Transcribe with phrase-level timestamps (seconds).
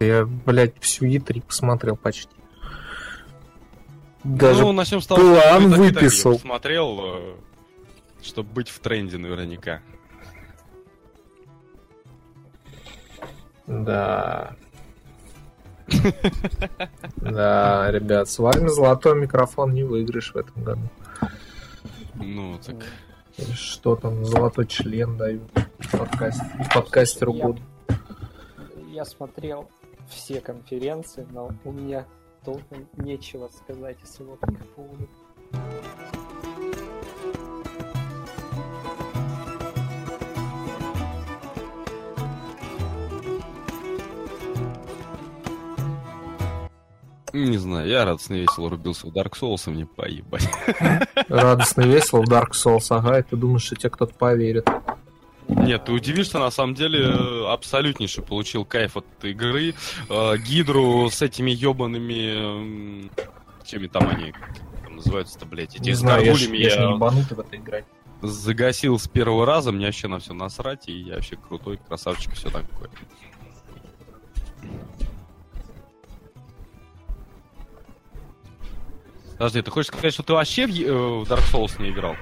[0.00, 2.30] Я, блядь, всю Е3 посмотрел почти.
[4.24, 6.30] Даже ну, начнем с того, план что так- выписал.
[6.32, 7.34] её посмотрел, э,
[8.22, 9.80] чтобы быть в тренде наверняка.
[13.66, 14.56] Да.
[17.16, 20.82] Да, ребят, с вами золотой микрофон не выиграешь в этом году.
[22.14, 22.76] Ну, так...
[23.54, 25.42] Что там, золотой член дают
[25.92, 26.40] подкаст,
[26.72, 27.60] подкастеру Я- года.
[28.90, 29.68] Я смотрел
[30.08, 32.06] все конференции, но у меня
[32.44, 34.06] толком нечего сказать о
[34.52, 35.08] их поводу.
[47.32, 50.48] Не знаю, я радостно и весело рубился в Dark Souls, и мне поебать.
[51.28, 54.66] Радостно и весело, Dark Souls, ага, и ты думаешь, что тебе кто-то поверит.
[55.48, 59.74] Нет, ты удивишься, на самом деле, э, абсолютнейше получил кайф от игры.
[60.08, 63.10] Э, Гидру с этими ебаными...
[63.64, 64.32] Чеми там они
[64.84, 67.84] там называются-то, блядь, эти Не знаю, я ж, я не я ебанутый в это играть.
[68.22, 72.36] загасил с первого раза, мне вообще на все насрать, и я вообще крутой, красавчик, и
[72.36, 72.90] все такое.
[79.32, 82.16] Подожди, ты хочешь сказать, что ты вообще в, э, в Dark Souls не играл?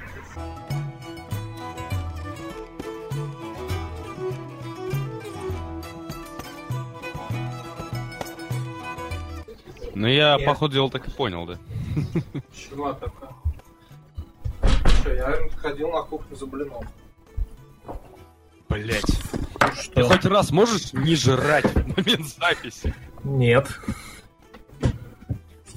[9.94, 10.44] Ну я, Нет.
[10.46, 11.58] по ходу дела, так и понял, да.
[12.52, 13.30] Чего такое?
[15.00, 16.84] Что, я ходил на кухню за блином.
[18.68, 19.04] Блять.
[19.04, 19.72] Ты
[20.02, 20.04] Что?
[20.08, 22.94] хоть раз можешь не жрать в момент записи?
[23.22, 23.68] Нет.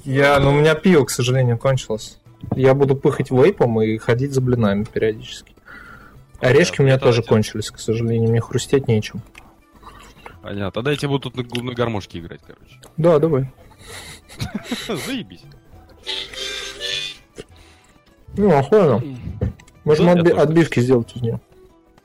[0.04, 2.18] Я, ну, у меня пиво, к сожалению, кончилось.
[2.56, 5.54] Я буду пыхать вейпом и ходить за блинами периодически.
[6.40, 9.20] Орешки у меня тоже эти- кончились, к сожалению, мне хрустеть нечем.
[10.42, 10.70] Понятно.
[10.72, 12.80] Тогда я тебе буду тут на, на гармошке играть, короче.
[12.96, 13.50] Да, давай.
[15.06, 15.42] Заебись.
[18.36, 19.02] Ну, охуенно.
[19.84, 21.40] Можем отби- отбивки сделать из нее.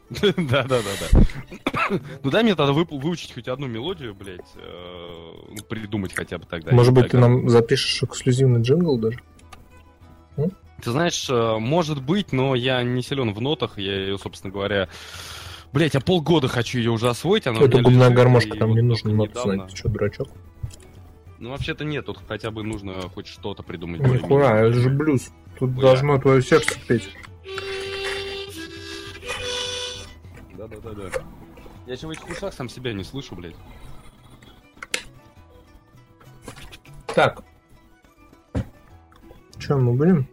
[0.22, 2.00] Да, да, да, да.
[2.24, 4.42] Ну дай мне тогда выучить хоть одну мелодию, блядь.
[4.56, 6.72] э, ну, Придумать хотя бы тогда.
[6.72, 9.20] Может быть, ты нам запишешь эксклюзивный джингл даже?
[10.38, 13.78] Ты знаешь, э, может быть, но я не силен в нотах.
[13.78, 14.90] Я ее, собственно говоря...
[15.72, 17.48] Блять, я полгода хочу ее уже освоить.
[17.48, 19.72] Она у Это меня губная гармошка, там не нужно ноты недавно- знать.
[19.72, 20.30] Ты что, дурачок?
[21.44, 24.00] Ну, вообще-то нет, тут хотя бы нужно хоть что-то придумать.
[24.00, 25.30] Нихуя, это же блюз.
[25.60, 25.82] Тут Хуя.
[25.82, 27.10] должно твое сердце петь.
[30.54, 31.10] Да-да-да-да.
[31.86, 33.58] Я еще в этих ушах сам себя не слышу, блядь.
[37.08, 37.44] Так.
[39.60, 40.26] Че, мы будем?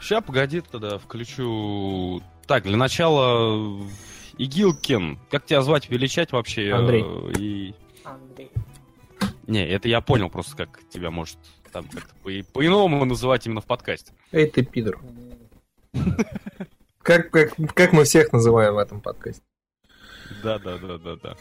[0.00, 2.20] Ща, погоди, тогда включу...
[2.48, 3.86] Так, для начала...
[4.36, 5.20] Игилкин.
[5.30, 6.72] Как тебя звать, величать вообще?
[6.72, 7.04] Андрей.
[7.38, 7.74] И...
[8.02, 8.50] Андрей.
[9.48, 11.38] Не, это я понял просто, как тебя может
[11.72, 14.12] там как-то по- по-иному называть именно в подкасте.
[14.30, 15.00] Эй, ты пидор.
[16.98, 19.42] Как, как, как мы всех называем в этом подкасте?
[20.42, 21.34] Да-да-да-да-да.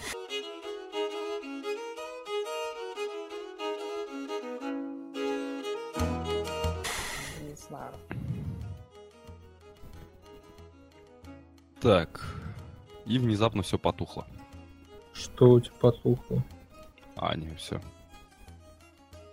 [7.42, 7.94] Не знаю.
[11.82, 12.36] Так.
[13.06, 14.26] И внезапно все потухло.
[15.14, 16.42] Что у тебя потухло?
[17.18, 17.82] А, не, все.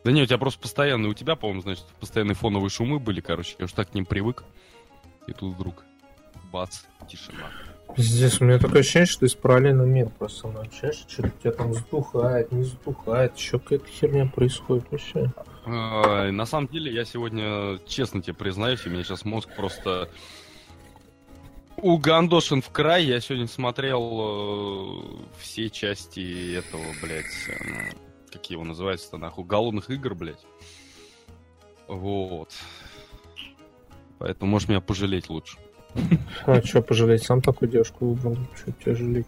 [0.05, 3.57] Да не, у тебя просто постоянно, у тебя, по-моему, значит, постоянные фоновые шумы были, короче,
[3.59, 4.45] я уж так к ним привык.
[5.27, 5.85] И тут вдруг
[6.53, 7.51] бац, тишина.
[7.97, 11.53] Здесь у меня такое ощущение, что из параллельного мира просто со мной общаешься, что-то тебя
[11.53, 15.33] там затухает, не затухает, еще какая-то херня происходит вообще.
[15.65, 20.11] А, На самом деле, я сегодня, честно тебе признаюсь, у меня сейчас мозг просто
[21.77, 23.05] угандошен в край.
[23.05, 27.95] Я сегодня смотрел э, все части этого, блядь, э,
[28.35, 30.45] как его называется-то, нахуй, голодных игр, блядь.
[31.87, 32.51] Вот.
[34.19, 35.59] Поэтому можешь меня пожалеть лучше.
[36.45, 39.27] А что пожалеть, сам такую девушку выбрал, что тебя жалеть?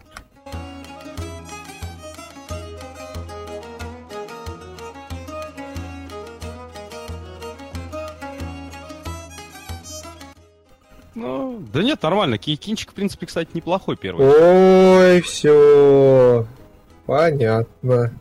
[11.15, 12.37] Ну, да нет, нормально.
[12.37, 14.27] Ки- Кинчик, в принципе, кстати, неплохой первый.
[14.27, 16.45] Ой, все.
[17.05, 18.11] Понятно.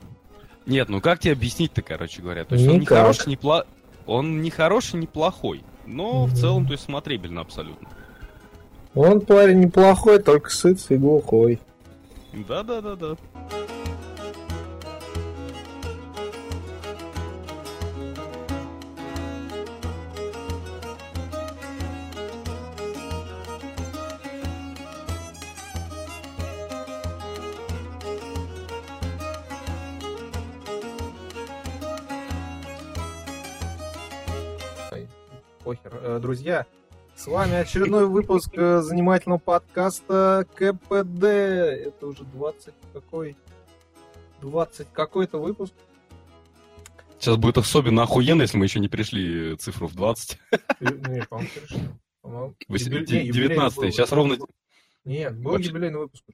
[0.67, 2.45] Нет, ну как тебе объяснить-то, короче говоря?
[2.45, 2.99] То есть он не Никак.
[2.99, 3.65] хороший, не пла...
[4.07, 5.63] Он не хороший, не плохой.
[5.87, 6.37] Но в Мгм.
[6.37, 7.89] целом, то есть смотрибельно абсолютно.
[8.95, 11.61] Он парень неплохой, только сытый и глухой.
[12.33, 13.17] Да-да-да-да.
[36.21, 36.67] Друзья,
[37.17, 41.25] с вами очередной выпуск э, занимательного подкаста КПД.
[41.25, 43.37] Это уже 20 какой?
[44.41, 45.73] 20 какой-то выпуск.
[47.19, 50.39] Сейчас будет особенно охуенно, если мы еще не пришли цифру в 20.
[50.53, 51.81] Э, Не, по-моему, перешли.
[52.23, 52.75] По-моему, де-
[53.23, 53.91] не, юбилейный 19 был.
[53.91, 54.37] Сейчас ровно...
[55.05, 56.25] Нет, был юбилейный выпуск.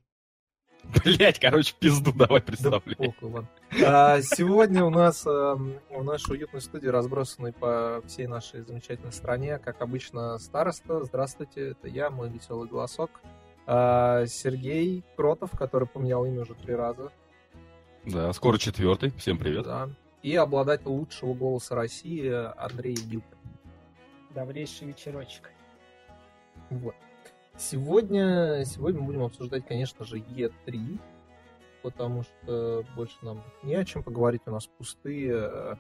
[1.05, 2.97] Блять, короче, пизду давай Да представляй.
[2.97, 3.49] похуй, ладно.
[3.87, 9.59] А, сегодня у нас эм, в нашей уютной студии, разбросанной по всей нашей замечательной стране,
[9.59, 11.05] как обычно, староста.
[11.05, 13.21] Здравствуйте, это я, мой веселый голосок.
[13.67, 17.11] А, Сергей Кротов, который поменял имя уже три раза.
[18.05, 19.11] Да, скоро четвертый.
[19.17, 19.65] Всем привет.
[19.65, 19.89] Да.
[20.23, 23.39] И обладатель лучшего голоса России Андрей Юпин.
[24.31, 25.51] Добрейший вечерочек.
[26.71, 26.95] Вот.
[27.59, 30.99] Сегодня, сегодня мы будем обсуждать, конечно же, Е3,
[31.83, 34.43] потому что больше нам не о чем поговорить.
[34.47, 35.75] У нас пустые э,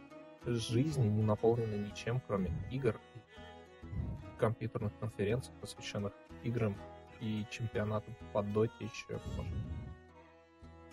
[0.46, 6.76] жизни, не наполнены ничем, кроме игр и компьютерных конференций, посвященных играм
[7.20, 9.20] и чемпионатам по доте еще.
[9.36, 9.52] может.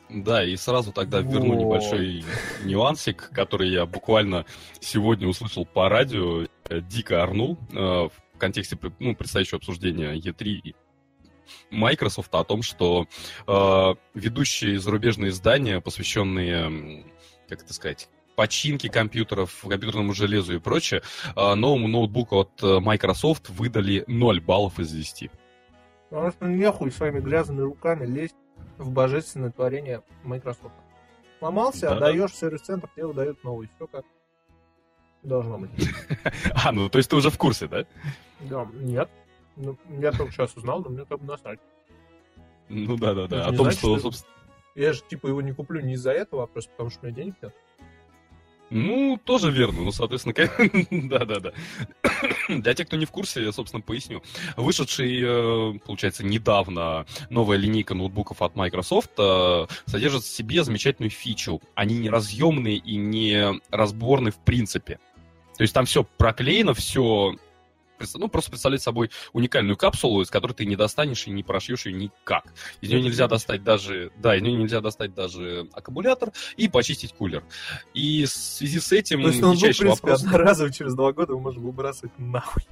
[0.09, 1.65] Да, и сразу тогда верну Вот.
[1.65, 2.23] небольшой
[2.63, 4.45] нюансик, который я буквально
[4.79, 10.75] сегодня услышал по радио, дико орнул э, в контексте ну, предстоящего обсуждения E3 и
[11.71, 13.05] Microsoft о том, что
[13.47, 17.03] э, ведущие зарубежные издания, посвященные,
[17.49, 18.07] как это сказать,
[18.37, 21.01] починке компьютеров, компьютерному железу и прочее,
[21.35, 25.29] э, новому ноутбуку от э, Microsoft выдали 0 баллов из 10.
[26.09, 28.35] Потому что нехуй своими грязными руками лезть
[28.77, 30.75] в божественное творение Microsoft.
[31.39, 32.07] Сломался, Да-да.
[32.07, 33.69] отдаешь в сервис-центр, тебе выдают новый.
[33.75, 34.05] Все как
[35.23, 35.71] должно быть.
[36.53, 37.85] А, ну то есть ты уже в курсе, да?
[38.41, 39.09] Да, нет.
[39.55, 41.59] Ну, я только сейчас узнал, но мне как бы насрать.
[42.69, 43.39] Ну да-да-да.
[43.39, 44.33] Это О не том, значит, что, что- собственно,
[44.75, 47.15] Я же, типа, его не куплю не из-за этого, а просто потому, что у меня
[47.15, 47.53] денег нет.
[48.69, 49.81] Ну, тоже верно.
[49.81, 50.35] Ну, соответственно,
[51.09, 51.53] да-да-да.
[52.49, 54.21] Для тех, кто не в курсе, я, собственно, поясню.
[54.57, 61.61] Вышедший, э, получается, недавно новая линейка ноутбуков от Microsoft э, содержит в себе замечательную фичу.
[61.75, 64.99] Они не разъемные и не разборны в принципе.
[65.59, 67.35] То есть там все проклеено, все...
[68.13, 71.91] Ну, просто представляет собой уникальную капсулу, из которой ты не достанешь и не прошьешь ее
[71.91, 72.45] никак.
[72.79, 74.13] Из нее нельзя достать даже...
[74.15, 77.43] Да, из нее нельзя достать даже аккумулятор и почистить кулер.
[77.93, 80.23] И в связи с этим То есть ноутбук, в принципе, вопрос...
[80.23, 82.63] одноразово через два года мы можем выбрасывать нахуй.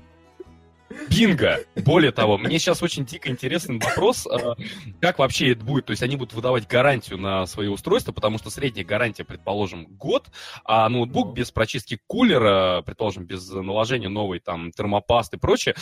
[1.09, 1.59] Бинго!
[1.75, 4.55] Более того, мне сейчас очень дико интересный вопрос, а,
[5.01, 8.49] как вообще это будет, то есть они будут выдавать гарантию на свои устройства, потому что
[8.49, 10.27] средняя гарантия, предположим, год,
[10.63, 11.33] а ноутбук Ну.
[11.33, 15.75] без прочистки кулера, предположим, без наложения новой там термопасты и прочее,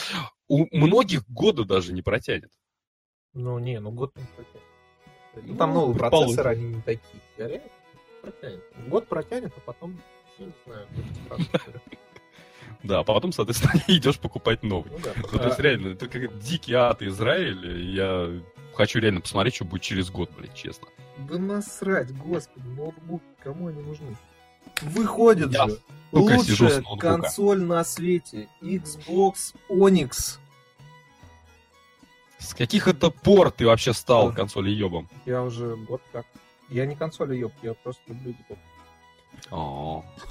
[0.48, 2.52] у многих года даже не протянет.
[3.34, 4.64] Ну, не, ну год не протянет.
[5.36, 6.36] Ну, Ну, там новые предположим.
[6.36, 7.22] процессоры, они не такие.
[7.38, 7.64] Горят,
[8.22, 8.64] протянет.
[8.88, 10.02] Год протянет, а потом,
[10.38, 11.82] я не знаю, будет.
[12.86, 14.92] Да, а потом, соответственно, идешь покупать новый.
[14.92, 15.12] Ну да.
[15.16, 18.42] Ну, то есть, реально, это как дикий ад Израиля, и я
[18.76, 20.88] хочу реально посмотреть, что будет через год, блядь, честно.
[21.18, 24.16] Да насрать, господи, ноутбук, кому они нужны?
[24.82, 25.80] Выходит Я же
[26.12, 28.48] лучшая консоль на свете.
[28.62, 30.40] Xbox Onyx.
[32.38, 35.10] С каких это пор ты вообще стал консоли ебом?
[35.26, 36.26] Я уже год как.
[36.70, 38.58] Я не консоль ёб, я просто люблю Xbox.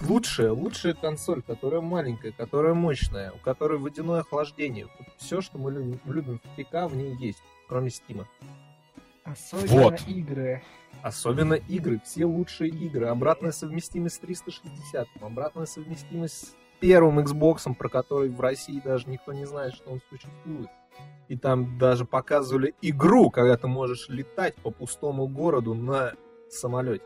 [0.03, 4.89] Лучшая, лучшая консоль, которая маленькая, которая мощная, у которой водяное охлаждение.
[5.19, 8.27] все, что мы любим, любим в ПК, в ней есть, кроме Стима.
[9.25, 10.09] Особенно Вот.
[10.09, 10.63] игры.
[11.03, 13.07] Особенно игры, все лучшие игры.
[13.07, 19.33] Обратная совместимость с 360, обратная совместимость с первым Xbox, про который в России даже никто
[19.33, 20.69] не знает, что он существует.
[21.29, 26.13] И там даже показывали игру, когда ты можешь летать по пустому городу на
[26.51, 27.05] самолете.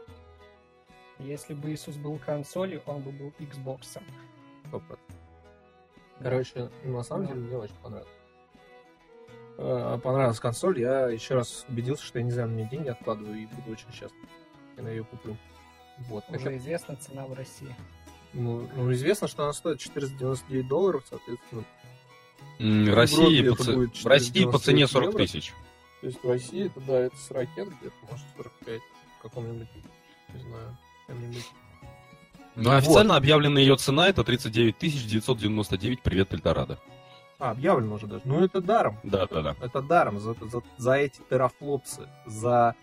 [1.18, 4.00] Если бы Иисус был консолью, он бы был Xbox.
[6.20, 8.12] Короче, на самом деле мне очень понравилось.
[9.58, 13.46] Э, Понравилась консоль, я еще раз убедился, что я не на нее деньги откладываю и
[13.46, 14.28] буду очень счастлив,
[14.76, 15.36] я ее куплю.
[16.08, 16.24] Вот.
[16.28, 17.74] Уже известна цена в России.
[18.32, 21.64] Ну, ну, известно, что она стоит 499 долларов, соответственно.
[22.60, 25.18] М, В России Европе по, будет в России по цене 499 40 евро.
[25.26, 25.54] тысяч.
[26.00, 28.80] То есть в России это, да, это с ракет где-то, может, 45
[29.18, 29.68] в каком-нибудь,
[30.34, 31.50] не знаю, каком-нибудь.
[32.54, 36.02] Но официально объявленная ее цена это 39 999.
[36.02, 36.78] Привет, Эльдорадо.
[37.38, 38.22] А, объявлено уже даже.
[38.24, 38.98] Ну, это даром.
[39.04, 39.54] Да-да-да.
[39.60, 42.74] Это даром за, за, за эти терафлопсы, за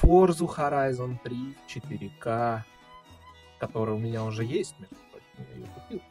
[0.00, 2.62] Forza Horizon 3 в 4К,
[3.58, 6.02] которая у меня уже есть, между прочим, я ее купил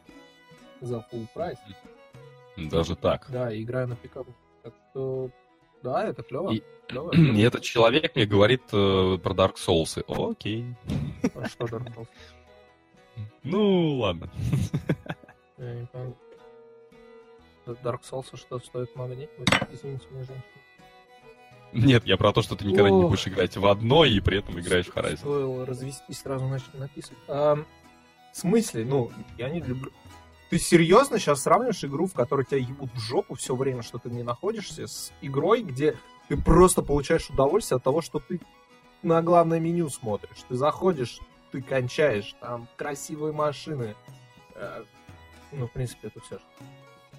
[0.82, 1.58] за full прайс.
[2.56, 3.26] Даже так.
[3.30, 4.34] Да, играю на пикапе.
[4.62, 5.30] Так что,
[5.82, 6.52] да, это клево.
[6.52, 7.12] И- клево.
[7.12, 10.02] И этот человек мне говорит э, про Dark Souls.
[10.08, 10.64] Окей.
[11.34, 12.08] А что Dark Souls?
[13.42, 14.30] Ну, ладно.
[15.58, 16.16] Я не понял.
[17.66, 19.30] Dark Souls что стоит много денег?
[19.72, 20.44] Извините меня, женщина.
[21.72, 23.10] Нет, я про то, что ты никогда не Ох.
[23.10, 25.18] будешь играть в одно и при этом играешь в Horizon.
[25.18, 27.18] Стоило развести, сразу начали написывать.
[27.28, 27.54] А,
[28.32, 28.84] в смысле?
[28.84, 29.92] Ну, я не люблю...
[30.50, 34.08] Ты серьезно сейчас сравниваешь игру, в которой тебя ебут в жопу все время, что ты
[34.08, 35.96] в ней находишься, с игрой, где
[36.28, 38.40] ты просто получаешь удовольствие от того, что ты
[39.02, 40.44] на главное меню смотришь.
[40.48, 41.20] Ты заходишь,
[41.52, 43.94] ты кончаешь, там красивые машины.
[44.56, 44.82] Э,
[45.52, 46.38] Ну, в принципе, это все.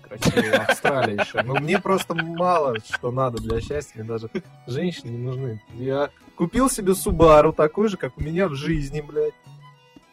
[0.02, 1.42] Красивые Австралия еще.
[1.42, 4.00] Но мне просто мало что надо для счастья.
[4.00, 4.30] Мне даже
[4.68, 5.62] женщины не нужны.
[5.74, 9.34] Я купил себе Субару, такой же, как у меня в жизни, блядь.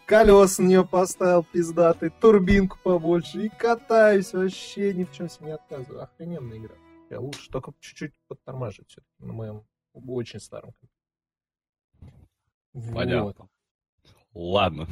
[0.08, 5.52] Колес на нее поставил пиздатый, турбинку побольше и катаюсь вообще ни в чем себе не
[5.52, 6.02] отказываю.
[6.02, 6.74] Охрененная игра.
[7.10, 12.28] Я лучше только чуть-чуть подтормаживать все на моем очень старом компьютере.
[12.72, 12.94] Вот.
[12.94, 13.48] Понятно.
[14.32, 14.88] Ладно.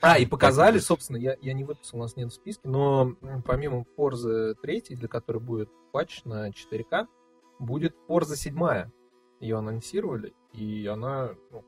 [0.00, 3.84] А, и показали, собственно, я, я не выписал, у нас нет в списке, но помимо
[3.98, 7.08] Forza 3, для которой будет патч на 4К,
[7.58, 8.90] будет Forza 7.
[9.40, 11.64] Ее анонсировали, и она, ну,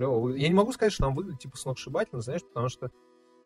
[0.00, 0.34] клево.
[0.34, 2.90] Я не могу сказать, что она выглядит, типа, сногсшибательно, знаешь, потому что,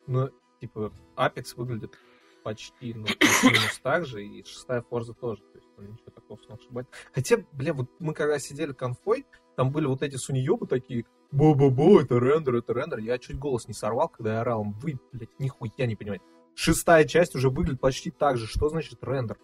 [0.06, 0.30] ну,
[0.60, 1.98] типа, Apex выглядит
[2.44, 6.86] почти, ну, плюс-минус так же, и шестая Forza тоже, то есть, ну, ничего такого сногсшибательного.
[7.12, 12.18] Хотя, бля, вот мы когда сидели конфой, там были вот эти суньёбы такие, бу-бу-бу, это
[12.18, 12.98] рендер, это рендер.
[12.98, 14.64] Я чуть голос не сорвал, когда я орал.
[14.80, 16.24] Вы, блядь, нихуя не понимаете.
[16.54, 18.46] Шестая часть уже выглядит почти так же.
[18.46, 19.38] Что значит рендер?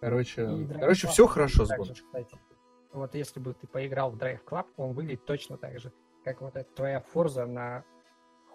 [0.00, 2.26] Короче, И короче, все хорошо с гоночкой.
[2.92, 5.92] Вот если бы ты поиграл в Drive Club, он выглядит точно так же,
[6.24, 7.84] как вот эта твоя Форза на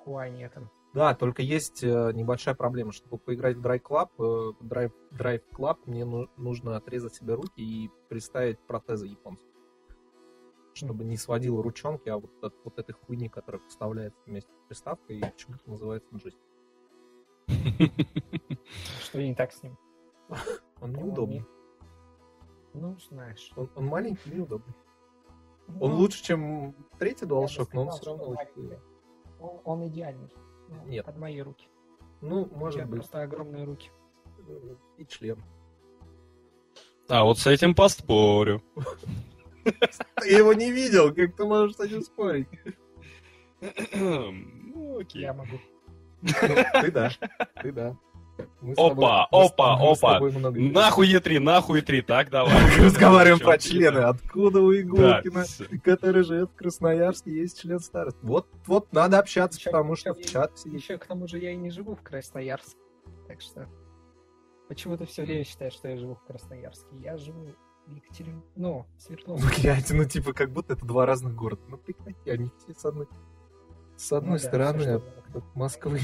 [0.04, 0.70] Хуане этом.
[0.94, 2.92] Да, только есть э, небольшая проблема.
[2.92, 7.62] Чтобы поиграть в Drive Club, э, Drive, Drive Club мне ну- нужно отрезать себе руки
[7.62, 9.48] и приставить протезы японцев.
[10.76, 15.18] Чтобы не сводил ручонки, а вот от вот этой хуйни, которая вставляется вместе с приставкой,
[15.18, 16.44] и почему-то называется джойстик.
[19.02, 19.78] Что не так с ним?
[20.80, 21.46] Он неудобный.
[22.74, 23.52] Ну, знаешь.
[23.56, 24.74] Он, он маленький и неудобный.
[25.68, 28.80] Ну, Он лучше, чем третий я DualShock, но он все равно хуёвый.
[29.40, 30.30] Он, он идеальный.
[30.70, 31.06] Ну, Нет.
[31.06, 31.68] Под мои руки.
[32.22, 33.00] Ну, У тебя может быть.
[33.00, 33.92] просто огромные руки.
[34.98, 35.42] И член.
[37.08, 38.62] А вот с этим поспорю.
[39.64, 42.48] Ты его не видел, как ты можешь с этим спорить?
[43.94, 45.22] Ну, окей.
[45.22, 45.58] Я могу.
[46.82, 47.12] Ты да,
[47.62, 47.98] ты да.
[48.62, 50.20] Мы Опа, тобой- опа, мы опа.
[50.52, 52.54] Нахуй Е3, нахуй Е3, так давай.
[52.80, 54.00] Разговариваем про члены.
[54.00, 55.46] Откуда у Иголкина,
[55.84, 58.20] который живет в Красноярске, есть член старости?
[58.24, 60.82] Вот, вот надо общаться, потому что в чат сидит.
[60.82, 62.78] Еще к тому же я и не живу в Красноярске.
[63.28, 63.68] Так что
[64.68, 66.88] почему ты все время считаешь, что я живу в Красноярске?
[67.04, 67.46] Я живу
[67.86, 68.42] в Екатерин...
[68.56, 69.62] Ну, в Свердловске.
[69.62, 71.62] Блядь, ну типа как будто это два разных города.
[71.68, 73.08] Ну прекрати, они все с одной,
[73.98, 75.04] с одной Ну стороны от,
[75.36, 76.00] от Москвы.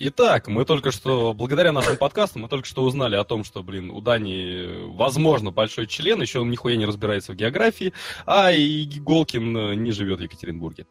[0.00, 3.90] Итак, мы только что, благодаря нашему подкасту, мы только что узнали о том, что, блин,
[3.90, 7.92] у Дани, возможно, большой член, еще он нихуя не разбирается в географии,
[8.26, 10.86] а и Голкин э, не живет в Екатеринбурге.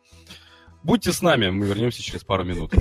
[0.84, 2.72] Будьте с нами, мы вернемся через пару минут.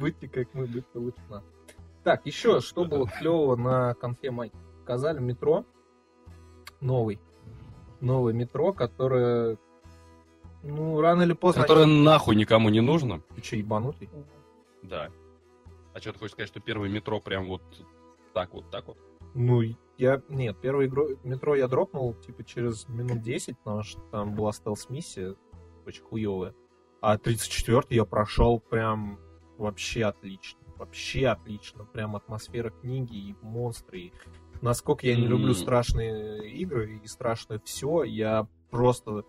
[0.00, 1.44] Будьте как мы, лучше нас.
[2.04, 4.56] Так, еще что было клевого на конфе Майки?
[4.80, 5.66] Показали метро.
[6.80, 7.20] Новый.
[8.00, 9.58] Новый метро, которое...
[10.62, 11.62] Ну, рано или поздно...
[11.62, 13.20] Которое нахуй никому не нужно.
[13.34, 14.08] Ты че, ебанутый?
[14.82, 15.10] Да.
[15.92, 17.62] А что ты хочешь сказать, что первое метро прям вот
[18.32, 18.96] так вот, так вот?
[19.34, 19.60] Ну,
[19.98, 20.22] я...
[20.30, 21.08] Нет, первое игру...
[21.24, 25.36] метро я дропнул, типа, через минут 10, потому что там была стелс-миссия
[25.86, 26.54] очень хуевая.
[27.02, 29.18] А 34 я прошел прям
[29.60, 30.58] вообще отлично.
[30.76, 31.84] Вообще отлично.
[31.84, 33.98] Прям атмосфера книги и монстры.
[34.00, 34.12] И
[34.62, 39.24] насколько я не люблю страшные игры и страшное все, я просто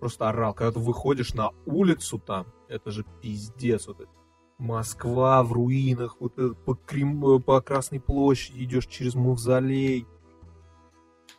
[0.00, 0.54] просто орал.
[0.54, 3.86] Когда ты выходишь на улицу там, это же пиздец.
[3.86, 4.10] Вот это.
[4.58, 10.06] Москва в руинах, вот это по, Крем- по Красной площади идешь через мавзолей.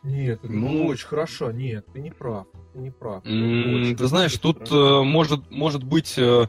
[0.02, 0.86] Нет, это Ну.
[0.86, 1.50] очень хорошо.
[1.50, 2.46] Нет, ты не прав.
[2.72, 3.24] Ты не прав.
[3.26, 6.48] М, Очень, Ты знаешь, тут э, может, может быть, э,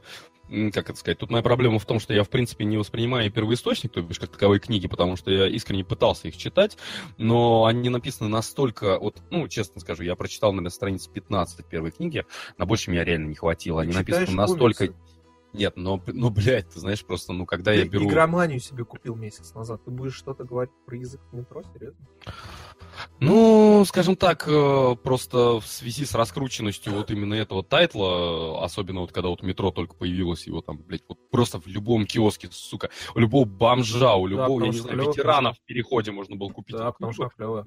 [0.73, 3.91] как это сказать, тут моя проблема в том, что я, в принципе, не воспринимаю первоисточник,
[3.91, 6.77] то бишь, как таковые книги, потому что я искренне пытался их читать,
[7.17, 12.25] но они написаны настолько, вот, ну, честно скажу, я прочитал, наверное, страниц 15 первой книги,
[12.57, 13.81] на больше меня реально не хватило.
[13.81, 14.87] Они Ты написаны читаешь настолько...
[14.87, 15.16] комиксы?
[15.53, 18.07] Нет, но, ну, блядь, ты знаешь, просто, ну, когда Ты я беру...
[18.07, 19.83] игроманию себе купил месяц назад.
[19.85, 22.05] Ты будешь что-то говорить про язык в метро, серьезно?
[23.19, 29.11] Ну, скажем так, э, просто в связи с раскрученностью вот именно этого тайтла, особенно вот
[29.11, 33.19] когда вот метро только появилось, его там, блядь, вот просто в любом киоске, сука, у
[33.19, 36.75] любого бомжа, у любого, я потому не знаю, ветерана в переходе можно было купить.
[36.75, 37.63] Да, потому что клево.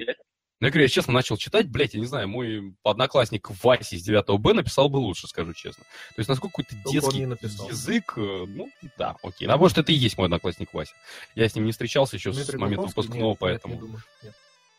[0.60, 4.02] Ну, я говорю, я честно начал читать, блядь, я не знаю, мой одноклассник Вася из
[4.02, 5.84] 9 Б написал бы лучше, скажу честно.
[5.84, 9.48] То есть, насколько какой-то Только детский язык, э, ну, да, окей.
[9.48, 10.92] А может, это и есть мой одноклассник Вася.
[11.34, 13.02] Я с ним не встречался еще с Дмитрий момента Глуховский?
[13.04, 13.74] выпускного, Нет, поэтому...
[13.74, 14.34] нет, не думаю, нет.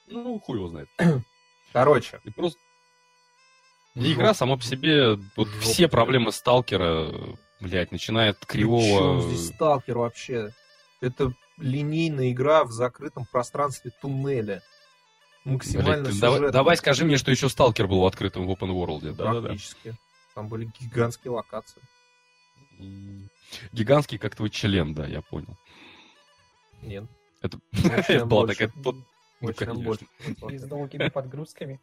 [0.07, 0.89] Ну, хуй его знает.
[1.73, 2.59] Короче, И просто...
[3.95, 5.61] И игра сама по себе, вот Жопа.
[5.61, 7.11] все проблемы сталкера,
[7.59, 9.21] блядь, начиная от кривого...
[9.21, 10.53] здесь сталкер вообще?
[11.01, 14.61] Это линейная игра в закрытом пространстве туннеля.
[15.43, 18.69] Максимально Блядь, ты давай, давай скажи мне, что еще сталкер был в открытом в open
[18.69, 19.01] world.
[19.13, 19.41] Да-да-да.
[19.47, 19.95] Практически.
[20.35, 21.81] Там были гигантские локации.
[23.73, 25.57] Гигантский, как твой член, да, я понял.
[26.81, 27.05] Нет.
[27.41, 28.71] Это Очень была такая...
[28.75, 30.05] Ну, больше.
[30.49, 31.79] И с долгими подгрузками.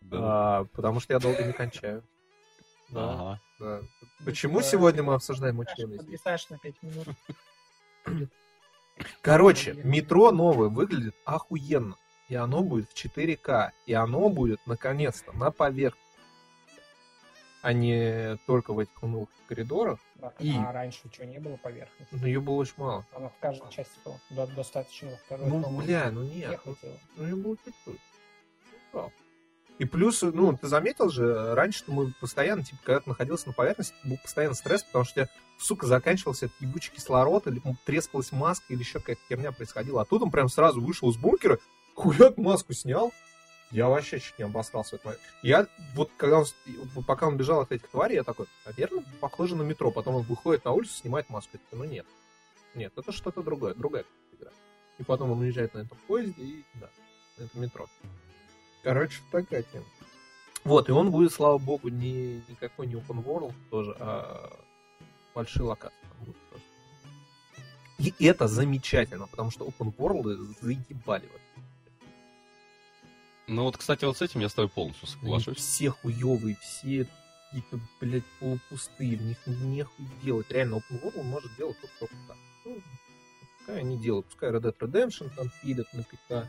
[0.00, 0.18] да.
[0.60, 2.02] А, потому что я долго не кончаю.
[2.88, 3.40] Да, Ага.
[3.60, 3.80] да.
[4.24, 5.94] Почему сегодня мы обсуждаем мой член?
[5.98, 7.08] Подвисаешь на 5 минут.
[9.20, 11.96] Короче, метро новое выглядит охуенно.
[12.28, 13.72] И оно будет в 4К.
[13.86, 16.04] И оно будет, наконец-то, на поверхности.
[17.62, 19.98] А не только в этих унылых коридорах.
[20.14, 22.14] Да, И- А раньше что, не было поверхности?
[22.14, 23.06] Но ее было очень мало.
[23.14, 24.16] Она в каждой части была.
[24.30, 26.60] До- Достаточно во второй, Ну, бля, ну не нет.
[26.64, 26.98] ну, хватило.
[27.16, 28.00] Ну, ее было чуть-чуть.
[28.92, 29.12] Ну,
[29.78, 33.94] И плюс, ну, ты заметил же, раньше мы постоянно, типа, когда ты находился на поверхности,
[34.04, 38.64] был постоянно стресс, потому что у тебя, сука, заканчивался этот ебучий кислород, или трескалась маска,
[38.72, 40.02] или еще какая-то херня происходила.
[40.02, 41.58] А тут он прям сразу вышел из бункера,
[41.98, 43.12] хуяк маску снял.
[43.70, 45.20] Я вообще чуть не обосрался момент.
[45.42, 46.46] Я, вот, когда он,
[47.06, 49.90] пока он бежал от этих тварей, я такой, наверное, похоже на метро.
[49.90, 51.50] Потом он выходит на улицу, снимает маску.
[51.54, 52.06] Я такой, ну нет.
[52.74, 54.50] Нет, это что-то другое, другая игра.
[54.98, 56.88] И потом он уезжает на этом поезде, и да,
[57.36, 57.86] это метро.
[58.82, 59.84] Короче, такая тема.
[60.64, 64.50] Вот, и он будет, слава богу, не никакой не open world тоже, а
[65.34, 65.98] большие локации.
[67.98, 71.26] И это замечательно, потому что open world заебали.
[71.26, 71.47] вообще.
[73.48, 75.56] Ну вот, кстати, вот с этим я с тобой полностью Они соглашусь.
[75.56, 77.06] все хуевые, все
[77.50, 80.50] какие-то, блядь, полупустые, в них нехуй делать.
[80.50, 82.36] Реально, open world может делать только так.
[82.66, 82.76] Ну,
[83.58, 86.46] пускай они делают, пускай Red Dead Redemption там пилят на ПК.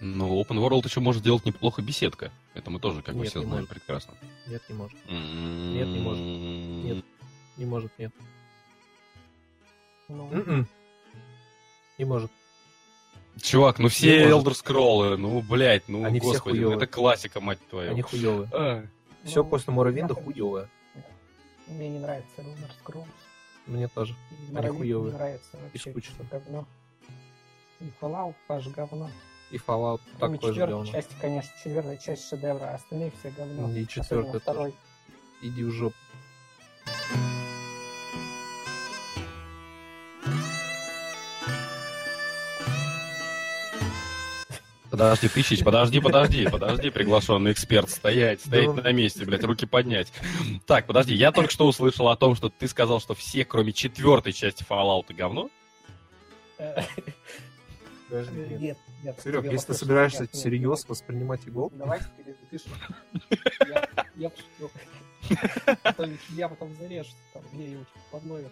[0.00, 2.30] Ну, Open World еще может делать неплохо беседка.
[2.54, 3.70] Это мы тоже, как бы, Нет, все знаем может.
[3.70, 4.14] прекрасно.
[4.46, 4.98] Нет, не может.
[5.08, 6.24] Нет, не может.
[6.84, 7.04] Нет.
[7.56, 8.12] Не может, нет.
[10.08, 10.68] Ну, М-м.
[11.98, 12.30] Не может.
[13.42, 14.52] Чувак, ну все Elder.
[14.52, 16.76] Scrolls, ну, блядь, ну, Они господи, ну, хуёвые.
[16.76, 17.90] это классика, мать твою.
[17.92, 18.48] Они хуевые.
[18.52, 18.84] А,
[19.24, 20.68] Все Ну, после Моровинда я- хуевое.
[21.66, 23.06] Мне не нравится Elder Scrolls.
[23.66, 24.14] Мне тоже.
[24.50, 25.12] И Они хуёвые.
[25.12, 25.90] Не нравится вообще.
[25.90, 26.14] скучно.
[26.14, 26.66] всё говно.
[27.80, 29.10] И Fallout тоже говно.
[29.50, 30.84] И Fallout Кроме такой же говно.
[30.86, 33.70] части, конечно, четвертая часть шедевра, а остальные все говно.
[33.72, 34.74] И четвертая второй.
[35.42, 35.94] Иди в жопу.
[44.98, 48.82] Подожди, тысяч, подожди, подожди, подожди, приглашенный эксперт, стоять, стоять Да.
[48.82, 50.12] на месте, блядь, руки поднять.
[50.66, 54.32] Так, подожди, я только что услышал о том, что ты сказал, что все, кроме четвертой
[54.32, 55.50] части Fallout, говно?
[58.10, 58.60] Даже нет.
[58.60, 59.20] Нет, нет.
[59.22, 60.88] Серег, если ты собираешься нет, нет, всерьез нет.
[60.88, 62.72] воспринимать игру, Давайте перезапишем.
[63.68, 64.70] Я- Я пошутил.
[65.84, 65.94] А
[66.34, 68.50] Я потом зарежу, там где-нибудь под номер.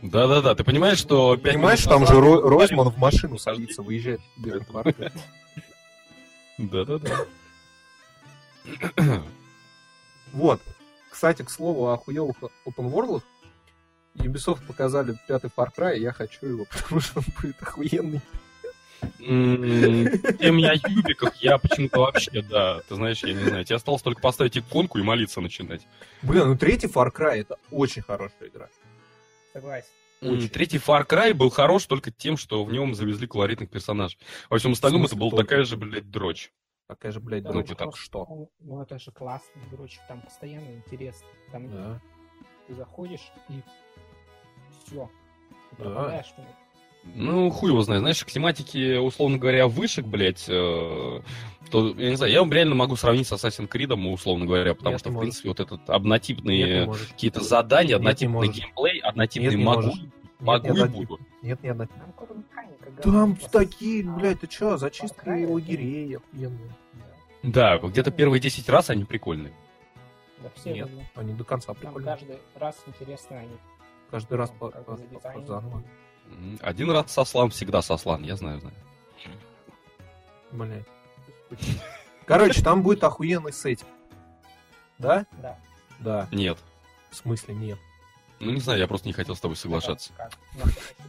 [0.00, 1.36] Да-да-да, ты понимаешь, что...
[1.36, 4.22] пять понимаешь, там же назад Ро- мы говорили- Ройзман в машину садится, выезжает.
[6.62, 7.26] Да-да-да.
[10.32, 10.60] Вот.
[11.10, 13.22] Кстати, к слову о хуевых open world
[14.14, 18.20] Ubisoft показали пятый Far Cry, и я хочу его, потому что он будет охуенный.
[19.18, 24.20] Тем я юбиках, я почему-то вообще, да, ты знаешь, я не знаю, тебе осталось только
[24.20, 25.86] поставить иконку и молиться начинать.
[26.22, 28.68] Блин, ну третий Far Cry это очень хорошая игра.
[29.52, 29.88] Согласен.
[30.22, 30.48] Очень.
[30.48, 34.18] Третий Far Cry был хорош только тем, что в нем завезли колоритных персонажей.
[34.48, 36.52] Во всем остальном это была такая же, блядь, дрочь.
[36.86, 38.26] Такая же, блядь, Да, дрочь, ну, как просто, что.
[38.28, 41.26] Ну, ну, это же классно, короче, там постоянно интересно.
[41.50, 42.00] Там Да.
[42.66, 43.62] ты заходишь и
[44.86, 45.10] все.
[45.70, 45.84] Ты Да.
[45.84, 46.48] пропадаешь в нем.
[47.04, 48.00] Ну, хуй его знает.
[48.00, 51.20] Знаешь, к тематике, условно говоря, вышек, блядь, э,
[51.70, 55.00] то, я не знаю, я реально могу сравнить с Assassin's Creed, условно говоря, потому Нет,
[55.00, 55.26] что, не в можешь.
[55.30, 57.08] принципе, вот этот Нет, не однотипные можешь.
[57.08, 58.54] какие-то задания, Нет, не однотипный можешь.
[58.56, 60.00] геймплей, однотипный Нет, не могу, можешь.
[60.40, 61.20] могу Нет, и нет, буду.
[61.42, 61.88] Нет, ни одной.
[63.02, 66.76] Там Там такие, блядь, ты чё, Cry это- лагерей охуенные.
[67.42, 69.52] Да, где-то первые 10 раз они прикольные.
[70.40, 72.04] Да, все Нет, они до конца Там прикольные.
[72.14, 73.56] каждый раз интересно они.
[74.10, 75.46] Каждый раз ну, по, по- по- дизайн.
[75.46, 75.82] заново.
[76.60, 78.76] Один раз сослан, всегда сослан, я знаю, знаю.
[80.52, 80.86] Блядь.
[82.26, 83.86] Короче, там будет охуенный сетик.
[84.98, 85.26] Да?
[85.40, 85.58] Да.
[86.00, 86.28] Да.
[86.30, 86.58] Нет.
[87.10, 87.78] В смысле нет.
[88.40, 90.12] Ну, не знаю, я просто не хотел с тобой соглашаться.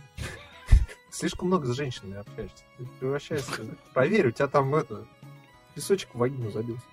[1.11, 2.63] Слишком много с женщинами общаешься.
[2.77, 3.65] Ты превращаешься...
[3.93, 5.05] Проверь, у тебя там это...
[5.75, 6.85] Песочек в вагину забился.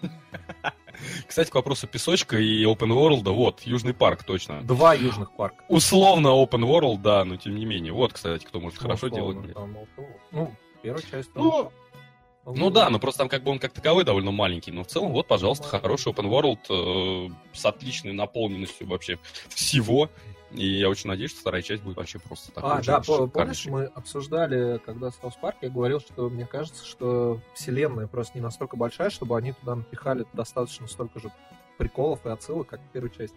[1.26, 4.62] Кстати, к вопросу песочка и Open World, вот, Южный парк, точно.
[4.62, 5.64] Два южных парка.
[5.68, 7.92] Условно Open World, да, но тем не менее.
[7.92, 9.54] Вот, кстати, кто может хорошо Условно, делать.
[9.54, 9.76] там.
[10.32, 11.30] Ну, первая часть.
[11.34, 11.70] Ну,
[12.44, 14.70] Ну да, но просто там как бы он как таковой довольно маленький.
[14.70, 20.10] Но в целом, вот, пожалуйста, хороший open world э, с отличной наполненностью вообще всего.
[20.52, 23.26] И я очень надеюсь, что вторая часть будет вообще просто такой А, же да, по-
[23.26, 28.42] помнишь, мы обсуждали, когда South Park, я говорил, что мне кажется, что вселенная просто не
[28.42, 31.30] настолько большая, чтобы они туда напихали достаточно столько же
[31.78, 33.36] приколов и отсылок, как в первой части.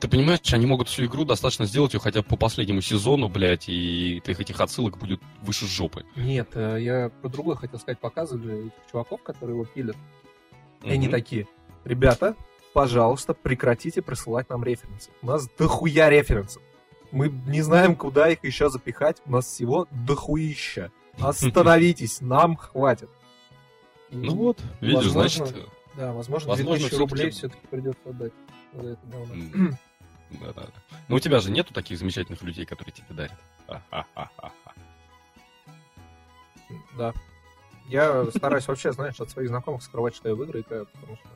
[0.00, 3.68] Ты понимаешь, они могут всю игру достаточно сделать ее хотя бы по последнему сезону, блядь,
[3.68, 6.04] и их этих отсылок будет выше жопы.
[6.16, 7.98] Нет, э, я про другое хотел сказать.
[8.00, 9.96] Показывали этих чуваков, которые его пилят.
[10.82, 11.46] И они такие,
[11.84, 12.36] ребята,
[12.72, 15.10] пожалуйста, прекратите присылать нам референсы.
[15.22, 16.62] У нас дохуя референсов.
[17.10, 19.22] Мы не знаем, куда их еще запихать.
[19.26, 20.90] У нас всего дохуища.
[21.18, 23.08] Остановитесь, нам хватит.
[24.10, 25.66] И, Ну вот, видишь, Возможно, значит...
[25.96, 28.32] Да, возможно, возможно, 2000 всё-таки- рублей все-таки придется отдать.
[28.74, 29.34] за это говно.
[29.34, 29.78] м,
[30.30, 30.72] Да-да-да.
[31.08, 33.32] Но у тебя же нету таких замечательных людей, которые тебе дарят.
[33.66, 34.52] А-ха-ха-ха.
[36.96, 37.12] Да.
[37.88, 41.28] Я стараюсь вообще, знаешь, от своих знакомых скрывать, что я в игры играю, потому что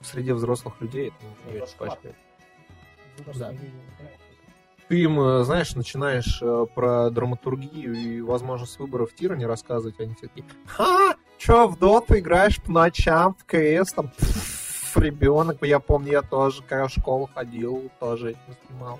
[0.00, 1.16] среди взрослых людей это
[1.52, 1.74] не очень.
[3.38, 3.52] Да.
[4.88, 10.00] Ты им, э, знаешь, начинаешь э, про драматургию и возможность выбора в тира не рассказывать,
[10.00, 15.58] они все такие, ха, чё, в доту играешь по ночам, в КС, там, пф, ребенок,
[15.62, 18.98] я помню, я тоже, когда в школу ходил, тоже этим снимал.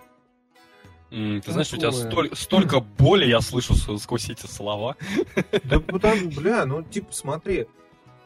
[1.11, 4.95] М, Ты знаешь, у тебя столь- столько боли я слышу сквозь эти слова.
[5.65, 7.67] Да потому, бля, ну, типа, смотри,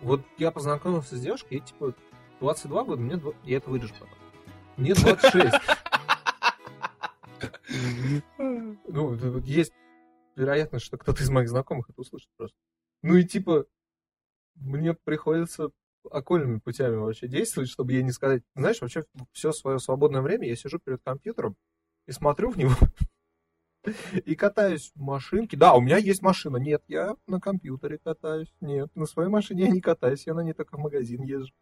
[0.01, 1.95] вот я познакомился с девушкой, ей, типа,
[2.43, 4.19] 22 года, мне, я это вырежу потом.
[4.77, 5.55] Мне 26.
[8.89, 9.73] Ну, есть
[10.37, 12.57] вероятность, что кто-то из моих знакомых это услышит просто.
[13.03, 13.65] Ну и типа,
[14.57, 15.71] мне приходится
[16.11, 20.57] окольными путями вообще действовать, чтобы ей не сказать, знаешь, вообще все свое свободное время я
[20.57, 21.57] сижу перед компьютером
[22.07, 22.75] и смотрю в него
[24.25, 25.57] и катаюсь в машинке.
[25.57, 26.59] Да, у меня есть машина.
[26.59, 28.53] Нет, я на компьютере катаюсь.
[28.61, 31.53] Нет, на своей машине я не катаюсь, я на ней только в магазин езжу.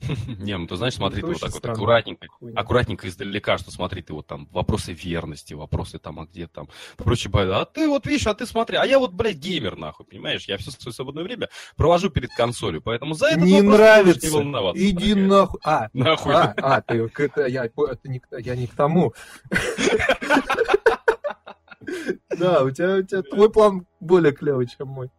[0.38, 4.12] Не, ну ты знаешь, смотри, ты вот так вот аккуратненько, аккуратненько издалека, что смотри, ты
[4.12, 8.34] вот там вопросы верности, вопросы там, а где там, прочее, а ты вот видишь, а
[8.34, 12.10] ты смотри, а я вот, блядь, геймер, нахуй, понимаешь, я все свое свободное время провожу
[12.10, 14.26] перед консолью, поэтому за это Не нравится.
[14.26, 14.82] не волноваться.
[14.82, 15.60] Иди нахуй.
[15.64, 16.34] А, Нахуй.
[16.34, 19.12] А, а, ты это, я, это не, к- я не к тому.
[22.38, 25.10] Да, у тебя, у тебя твой план более клевый, чем мой.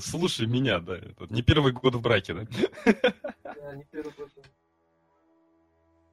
[0.00, 2.46] Слушай меня, да, это не первый год в браке, да?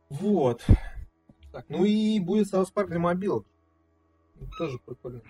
[0.10, 0.66] Вот.
[1.52, 3.46] Так, ну и будет South Park для мобилок.
[4.58, 5.22] Тоже прикольно.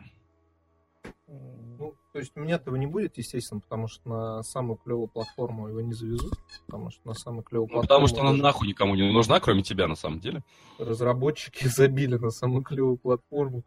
[1.27, 5.67] Ну, то есть у меня этого не будет, естественно, потому что на самую клевую платформу
[5.69, 6.33] его не завезут,
[6.65, 9.63] потому что на самую клевую Ну, платформу потому что она нахуй никому не нужна, кроме
[9.63, 10.43] тебя, на самом деле.
[10.77, 13.63] разработчики забили на самую клевую платформу.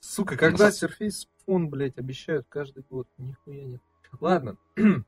[0.00, 3.82] Сука, когда Ну, Surface Phone, блядь, обещают каждый год, нихуя нет.
[4.20, 4.56] Ладно.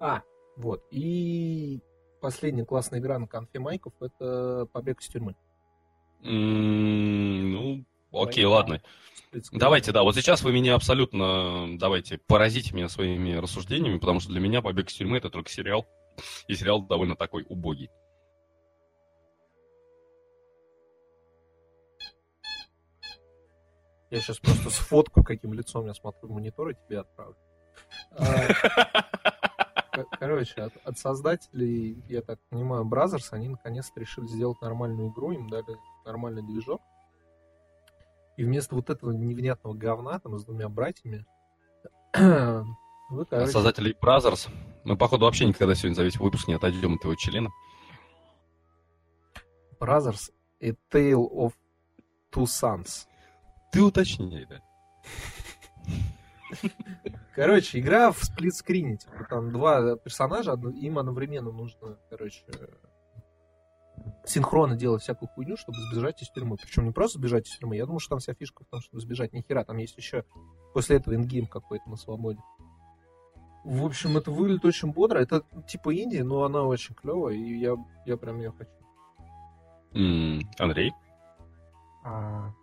[0.00, 0.22] а,
[0.56, 0.82] вот.
[0.90, 1.80] И
[2.20, 5.36] последняя классная игра на конфе Майков это побег из тюрьмы.
[6.22, 8.82] Ну, окей, ладно.
[9.52, 14.40] Давайте, да, вот сейчас вы меня абсолютно, давайте, поразите меня своими рассуждениями, потому что для
[14.40, 15.86] меня «Побег из тюрьмы»— это только сериал,
[16.48, 17.90] и сериал довольно такой убогий.
[24.16, 27.36] Я сейчас просто сфоткаю, каким лицом я смотрю в монитор и тебе отправлю.
[28.12, 28.24] А,
[30.18, 35.50] Короче, от, от создателей, я так понимаю, Brothers, они наконец-то решили сделать нормальную игру, им
[35.50, 35.76] дали
[36.06, 36.80] нормальный движок.
[38.38, 41.26] И вместо вот этого невнятного говна там с двумя братьями,
[42.14, 44.48] вы, короче, Создателей Brothers,
[44.84, 47.50] мы, походу, вообще никогда сегодня за весь выпуск не отойдем от его члена.
[49.78, 50.30] Brothers
[50.62, 51.52] A Tale of
[52.32, 53.06] Two Sons.
[53.76, 54.62] Ты уточни, да.
[57.34, 58.96] Короче, игра в сплитскрине.
[58.96, 62.42] Типа, там два персонажа, им одновременно нужно, короче,
[64.24, 66.56] синхронно делать всякую хуйню, чтобы сбежать из тюрьмы.
[66.56, 67.76] Причем не просто сбежать из тюрьмы.
[67.76, 69.62] Я думаю, что там вся фишка в том, чтобы сбежать ни хера.
[69.62, 70.24] Там есть еще
[70.72, 72.40] после этого ингейм какой-то на свободе.
[73.62, 75.18] В общем, это выглядит очень бодро.
[75.18, 78.70] Это типа Индия, но она очень клевая, и я, я прям ее хочу.
[80.58, 80.94] Андрей?
[82.06, 82.54] А,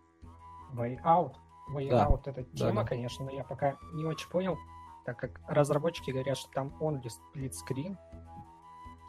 [0.76, 1.34] Way Out.
[1.74, 2.08] Way Да.
[2.08, 2.88] Out это Да, тема, да.
[2.88, 4.58] конечно, но я пока не очень понял,
[5.06, 7.96] так как разработчики говорят, что там only split screen.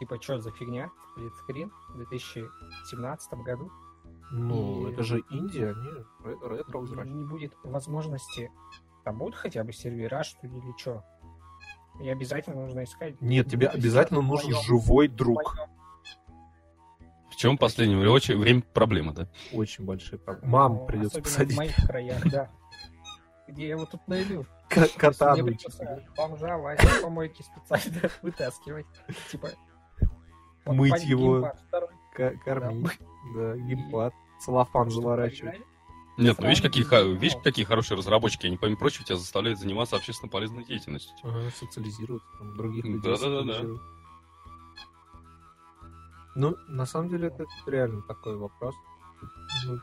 [0.00, 0.90] Типа, что за фигня?
[1.16, 3.70] Screen в 2017 году.
[4.32, 5.74] Ну, И- это же Индия,
[6.24, 7.14] ре- ретро И возвращаются.
[7.16, 8.50] не будет возможности.
[9.04, 11.04] Там будут хотя бы сервера, что ли, или что?
[12.00, 13.20] И обязательно нужно искать.
[13.20, 15.54] Нет, тебе обязательно нужен моем- живой в друг.
[15.54, 15.70] моем-
[17.44, 19.28] чем в последнее время, очень- время проблема, да?
[19.52, 20.50] Очень большие проблемы.
[20.50, 21.54] Маму ну, придется посадить.
[21.54, 22.50] в моих краях, да.
[23.46, 24.46] Где я его тут найду?
[24.96, 25.36] Кота
[26.16, 28.86] бомжа Вася помойки специально вытаскивать.
[29.30, 29.50] Типа...
[30.64, 31.52] Мыть его.
[32.14, 32.98] Кормить.
[33.36, 34.14] Да, геймпад.
[34.40, 35.60] Целлофан заворачивать.
[36.16, 36.84] Нет, ну видишь, какие,
[37.18, 41.12] видишь, какие хорошие разработчики, они, помимо прочего, тебя заставляют заниматься общественно полезной деятельностью.
[41.24, 43.68] Ага, социализироваться, там, других людей Да-да-да-да.
[46.34, 48.74] Ну, на самом деле, это реально такой вопрос.
[49.66, 49.78] Ну,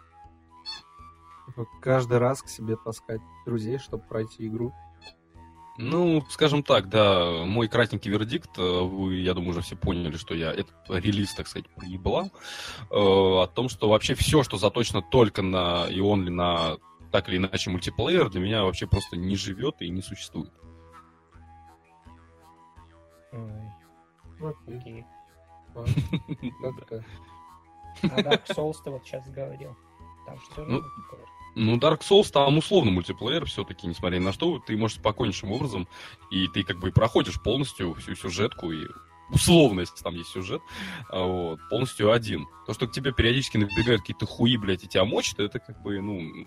[1.48, 4.74] типа, каждый раз к себе таскать друзей, чтобы пройти игру.
[5.78, 10.36] Ну, скажем так, да, мой кратенький вердикт, э, вы, я думаю, уже все поняли, что
[10.36, 12.32] я этот релиз, так сказать, проебал, э,
[12.92, 16.78] о том, что вообще все, что заточено только на и only на
[17.12, 20.52] так или иначе мультиплеер, для меня вообще просто не живет и не существует.
[23.32, 25.06] Окей, Окей.
[28.04, 29.76] А Dark Souls ты вот сейчас говорил.
[30.26, 31.26] Там что Ну, же такое?
[31.56, 35.88] Ну, Dark Souls там условно мультиплеер все-таки, несмотря ни на что, ты можешь спокойнейшим образом,
[36.30, 38.88] и ты как бы и проходишь полностью всю сюжетку, и
[39.30, 40.62] условно, если там есть сюжет,
[41.10, 42.48] а, вот, полностью один.
[42.66, 46.00] То, что к тебе периодически набегают какие-то хуи, блядь, и тебя мочат, это как бы,
[46.02, 46.46] ну...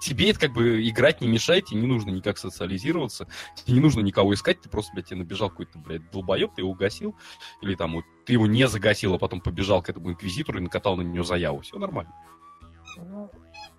[0.00, 4.00] Тебе это как бы играть не мешает, тебе не нужно никак социализироваться, тебе не нужно
[4.00, 7.16] никого искать, ты просто, блядь, тебе набежал какой-то, блядь, долбоеб, ты его угасил,
[7.62, 10.96] или там вот ты его не загасил, а потом побежал к этому инквизитору и накатал
[10.96, 11.60] на него заяву.
[11.60, 12.12] Все нормально.
[12.96, 13.30] Ну,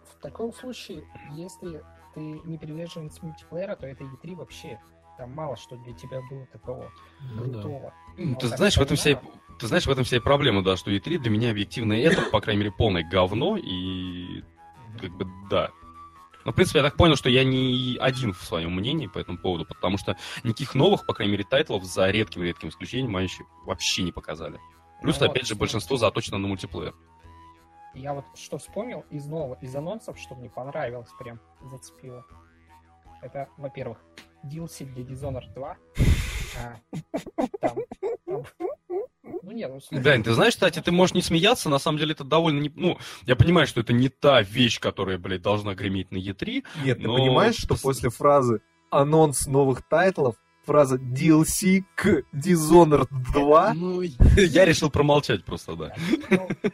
[0.03, 1.81] в таком случае, если
[2.13, 4.79] ты не приверженец мультиплеера, то это E3 вообще.
[5.17, 6.91] Там мало что для тебя было такого
[7.35, 7.61] Ну да.
[7.61, 7.93] крутого.
[8.17, 9.39] Ну, Но Ты знаешь, в этом вся, и- понимаю.
[9.59, 12.39] ты знаешь, в этом вся и проблема, да, что E3 для меня объективно это, по
[12.39, 14.43] крайней мере, полное говно, и
[14.99, 15.71] как бы да.
[16.49, 19.37] Но, в принципе, я так понял, что я не один в своем мнении по этому
[19.37, 24.01] поводу, потому что никаких новых, по крайней мере, тайтлов за редким-редким исключением они еще вообще
[24.01, 24.59] не показали.
[24.99, 26.95] Плюс, Ну опять вот, же, большинство заточено на мультиплеер.
[27.93, 32.25] Я вот что вспомнил из нового, из анонсов, что мне понравилось, прям зацепило.
[33.21, 33.99] Это, во-первых,
[34.43, 35.77] DLC для Dishonored 2.
[36.57, 36.79] А,
[37.61, 37.77] там,
[38.25, 38.43] там-
[39.49, 42.11] Ну нет, ну слушай, Дань, ты знаешь, кстати, ты можешь не смеяться, на самом деле
[42.11, 42.71] это довольно не...
[42.75, 46.99] Ну, я понимаю, что это не та вещь, которая, блядь, должна греметь на E3, Нет,
[46.99, 50.35] ты Но- понимаешь, что после фразы анонс новых тайтлов,
[50.67, 54.01] фраза DLC к Dishonored 2, Ну,
[54.37, 55.95] я решил промолчать просто, да.
[56.29, 56.69] Ну, ну,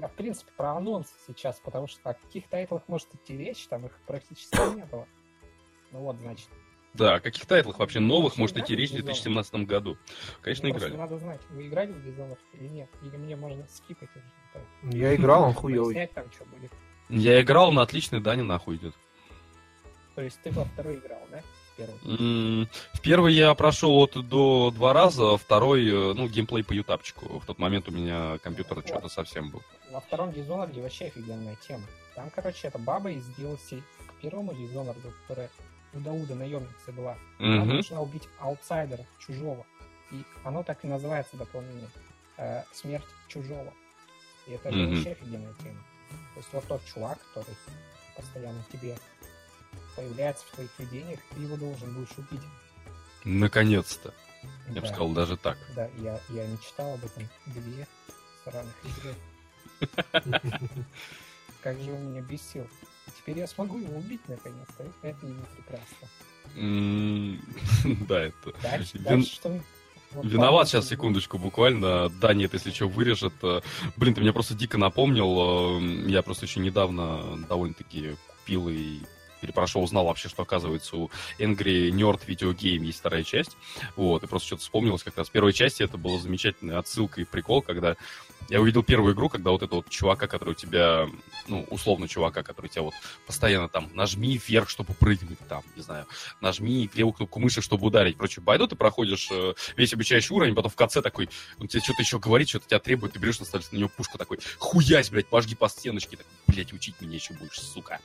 [0.00, 3.84] Я, в принципе, про анонсы сейчас, потому что о каких тайтлах может идти речь, там
[3.84, 5.06] их практически не было.
[5.92, 6.48] Ну вот, значит.
[6.94, 9.04] Да, о каких тайтлах вообще новых Вы может идти речь в в Dishonored?
[9.04, 9.96] 2017 году?
[10.40, 11.00] Конечно, Ну, просто играли.
[11.02, 12.88] надо знать, вы играли в Dishonored или нет?
[13.02, 14.24] Или мне можно скипать уже?
[14.52, 14.62] так,
[14.94, 15.94] я играл, он хуёвый.
[15.94, 16.72] Пояснять там, что будет.
[17.10, 18.94] Я играл на отличный, Дани нахуй идет.
[20.14, 21.40] То есть ты во второй играл, да?
[21.40, 21.98] В Первый.
[22.62, 26.72] М, В первый я прошел от до два раза, а второй, э, ну, геймплей по
[26.72, 27.38] ютапчику.
[27.38, 29.62] В тот момент у меня компьютер что-то совсем был.
[29.92, 31.84] Во втором Dishonored вообще офигенная тема.
[32.16, 35.50] Там, короче, эта баба из DLC к первому Dishonored, которая
[35.94, 37.16] у Дауда наемница была.
[37.38, 39.64] Она должна убить аутсайдера, чужого.
[40.10, 41.88] И оно так и называется дополнение.
[42.40, 43.74] э, смерть чужого.
[44.46, 44.94] И это же Мгм.
[44.94, 45.82] вообще офигенная тема.
[46.34, 47.56] То есть вот тот чувак, который
[48.16, 48.96] постоянно тебе
[49.96, 52.40] появляется в твоих видениях, ты его должен будешь убить.
[53.24, 54.14] Наконец-то.
[54.68, 54.86] Я бы Да.
[54.86, 55.58] сказал, даже так.
[55.74, 57.86] Да, я, я не читал об этом две
[58.44, 59.14] сраных игры.
[61.60, 62.68] Как же он меня бесил.
[63.16, 64.84] Теперь я смогу его убить наконец-то.
[65.02, 66.08] Это не прекрасно.
[68.08, 68.52] Да, это...
[68.62, 69.60] Дальше, Вин- дальше что?
[70.12, 72.08] Вот Виноват ладно, сейчас, секундочку, буквально.
[72.08, 73.34] Да, нет, если что, вырежет.
[73.42, 73.60] Э,
[73.98, 75.78] Блин, ты меня просто дико напомнил.
[75.78, 79.00] э, Я просто еще недавно довольно-таки купил и
[79.38, 83.56] перепрошел, узнал вообще, что оказывается у Angry Nerd Video Game есть вторая часть.
[83.96, 85.28] Вот, и просто что-то вспомнилось как раз.
[85.28, 87.96] В первой части это была замечательная отсылка и прикол, когда
[88.48, 91.06] я увидел первую игру, когда вот этого вот чувака, который у тебя,
[91.48, 92.94] ну, условно чувака, который тебя вот
[93.26, 96.06] постоянно там нажми вверх, чтобы прыгнуть, там, не знаю,
[96.40, 98.16] нажми левую кнопку мыши, чтобы ударить.
[98.16, 102.00] Прочее, байду ты проходишь э, весь обучающий уровень, потом в конце такой, он тебе что-то
[102.00, 105.54] еще говорит, что-то тебя требует, ты берешь, наставишь на него пушку такой, хуясь, блядь, пожги
[105.54, 108.00] по стеночке, так, блядь, учить меня еще будешь, сука.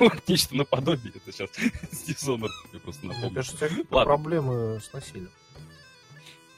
[0.40, 1.50] Нечто наподобие это сейчас
[1.92, 3.34] с Dishonored, я просто Мне напомню.
[3.36, 4.04] кажется, у тебя Ладно.
[4.14, 5.30] проблемы с насилием.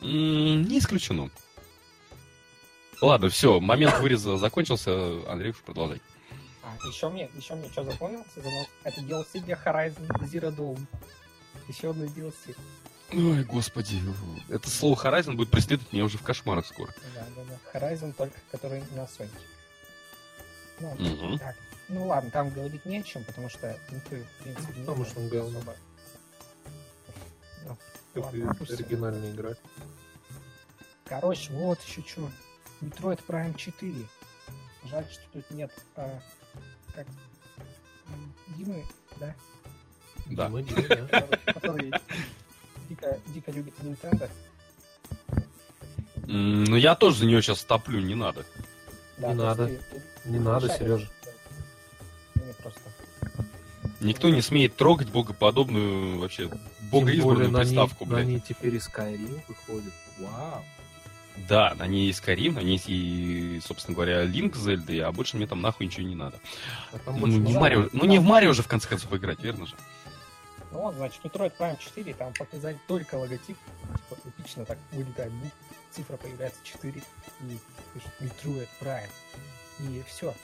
[0.00, 1.30] Не исключено.
[3.00, 4.92] Ладно, все, момент выреза закончился.
[5.28, 6.00] Андрей, продолжай.
[6.62, 8.40] А, еще мне, еще мне что запомнился?
[8.40, 8.68] Занос?
[8.84, 10.86] Это DLC для Horizon Zero Dawn.
[11.68, 12.56] Еще одно DLC.
[13.12, 14.00] Ой, господи.
[14.48, 16.94] Это слово Horizon будет преследовать меня уже в кошмарах скоро.
[17.16, 17.42] Да, да,
[17.72, 17.78] да.
[17.80, 19.30] Horizon только, который на Sonic.
[20.78, 21.38] Ну, Мгм.
[21.40, 21.56] так.
[21.88, 25.20] Ну ладно, там говорить не о чем, потому что инфы, в принципе, не Потому что
[25.20, 25.58] он говно.
[25.58, 25.76] особо.
[28.14, 28.76] Ну, ладно, допустим.
[28.76, 29.50] оригинальная игра.
[31.04, 32.30] Короче, вот еще что.
[32.80, 33.94] Metroid Prime 4.
[34.90, 36.20] Жаль, что тут нет а,
[36.94, 37.06] как
[38.56, 38.84] Димы,
[39.20, 39.34] да?
[40.26, 40.46] Да.
[40.48, 41.06] Дима, Дима, да.
[41.06, 41.92] Который, который
[42.88, 44.28] дико, дико любит Nintendo.
[46.26, 48.44] Ну, я тоже за нее сейчас топлю, не надо.
[49.18, 49.66] Да, Не надо.
[49.68, 49.78] ты-
[50.24, 50.68] ты Не надо.
[50.68, 51.08] Сережа.
[54.02, 56.60] Никто не смеет трогать богоподобную, вообще, Тем
[56.90, 58.26] богоизбранную на ней, приставку, на блядь.
[58.26, 59.92] ней теперь и Skyrim выходит.
[60.18, 60.64] Вау.
[61.48, 65.46] Да, на ней есть Skyrim, на ней и, собственно говоря, Линк Зельды, а больше мне
[65.46, 66.38] там нахуй ничего не надо.
[66.92, 69.74] А Ну, не Марио, ну не в Марио же в конце концов играть, верно же?
[70.72, 73.56] Ну вот, значит, Metroid Prime 4, там показали только логотип.
[73.56, 75.58] Типа, эпично так вылетает буква,
[75.90, 77.58] цифра появляется 4 и
[77.94, 79.10] пишет Metroid Prime.
[79.80, 80.34] И все.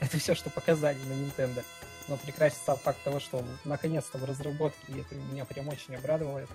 [0.00, 1.62] Это все, что показали на Nintendo.
[2.10, 5.94] Но прекрасен сам факт того, что он наконец-то в разработке, и это меня прям очень
[5.94, 6.40] обрадовало.
[6.40, 6.46] Я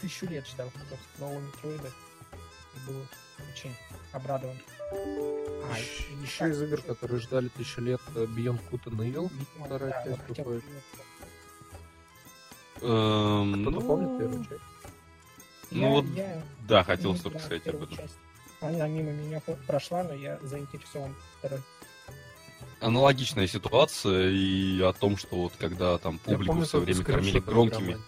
[0.00, 1.88] тысячу лет ждал собственно, нового Метроида.
[1.88, 3.06] И был
[3.52, 3.76] очень
[4.12, 4.56] обрадован.
[4.90, 8.96] А, Еще, и еще так, из игр, которые ждали тысячу лет, э, Beyond Good and
[9.12, 9.30] Evil.
[9.66, 10.64] вторая да, часть выходит.
[12.80, 14.62] Эм, Кто-то ну, помнит первую часть?
[15.72, 17.96] Ну Я- вот, я да, хотел в сказать об этом.
[17.98, 18.16] часть.
[18.62, 21.60] Она мимо меня прошла, но я заинтересован второй.
[22.80, 27.98] Аналогичная ситуация и о том, что вот когда там публику помню все время кормили громкими.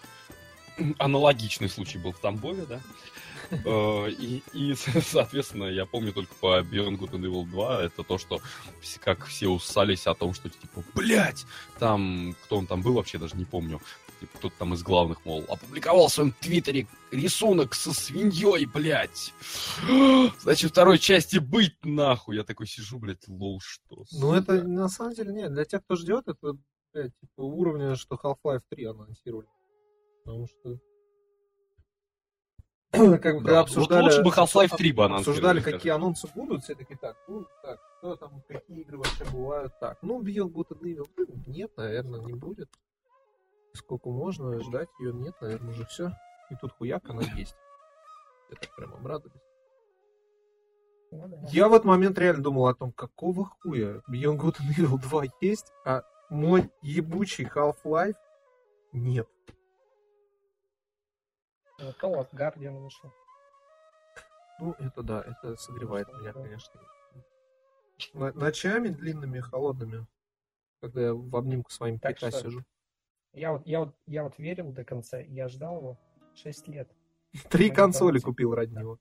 [0.99, 2.81] аналогичный случай был в Тамбове, да?
[3.65, 8.17] Э, И, и, соответственно, я помню только по Beyond Good and Evil 2, это то,
[8.17, 8.41] что
[9.01, 11.45] как все усались о том, что типа, блять,
[11.77, 13.79] там, кто он там был, вообще даже не помню,
[14.23, 19.33] типа, кто-то там из главных, мол, опубликовал в своем твиттере рисунок со свиньей, блять.
[20.41, 22.37] Значит, второй части быть нахуй.
[22.37, 24.05] Я такой сижу, блядь, лол, что?
[24.13, 25.51] Ну, это на самом деле нет.
[25.51, 26.57] Для тех, кто ждет, это
[26.93, 29.47] блядь, типа, уровня, что Half-Life 3 анонсировали.
[30.23, 30.79] Потому что
[33.17, 36.75] как бы Да, вот обсуждали, лучше бы Half-Life 3 бы обсуждали, какие анонсы будут, все
[36.75, 40.81] таки так, ну, так, что там, какие игры вообще бывают, так, ну, Beyond Good and
[40.81, 41.07] Evil,
[41.45, 42.69] нет, наверное, не будет.
[43.73, 46.11] Сколько можно ждать ее, нет, наверное, уже все.
[46.51, 47.55] И тут хуяк, она есть.
[48.49, 49.41] Я так прям обрадовались.
[51.11, 51.37] Ну да.
[51.49, 55.23] Я в этот момент реально думал о том, какого хуя Beyond Good and Evil 2
[55.41, 58.15] есть, а мой ебучий Half-Life
[58.91, 59.27] нет.
[61.79, 63.11] Зато вот Guardian вышел.
[64.59, 66.79] Ну, это да, это согревает меня, конечно.
[68.13, 70.05] Но- Ночами длинными, холодными,
[70.79, 72.63] когда я в обнимку с вами Так что- сижу.
[73.33, 75.99] Я вот, я вот, я вот верил до конца, я ждал его
[76.35, 76.89] 6 лет.
[77.49, 78.99] Три консоли купил ради него.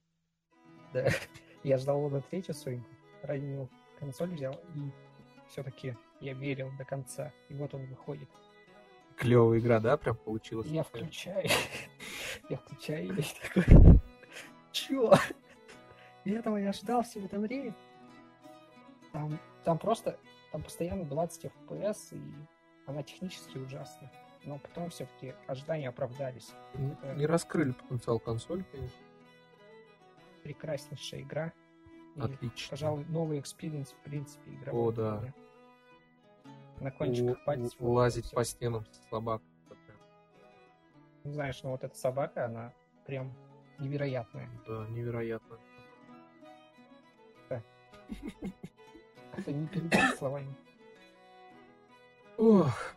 [0.92, 1.08] Да.
[1.62, 2.82] Я ждал его на третью свою,
[3.22, 3.68] ради него
[4.00, 4.90] консоль взял, и
[5.48, 7.32] все-таки я верил до конца.
[7.48, 8.28] И вот он выходит.
[9.16, 10.66] Клевая игра, да, прям получилась?
[10.66, 11.48] Я включаю,
[12.48, 13.22] я включаю, и
[13.54, 14.00] такой,
[14.72, 15.14] чё?
[16.24, 17.76] И этого я ждал все это время.
[19.12, 20.18] Там, там просто,
[20.50, 22.20] там постоянно 20 FPS, и
[22.86, 24.10] она технически ужасна.
[24.44, 26.50] Но потом все-таки ожидания оправдались.
[26.74, 28.98] Н- Не раскрыли потенциал консоли, конечно.
[30.42, 31.52] Прекраснейшая игра.
[32.16, 32.70] И, Отлично.
[32.70, 34.88] пожалуй, новый experience, в принципе, игровой.
[34.88, 35.32] О, да.
[36.80, 37.80] На кончиках У- пальцев.
[37.80, 38.36] Лазить всё.
[38.36, 39.46] по стенам с собакой.
[39.66, 39.96] Это прям,
[41.24, 42.72] Ну, знаешь, ну вот эта собака, она
[43.06, 43.32] прям
[43.78, 44.48] невероятная.
[44.66, 45.58] Да, невероятно.
[49.36, 50.54] Это не передать словами.
[52.42, 52.96] Ох,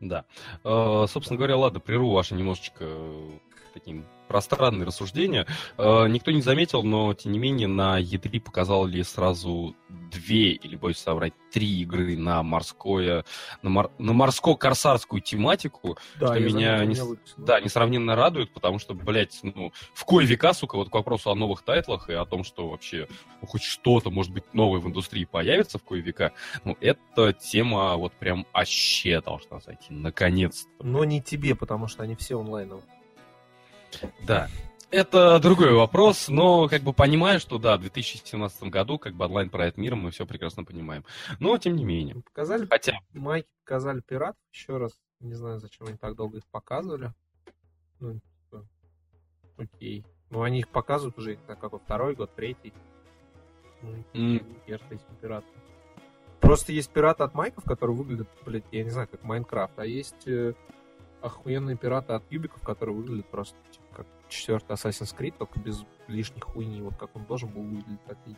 [0.00, 0.26] Да.
[0.62, 3.38] Э, собственно говоря, ладно, прерву ваше немножечко э,
[3.72, 5.46] такие пространные рассуждения.
[5.76, 10.76] Э, никто не заметил, но, тем не менее, на E3 показал ли сразу две, или,
[10.76, 13.24] боюсь соврать, три игры на морское,
[13.62, 17.46] на, мор, на морско-корсарскую тематику, Да, что меня, заметил, не, меня выписано.
[17.46, 21.34] да, несравненно радует, потому что, блядь, ну, в кой века, сука, вот к вопросу о
[21.34, 23.08] новых тайтлах и о том, что вообще
[23.42, 26.32] ну, хоть что-то, может быть, новое в индустрии появится в кое века,
[26.64, 30.70] ну, эта тема вот прям аще должна зайти, наконец-то.
[30.84, 32.84] Но не тебе, потому что они все онлайновые.
[34.26, 34.48] Да.
[34.90, 39.48] Это другой вопрос, но как бы понимаю, что да, в 2017 году как бы онлайн
[39.48, 41.04] проект мира мы все прекрасно понимаем.
[41.38, 42.16] Но тем не менее.
[42.16, 44.92] Показали Хотя, Майки показали пиратов еще раз.
[45.20, 47.12] Не знаю, зачем они так долго их показывали.
[48.00, 48.66] Ну, типа,
[49.58, 50.04] окей.
[50.30, 52.72] Ну, они их показывают уже, знаю, какой второй год, третий.
[53.82, 55.50] Ну, с этим пиратом.
[56.40, 60.26] Просто есть пираты от Майков, которые выглядят, блядь, я не знаю, как Майнкрафт, а есть
[60.26, 60.54] э,
[61.22, 66.44] охуенные пираты от Юбиков, которые выглядят просто типа, как четвертый Assassin's Creed, только без лишних
[66.44, 68.34] хуйни, вот как он должен был выглядеть, так и.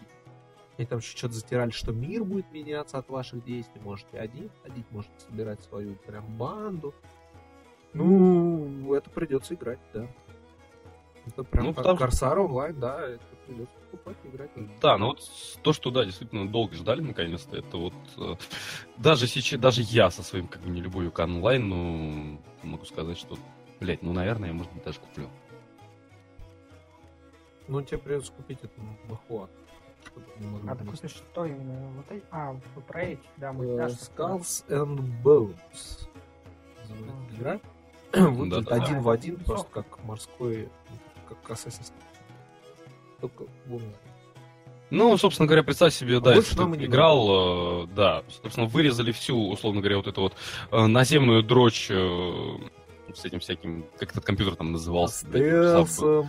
[0.78, 3.80] Они там еще что-то затирали, что мир будет меняться от ваших действий.
[3.82, 6.94] Можете один ходить, можете собирать свою прям банду.
[7.92, 10.08] Ну, это придется играть, да.
[11.26, 14.50] Это прям Ну, как потому Корсар онлайн, да, это придется покупать и играть.
[14.80, 15.20] да, ну вот
[15.62, 17.94] то, что, да, действительно долго ждали, наконец-то, это вот...
[18.16, 18.34] э,
[18.96, 23.36] даже сейчас, даже я со своим, как бы, нелюбовью к онлайну могу сказать, что,
[23.80, 25.28] блядь, ну, наверное, я, может быть, даже куплю.
[27.68, 28.80] Ну, тебе придется купить эту
[30.38, 31.88] не могли А ты купишь что именно?
[31.96, 32.24] Вот эти?
[32.30, 34.10] А, вы про эти, да, Э, мультяшки.
[34.10, 36.08] Skulls and Bones.
[37.36, 37.60] Игра.
[38.12, 38.84] Выглядит Да-да-да.
[38.84, 39.44] один в один, Да.
[39.44, 40.96] просто как морской, ну,
[41.28, 42.11] как Assassin's Creed.
[43.22, 43.94] Только онлайне.
[44.90, 49.48] Ну, собственно говоря, представь себе, да, Больше если ты играл, э, да, собственно, вырезали всю,
[49.48, 50.34] условно говоря, вот эту вот
[50.70, 52.58] э, наземную дрочь э,
[53.14, 55.26] с этим всяким, как этот компьютер там назывался?
[55.26, 56.28] Стелсом,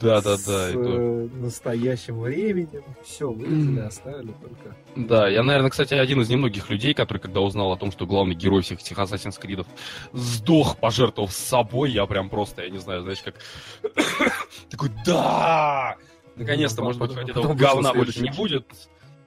[0.00, 0.70] Да, да, да.
[0.72, 2.82] э, настоящим временем.
[3.04, 4.76] Все вырезали, оставили только.
[4.96, 8.34] Да, я, наверное, кстати, один из немногих людей, который, когда узнал о том, что главный
[8.34, 9.66] герой всех этих Assassin's Creed
[10.12, 13.34] сдох, пожертвовав собой, я прям просто, я не знаю, знаешь, как...
[14.70, 15.96] Такой, да!
[16.36, 18.66] Наконец-то, Ну, может быть, хоть этого говна больше не будет.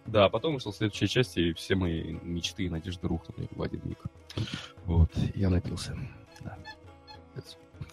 [0.07, 3.99] Да, потом вышла следующая часть, и все мои мечты и надежды рухнули в один миг.
[4.85, 5.95] Вот, я напился.
[6.41, 6.57] Да.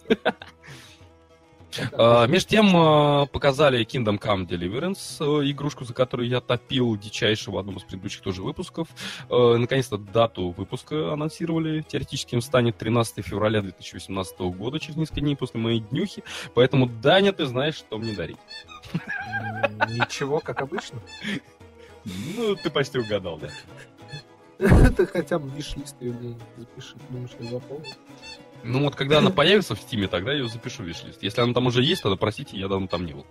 [1.93, 7.51] А, Между тем а, показали Kingdom Come Deliverance, э, игрушку, за которую я топил дичайше
[7.51, 8.87] в одном из предыдущих тоже выпусков.
[9.29, 11.81] Э, Наконец-то дату выпуска анонсировали.
[11.81, 16.23] Теоретически им станет 13 февраля 2018 года, через несколько дней после моей днюхи.
[16.53, 18.37] Поэтому, Даня, ты знаешь, что мне дарить.
[19.89, 20.99] Ничего, как обычно.
[22.35, 23.49] Ну, ты почти угадал, да.
[24.97, 26.95] Ты хотя бы виш-лист запиши.
[27.09, 27.85] Думаешь, я запомнил?
[28.63, 31.23] Ну вот, когда она появится в Стиме, тогда я ее запишу в виш-лист.
[31.23, 33.25] Если она там уже есть, тогда простите, я давно там не был.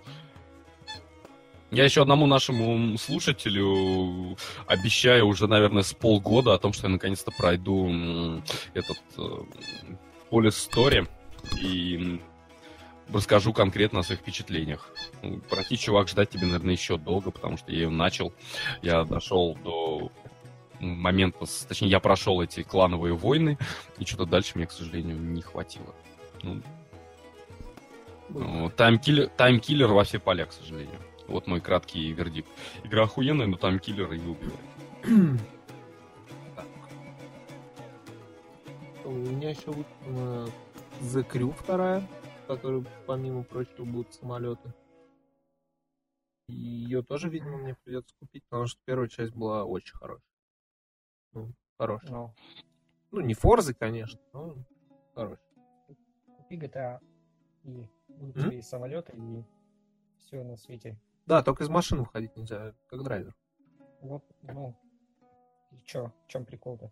[1.70, 7.30] Я еще одному нашему слушателю обещаю уже, наверное, с полгода о том, что я наконец-то
[7.30, 8.42] пройду
[8.74, 8.98] этот
[10.30, 11.06] поле Story
[11.62, 12.20] и
[13.12, 14.90] расскажу конкретно о своих впечатлениях.
[15.22, 18.32] Ну, Прости, чувак, ждать тебе, наверное, еще долго, потому что я ее начал.
[18.82, 20.10] Я дошел до
[20.80, 23.58] момента, с- точнее, я прошел эти клановые войны,
[23.98, 25.94] и что-то дальше мне, к сожалению, не хватило.
[26.42, 26.62] Ну,
[28.30, 31.00] ну, time killer, time killer во все поля, к сожалению.
[31.26, 32.48] Вот мой краткий вердикт.
[32.84, 35.40] Игра охуенная, но time killer ее убивает.
[39.04, 40.46] У меня еще выпущена
[41.00, 42.06] The Crew вторая,
[42.44, 44.72] в которой, помимо прочего, будут самолеты.
[46.48, 50.29] Ее тоже, видимо, мне придется купить, потому что первая часть была очень хорошая.
[51.32, 52.10] Ну, хорошая.
[52.10, 52.34] Ну,
[53.12, 54.56] Ну, не Форзы, конечно, но
[55.14, 55.40] хорошая.
[56.36, 57.00] купи GTA
[57.64, 59.44] и будут тебе и самолеты, и
[60.18, 60.98] все на свете.
[61.26, 63.34] Да, только из машины выходить нельзя, как драйвер.
[64.00, 64.74] Вот, ну,
[65.72, 66.90] и чё, в чем прикол-то?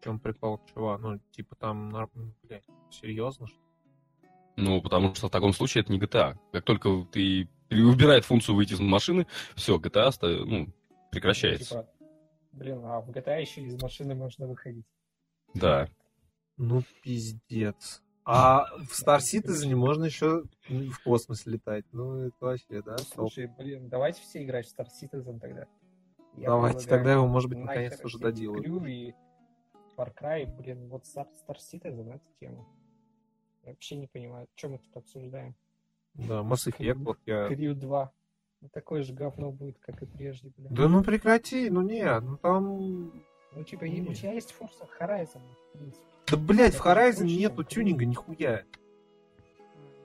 [0.00, 1.00] В чем прикол, чувак?
[1.00, 1.90] Ну, типа там,
[2.42, 3.58] блядь, серьезно, что?
[4.56, 6.36] Ну, потому что в таком случае это не GTA.
[6.52, 10.68] Как только ты убирает функцию выйти из машины, все, GTA ста- ну,
[11.10, 11.68] прекращается.
[11.68, 11.90] Типа,
[12.56, 14.86] блин, а в GTA еще из машины можно выходить.
[15.54, 15.88] Да.
[16.56, 18.02] Ну, пиздец.
[18.24, 21.84] А в Star Citizen можно еще в космос летать.
[21.92, 22.92] Ну, это вообще, да?
[22.92, 23.06] Ну, топ.
[23.06, 25.66] слушай, блин, давайте все играть в Star Citizen тогда.
[26.34, 28.66] Я Давайте предлагаю тогда его, может быть, нахер наконец уже доделают.
[28.66, 29.14] Crew и
[29.96, 32.66] Far Cry, блин, вот Star, Star Citizen, это тема.
[33.62, 35.54] Я вообще не понимаю, что мы тут обсуждаем.
[36.14, 37.48] Да, Mass Effect, вот я...
[37.48, 38.12] Crew 2.
[38.60, 40.68] Ну, такое же говно будет, как и прежде, блин.
[40.72, 43.12] Да ну прекрати, ну не, ну там...
[43.52, 45.40] Ну, типа, и- у тебя есть Forza Horizon,
[45.74, 46.04] в принципе.
[46.26, 47.70] Да, блядь, в Horizon нету круто.
[47.70, 48.64] тюнинга нихуя.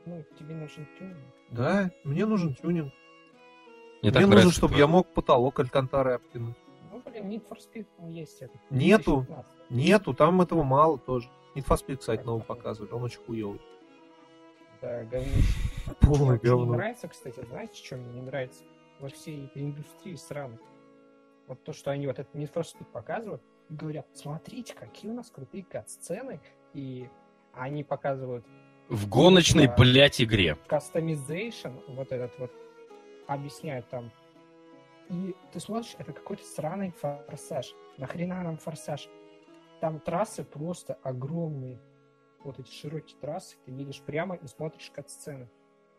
[0.06, 1.18] ну, тебе нужен тюнинг.
[1.50, 2.94] Да, мне нужен тюнинг.
[4.02, 6.56] Мне, Мне нужно, нравится, чтобы я мог потолок алькантары обтянуть.
[6.92, 8.58] Ну, блин, Need for Speed там есть это.
[8.70, 9.26] Нету.
[9.28, 9.52] 2015.
[9.70, 11.30] Нету, там этого мало тоже.
[11.56, 13.62] Need for Speed, кстати, новый показывали, он очень хуёвый.
[14.82, 15.54] Да, говнище.
[16.00, 16.74] Полное Мне не говно.
[16.76, 18.64] нравится, кстати, знаете, что мне не нравится?
[19.00, 20.60] Во всей этой индустрии сраной.
[21.48, 25.14] Вот то, что они вот этот Need for Speed показывают, и говорят, смотрите, какие у
[25.14, 26.40] нас крутые кат-сцены,
[26.74, 27.10] и
[27.54, 28.46] они показывают
[28.90, 29.76] В гоночной, Да.
[29.78, 30.58] блядь, игре.
[30.70, 32.52] customization, вот этот вот,
[33.28, 34.12] объясняют там.
[35.10, 37.74] И ты смотришь, это какой-то сраный форсаж.
[37.98, 39.10] Нахрена нам форсаж?
[39.82, 41.80] Там трассы просто огромные.
[42.44, 45.50] Вот эти широкие трассы, ты видишь прямо и смотришь кат-сцены.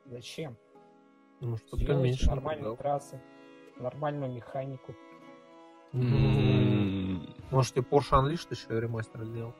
[0.06, 0.56] Зачем?
[1.40, 2.76] Ну, что-то Сделайте меньше нормальные напрягал.
[2.76, 3.20] трассы,
[3.76, 4.94] нормальную механику.
[5.92, 9.52] М, Может, тебе Porsche Unleashed еще ремастер сделал?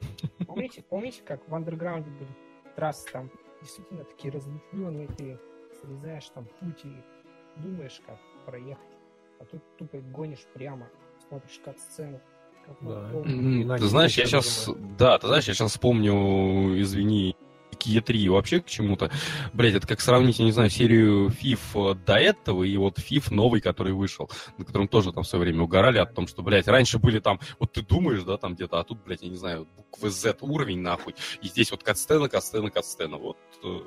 [0.46, 2.28] Помните, помните, как в андерграунде были
[2.76, 3.30] трассы там
[3.60, 5.38] действительно такие разветвленные, ты
[5.80, 6.92] срезаешь там путь и
[7.56, 8.84] думаешь, как проехать.
[9.40, 10.88] А тут тупо гонишь прямо,
[11.26, 12.20] смотришь как сцену.
[12.66, 13.10] Как Да.
[13.24, 14.68] И Ты знаешь, я сейчас...
[14.98, 17.36] Да, ты знаешь, я сейчас вспомню, извини,
[17.84, 19.10] к E3 вообще к чему-то.
[19.52, 23.60] Блять, это как сравнить, я не знаю, серию FIF до этого и вот FIF новый,
[23.60, 26.98] который вышел, на котором тоже там в свое время угорали о том, что, блядь, раньше
[26.98, 30.10] были там, вот ты думаешь, да, там где-то, а тут, блядь, я не знаю, буквы
[30.10, 33.16] Z уровень, нахуй, и здесь вот катсцена, катсцена, катсцена.
[33.16, 33.80] Вот, э,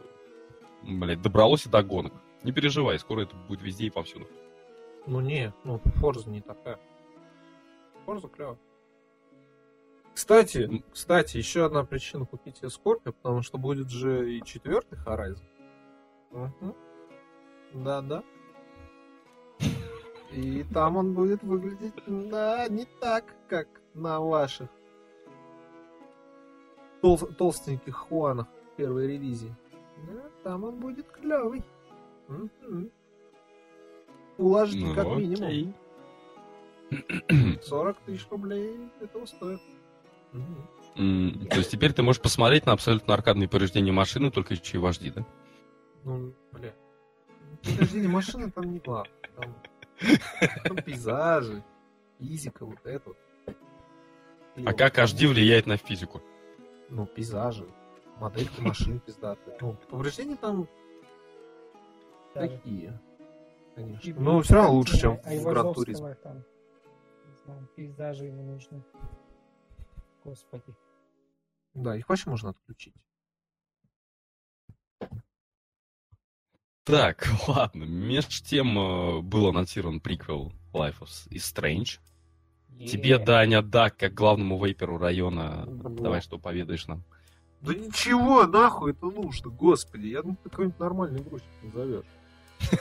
[0.84, 2.14] блядь, добралось и до гонок.
[2.44, 4.28] Не переживай, скоро это будет везде и повсюду.
[5.08, 6.80] Ну не, ну Форза не такая.
[8.06, 8.58] Форза клево.
[10.18, 15.44] Кстати, кстати, еще одна причина купить Скорпио, потому что будет же и четвертый Horizon.
[16.32, 16.76] Мгм.
[17.76, 18.24] Да-да.
[20.32, 24.70] И там он будет выглядеть, да, не так, как на ваших
[27.04, 29.56] тол- толстеньких Хуанах первой ревизии.
[30.08, 31.64] Да, там он будет клевый.
[32.28, 32.90] Full
[34.40, 35.28] HD Ну, как окей.
[35.28, 35.76] минимум.
[37.62, 39.62] 40 тысяч рублей этого стоит.
[40.96, 45.12] То есть теперь ты можешь посмотреть на абсолютно аркадные повреждения машины, только еще и вожди,
[45.12, 45.26] да?
[46.04, 46.74] Ну, бля.
[47.64, 49.12] Подожди, машина там не главное.
[49.36, 49.56] Там,
[50.64, 51.64] там пейзажи,
[52.20, 53.18] физика, вот это вот.
[54.66, 56.22] А как HD влияет на физику?
[56.90, 57.68] Ну, пейзажи,
[58.20, 59.58] модельки машин пиздатые.
[59.62, 60.68] Ну, повреждения там
[62.34, 63.00] даже такие.
[63.76, 64.10] Конечно.
[64.10, 66.16] и, Но все равно лучше, чем в Гран Айвазовского Туризме.
[66.16, 68.82] там, не знаю, пейзажи ему нужны.
[70.28, 70.76] Господи.
[71.74, 72.94] Да, их вообще можно отключить.
[76.84, 77.86] Так, ладно.
[77.86, 82.00] Меж тем э, был анонсирован приквел Life of is Strange.
[82.86, 83.20] Тебе, Е.
[83.20, 85.90] Даня, да, как главному вейперу района, Да.
[85.90, 87.04] давай что поведаешь нам.
[87.62, 90.08] Да ничего, нахуй это нужно, господи.
[90.08, 92.06] Я думаю, ты какой-нибудь нормальный грузчик назовешь.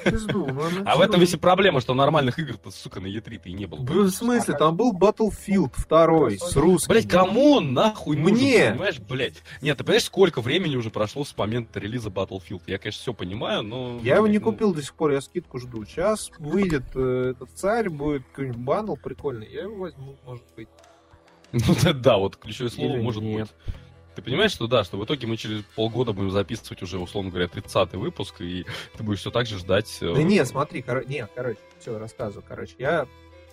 [0.04, 3.52] Пизду, ну, А в этом весь и проблема, что нормальных игр-то, сука, на E3-то и
[3.52, 3.82] не было.
[3.82, 6.92] Да, В смысле, там был Battlefield второй с русским.
[6.92, 8.70] Блять, кому он нахуй нужен, Мне!
[8.70, 9.42] понимаешь, блять?
[9.60, 12.62] Нет, ты понимаешь, сколько времени уже прошло с момента релиза Battlefield?
[12.66, 14.00] Я, конечно, все понимаю, но...
[14.02, 15.84] Я его не ну, купил до сих пор, я скидку жду.
[15.84, 20.68] Сейчас выйдет э, этот царь, будет какой-нибудь бандл прикольный, я его возьму, может быть.
[21.52, 23.48] Ну да, да, вот ключевое слово Или может нет.
[23.64, 23.74] быть.
[24.16, 27.46] Ты понимаешь, что да, что в итоге мы через полгода будем записывать уже, условно говоря,
[27.48, 28.64] 30-й выпуск, и
[28.96, 29.94] ты будешь все так же ждать...
[30.00, 31.04] э, Да не, смотри, коро...
[31.04, 32.74] не, короче, все, рассказываю, короче.
[32.78, 33.06] Я,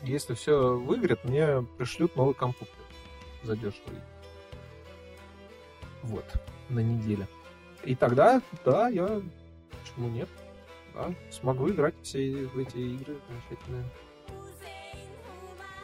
[0.03, 2.74] если все выиграет, мне пришлют новый компьютер
[3.43, 3.99] задешевый.
[6.01, 6.26] Вот,
[6.70, 7.28] на неделе.
[7.84, 9.22] И тогда, да, я,
[9.84, 10.30] почему нет,
[10.93, 13.84] да, смогу играть все в эти игры замечательные.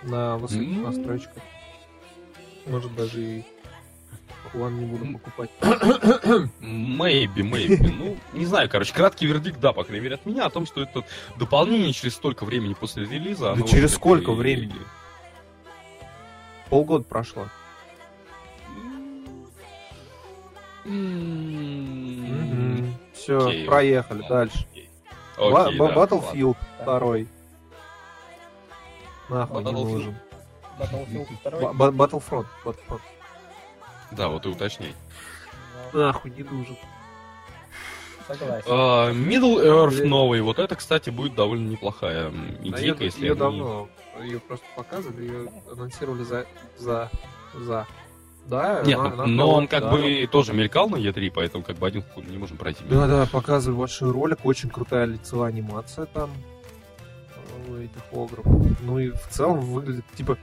[0.03, 0.83] На высоких М.
[0.83, 1.43] настройках.
[2.65, 3.45] Может, даже и
[4.51, 5.49] Хуан не буду покупать.
[6.61, 7.93] Maybe, maybe.
[7.97, 10.81] Ну, не знаю, короче, краткий вердикт, да, по крайней мере, от меня, о том, что
[10.81, 11.03] это
[11.37, 13.53] дополнение через столько времени после релиза.
[13.55, 14.75] Да через сколько и- времени?
[16.69, 17.47] Полгода прошло.
[23.13, 24.65] Все, проехали ладно, дальше.
[24.71, 24.89] окей.
[25.37, 27.27] Ба- да, Battlefield второй.
[29.29, 30.15] Нахуй не нужен.
[30.79, 31.73] Battlefield 2.
[31.73, 32.45] Ба- ба- Battlefront.
[32.65, 33.01] Battlefront.
[34.11, 34.93] Да, вот и уточняй.
[35.93, 36.75] Ну, Нахуй не нужен.
[38.27, 38.67] Согласен.
[38.69, 42.31] А, Middle Earth новый, вот это, кстати, будет довольно неплохая А
[42.63, 43.89] идейка, ее, если ее они- давно,
[44.21, 46.45] ее просто показывали, ее анонсировали за,
[46.77, 47.09] за,
[47.55, 47.87] за.
[48.45, 49.91] Да, Нет, она- она но клёвая, он как да.
[49.91, 52.83] бы тоже мелькал на E3, поэтому как бы один хуй не можем пройти.
[52.89, 56.29] Да, да, показывали большой ролик, очень крутая лицевая анимация там
[57.67, 58.45] у этих огров.
[58.81, 60.37] Ну и в целом выглядит, типа,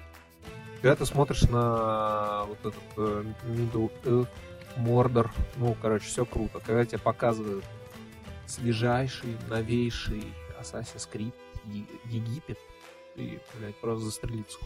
[0.86, 4.28] когда ты смотришь на вот этот э, Middle Earth,
[4.76, 5.32] Мордор.
[5.56, 6.60] Ну, короче, все круто.
[6.64, 7.64] Когда тебе показывают
[8.46, 10.22] свежайший, новейший
[10.60, 11.32] Assassin's Creed
[12.04, 12.60] Египет,
[13.16, 14.58] и, блядь, просто застрелиться.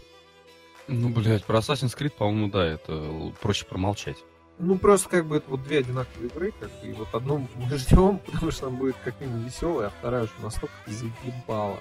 [0.89, 4.19] Ну, блядь, про Assassin's Creed, по-моему, да, это проще промолчать.
[4.59, 7.71] Ну, просто как бы это вот две одинаковые игры, как бы, и вот одну мы
[7.79, 11.81] ждем, потому что она будет как минимум веселая, а вторая уже настолько заебала.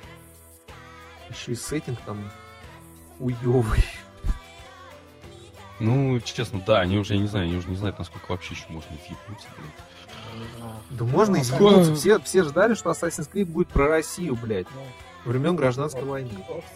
[1.29, 2.31] Еще и сеттинг там
[3.19, 3.83] уёвый.
[5.79, 8.65] Ну, честно, да, они уже, я не знаю, они уже не знают, насколько вообще еще
[8.69, 10.49] можно въебнуться, блядь.
[10.89, 11.91] Да можно Ну, изъебнуться.
[11.91, 14.81] как- Все, все ждали, что Assassin's Creed будет про Россию, блядь, Ну,
[15.25, 16.09] времен гражданской вот.
[16.09, 16.29] войны.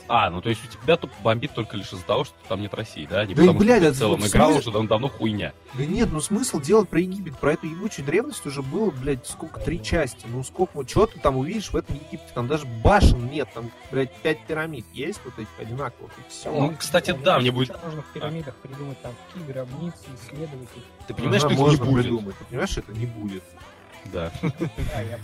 [0.07, 2.73] А, ну то есть у тебя тут бомбит только лишь из-за того, что там нет
[2.73, 3.25] России, да?
[3.25, 5.09] Не Да и, потому блядь, что это в целом в игра смысле- уже дав- давно
[5.09, 5.53] хуйня.
[5.73, 9.59] Да нет, ну смысл делать про Египет, про эту ебучую древность уже было, блядь, сколько,
[9.59, 10.25] три части.
[10.27, 12.27] Ну сколько, вот что ты там увидишь в этом Египте?
[12.33, 16.51] Там даже башен нет, там, блядь, пять пирамид есть вот этих одинаковых, и все.
[16.51, 20.83] Ну, кстати, да, думаю, мне будет- Можно в пирамидах придумать там какие гробницы, исследовать их.
[21.07, 22.03] Ты понимаешь, что их не будет?
[22.03, 23.43] придумать, ты понимаешь, что это не будет.
[24.11, 24.31] Да.
[24.41, 25.19] Да, я.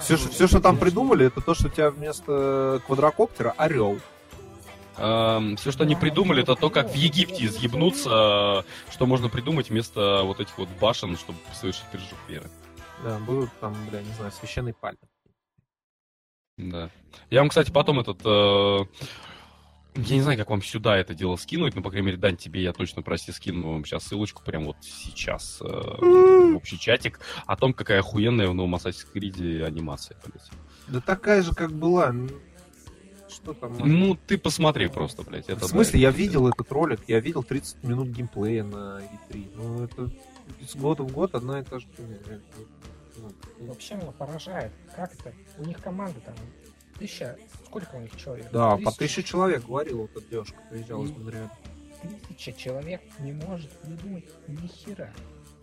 [0.00, 3.98] Все, что, все, что там придумали, это то, что у тебя вместо квадрокоптера орел.
[4.96, 10.40] все, что они придумали, это то, как в Египте изъебнуться, что можно придумать вместо вот
[10.40, 12.48] этих вот башен, чтобы совершить прыжок веры.
[13.02, 14.98] Да, будут там, бля, не знаю, священный пальм.
[16.56, 16.90] Да.
[17.30, 18.20] Я вам, кстати, потом этот...
[18.24, 18.78] э,
[19.96, 22.62] Я не знаю, как вам сюда это дело скинуть, но, по крайней мере, Дань, тебе
[22.62, 27.56] я точно, прости, скину вам сейчас ссылочку прямо вот сейчас э, в общий чатик о
[27.56, 30.50] том, какая охуенная в новом Assassin's Creed анимация, блядь.
[30.88, 32.12] Да такая же, как была.
[33.28, 33.76] Что там?
[33.78, 35.48] Ну, ты посмотри просто, блядь.
[35.48, 39.50] Это, в смысле, да, я видел этот ролик, я видел 30 минут геймплея на E3.
[39.54, 40.10] Ну, это
[40.68, 41.86] с года в год одна и та же
[43.60, 44.72] вообще меня поражает.
[44.94, 45.32] Как это?
[45.58, 46.34] У них команда там
[46.98, 47.36] тысяча...
[47.66, 48.50] Сколько у них человек?
[48.52, 51.50] Да, по тысяче человек говорил вот эта девушка, приезжала из Монреаля.
[52.28, 55.12] Тысяча человек не может придумать ни хера.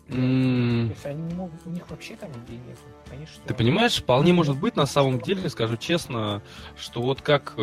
[0.10, 1.66] М, То есть они не могут...
[1.66, 2.78] У них вообще там идей нет.
[3.12, 3.42] Они что?
[3.48, 6.42] Ты понимаешь, вполне может быть, на самом деле, скажу честно,
[6.76, 7.54] что вот как,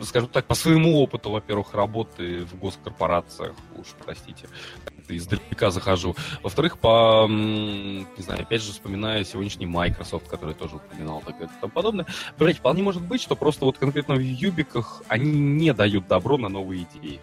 [0.00, 4.48] скажу так, по своему опыту, во-первых, работы в госкорпорациях, уж простите,
[5.08, 6.16] издалека захожу.
[6.42, 11.72] Во-вторых, по, не знаю, опять же, вспоминая сегодняшний Microsoft, который тоже упоминал, так и тому
[11.72, 12.06] подобное,
[12.38, 16.48] блять, вполне может быть, что просто вот конкретно в Юбиках они не дают добро на
[16.48, 17.20] новые идеи.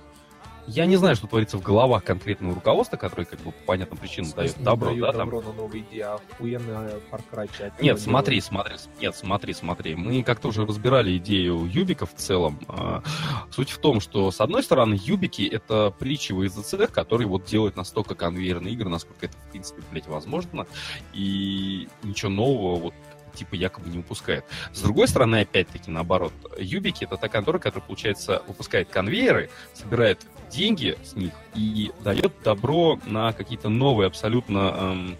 [0.74, 4.32] Я не знаю, что творится в головах конкретного руководства, которое, как бы, по понятным причинам
[4.32, 5.30] дает добро, дают да, там.
[5.30, 8.02] на новые идеи, а 5 Нет, делают.
[8.02, 9.96] смотри, смотри, нет, смотри, смотри.
[9.96, 12.58] Мы как-то уже разбирали идею юбика в целом.
[12.70, 13.04] А,
[13.52, 17.76] Суть в том, что, с одной стороны, юбики— это притчи в языцех, которые вот делают
[17.76, 20.68] настолько конвейерные игры, насколько это, в принципе, блядь, возможно,
[21.14, 22.94] и ничего нового вот
[23.34, 24.46] типа якобы не выпускает.
[24.74, 30.20] С другой стороны, опять-таки, наоборот, Юбики— это та контора, которая, получается, выпускает конвейеры, собирает
[30.52, 35.18] деньги с них и дает добро на какие-то новые абсолютно эм,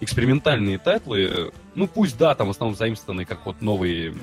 [0.00, 1.52] экспериментальные тайтлы.
[1.74, 4.14] Ну, пусть, да, там в основном заимствованные, как вот новые...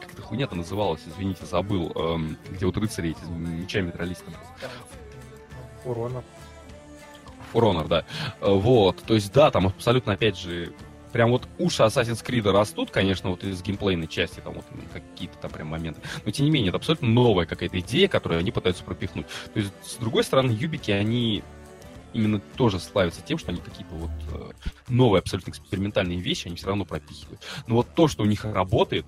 [0.00, 1.92] Как эта хуйня-то называлась, извините, забыл.
[1.94, 4.18] эм, где вот рыцари эти мечами дрались.
[4.18, 4.34] там.
[7.52, 8.04] For Honor, да.
[8.40, 10.72] Э, Вот, то есть, да, там абсолютно, опять же,
[11.12, 15.50] прям вот уши Assassin's Creed растут, конечно, вот из геймплейной части, там вот какие-то там
[15.50, 16.00] прям моменты.
[16.24, 19.26] Но, тем не менее, это абсолютно новая какая-то идея, которую они пытаются пропихнуть.
[19.52, 21.42] То есть, с другой стороны, юбики, они
[22.12, 24.50] именно тоже славятся тем, что они какие-то вот э,
[24.88, 27.40] новые, абсолютно экспериментальные вещи, они все равно пропихивают.
[27.66, 29.06] Но вот то, что у них работает,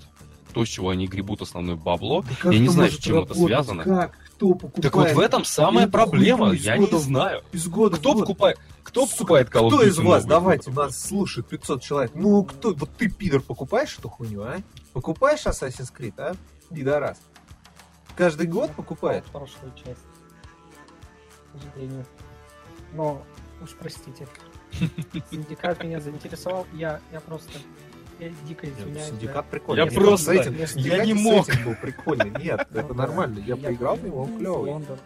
[0.53, 3.85] то, с чего они гребут основное бабло, я не знаю, с чем это связано.
[3.85, 4.19] Как?
[4.37, 4.83] Кто покупает?
[4.83, 7.45] Так вот в этом самая эту проблема, я не года в знаю.
[7.53, 10.29] Из года Кто покупает, кто Сука, покупает Call Кто из вас, новый?
[10.29, 12.13] давайте, нас слушает 500 человек.
[12.15, 14.57] Ну, кто, вот ты, пидор, покупаешь эту хуйню, а?
[14.93, 16.35] Покупаешь Assassin's Creed, а?
[16.75, 17.21] Пидорас.
[18.17, 19.25] Каждый год покупает?
[19.27, 20.01] Прошлую часть.
[21.53, 22.05] К сожалению.
[22.93, 23.23] Но,
[23.63, 24.27] уж простите.
[25.31, 26.67] Синдикат меня заинтересовал.
[26.73, 27.51] Я, я просто...
[28.23, 29.09] Я дико извиняюсь.
[29.09, 29.51] Синдикат да.
[29.51, 29.85] прикольный.
[29.85, 31.47] Я Нет, просто- сеттинг- я не мог.
[31.65, 32.31] был прикольный.
[32.43, 32.95] Нет, Ну это да.
[32.95, 33.39] нормально.
[33.41, 34.71] Я поиграл в него, он клевый.
[34.71, 34.99] Лондон.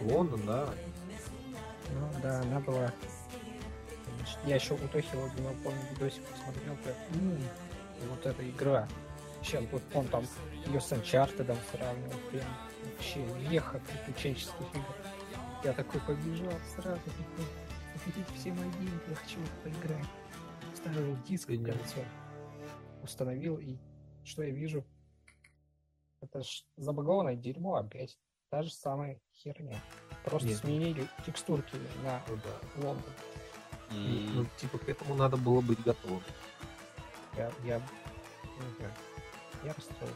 [0.00, 0.68] Лондон, да.
[1.92, 2.92] Ну да, она была...
[4.46, 7.38] Я еще у Тохи Логинова, помню, видосик посмотрел, прям, «М,
[8.10, 8.88] вот эта игра.
[9.42, 10.24] Сейчас вот он там
[10.66, 12.44] ее с Uncharted сравнивал, прям
[12.84, 14.94] вообще веха приключенческих игр.
[15.64, 20.06] Я такой побежал сразу, такой, все мои деньги, я хочу поиграть.
[20.76, 21.72] Ставил диск в Понятно.
[23.02, 23.76] Установил, и
[24.24, 24.84] что я вижу?
[26.20, 28.18] Это ж забагованное дерьмо опять.
[28.50, 29.80] Та же самая херня.
[30.24, 30.58] Просто Нет.
[30.58, 32.82] сменили текстурки на Ну да.
[32.86, 33.12] Лондон.
[33.90, 36.22] М, Ну, типа, к этому надо было быть готовым.
[37.36, 38.92] Я, я, не знаю,
[39.64, 40.14] я расстроен.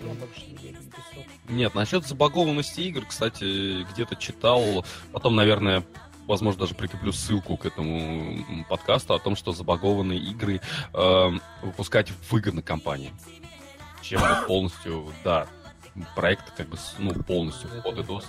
[0.00, 1.28] Я больше не верю в Ubisoft.
[1.48, 5.84] Нет, насчет забагованности игр, кстати, где-то читал, потом, наверное,
[6.28, 10.60] возможно, даже прикреплю ссылку к этому подкасту о том, что забагованные игры
[10.92, 11.30] э,
[11.62, 13.12] выпускать выгодно компании.
[14.02, 15.48] Чем полностью, да,
[16.14, 18.24] проект как бы, ну, полностью вход и DOS.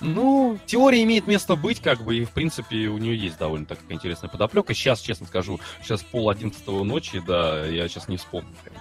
[0.00, 3.92] Ну, теория имеет место быть, как бы, и, в принципе, у нее есть довольно такая
[3.92, 4.74] интересная подоплека.
[4.74, 8.54] Сейчас, честно скажу, сейчас пол одиннадцатого ночи, да, я сейчас не вспомню.
[8.64, 8.76] Прям.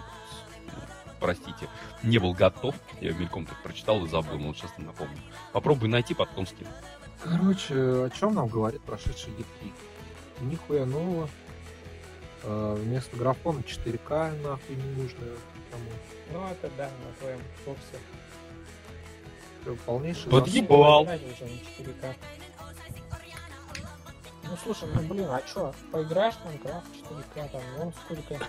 [1.20, 1.70] Простите,
[2.02, 5.18] не был готов, я мельком так прочитал и забыл, но вот сейчас напомню.
[5.54, 6.70] Попробуй найти, потом скину.
[7.24, 9.72] Короче, о чем нам говорит прошедший E3?
[10.42, 11.30] Нихуя нового.
[12.44, 15.26] Э, вместо графона 4К нахуй не нужно.
[16.32, 17.82] Ну, это да, на твоем боксе.
[19.62, 21.06] Это Полнейший Подъебал.
[21.06, 22.16] Играть уже на 4К.
[24.44, 28.46] Ну слушай, ну блин, а чё, поиграешь в Майнкрафт 4К, там, вон сколько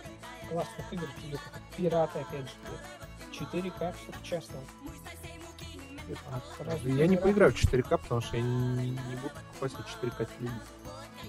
[0.51, 4.41] классных игр тебе, как пираты, опять же, 4К, все
[6.09, 6.81] засос.
[6.85, 10.63] Я не поиграю в 4К, потому что я не, не буду покупать 4К телевизор.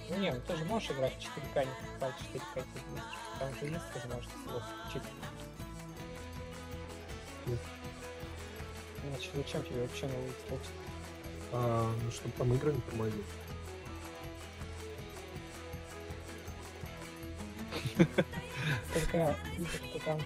[0.09, 3.03] Ну не, ну ты же можешь играть в 4К, не покупать 4К телевизор.
[3.39, 5.09] Там же есть возможность его включить.
[7.45, 7.59] Нет.
[9.03, 10.59] Иначе зачем тебе вообще новый Xbox?
[11.51, 13.23] А, ну, чтобы там игры не тормозили.
[18.93, 20.21] Только игр-то там...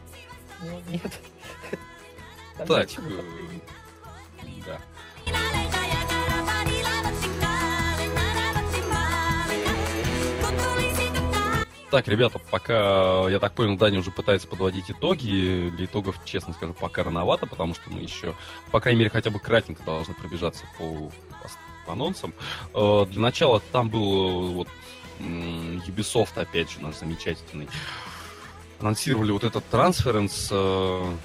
[0.61, 1.19] Ну, нет.
[2.57, 2.89] Там Так,
[11.91, 15.71] Так, ребята, пока, я так понял, Даня уже пытается подводить итоги.
[15.75, 18.35] Для итогов, честно скажу, пока рановато, потому что мы еще,
[18.71, 21.11] по крайней мере, хотя бы кратенько должны пробежаться по,
[21.85, 22.33] по анонсам.
[22.75, 24.67] Э, Для начала там был э, вот
[25.19, 27.67] Ubisoft, опять же, наш замечательный.
[28.79, 31.15] Анонсировали вот этот трансференс э,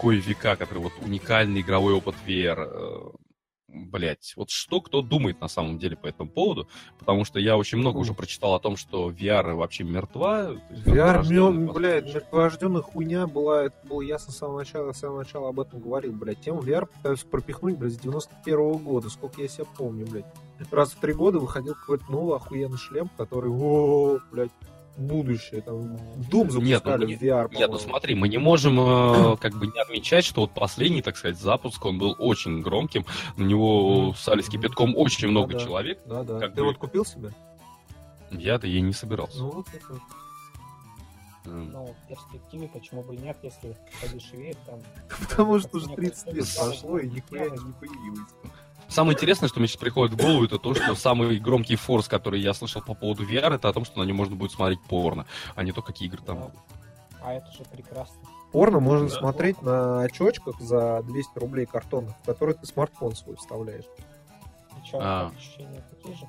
[0.00, 3.12] кое века, который вот уникальный игровой опыт VR.
[3.72, 6.68] Блять, вот что кто думает на самом деле по этому поводу,
[6.98, 10.56] потому что я очень много уже прочитал о том, что VR вообще мертва.
[10.70, 15.50] VR, по блядь, мертворожденная хуйня была, это было ясно с самого начала, с самого начала
[15.50, 16.40] об этом говорил, блядь.
[16.40, 20.26] Тему VR пытаются пропихнуть, блядь, с 91 года, сколько я себя помню, блядь.
[20.70, 24.50] Раз в три года выходил какой-то новый охуенный шлем, который, о, блядь,
[25.00, 25.96] будущее, там,
[26.30, 29.66] Doom Нет, ну, запускали в VR, Нет, ну смотри, мы не можем э, как бы
[29.66, 33.04] не отмечать, что вот последний, так сказать, запуск, он был очень громким.
[33.36, 35.64] На него сали с кипятком очень много Да-да.
[35.64, 35.98] человек.
[36.06, 36.38] Да, да.
[36.38, 37.32] как Ты бы- вот купил себе?
[38.30, 39.38] Я-то ей не собирался.
[39.38, 40.00] Ну, вот это.
[41.46, 44.78] Ну, в перспективе, почему бы и нет, если подешевеет там.
[45.28, 48.28] Потому что уже Мне 30 лет прошло, и не нихуя не появилось.
[48.90, 52.40] Самое интересное, что мне сейчас приходит в голову, это то, что самый громкий форс, который
[52.40, 55.26] я слышал по поводу VR, это о том, что на нем можно будет смотреть порно,
[55.54, 56.50] а не то, какие игры там.
[57.22, 58.16] А это же прекрасно.
[58.50, 59.14] Порно можно Да.
[59.16, 63.84] смотреть на очочках за 200 рублей картонных, в которые ты смартфон свой вставляешь.
[64.90, 65.30] Чё, А.
[65.36, 66.26] ощущения такие же?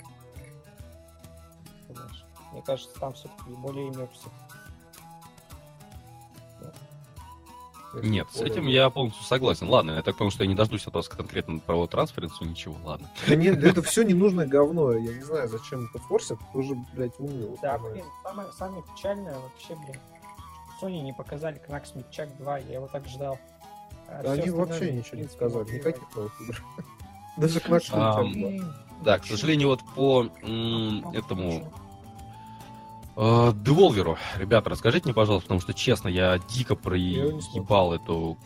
[2.51, 4.30] Мне кажется, там все-таки более иммерсив.
[7.93, 9.69] Нет, с этим я полностью согласен.
[9.69, 13.09] Ладно, я так понял, что я не дождусь от вас конкретно про трансференцию, ничего, ладно.
[13.27, 14.93] Да нет, это все ненужное говно.
[14.93, 16.39] Я не знаю, зачем это форсят.
[16.49, 17.55] Это уже, блядь, умно.
[17.61, 19.99] Да, блин, самое, самое печальное вообще, блин,
[20.81, 23.37] Sony не показали Knax Midchak 2, я его так ждал.
[24.07, 25.69] А всё Они вообще ничего не сказали.
[25.71, 26.63] Никаких новых игр.
[27.37, 28.29] Даже к нашему А, чату.
[28.29, 28.73] блин,
[29.03, 30.25] Да, к сожалению, вот по
[31.13, 31.71] этому
[33.16, 34.18] Деволверу.
[34.38, 38.38] Ребята, расскажите мне, пожалуйста, потому что, честно, я дико проебал эту,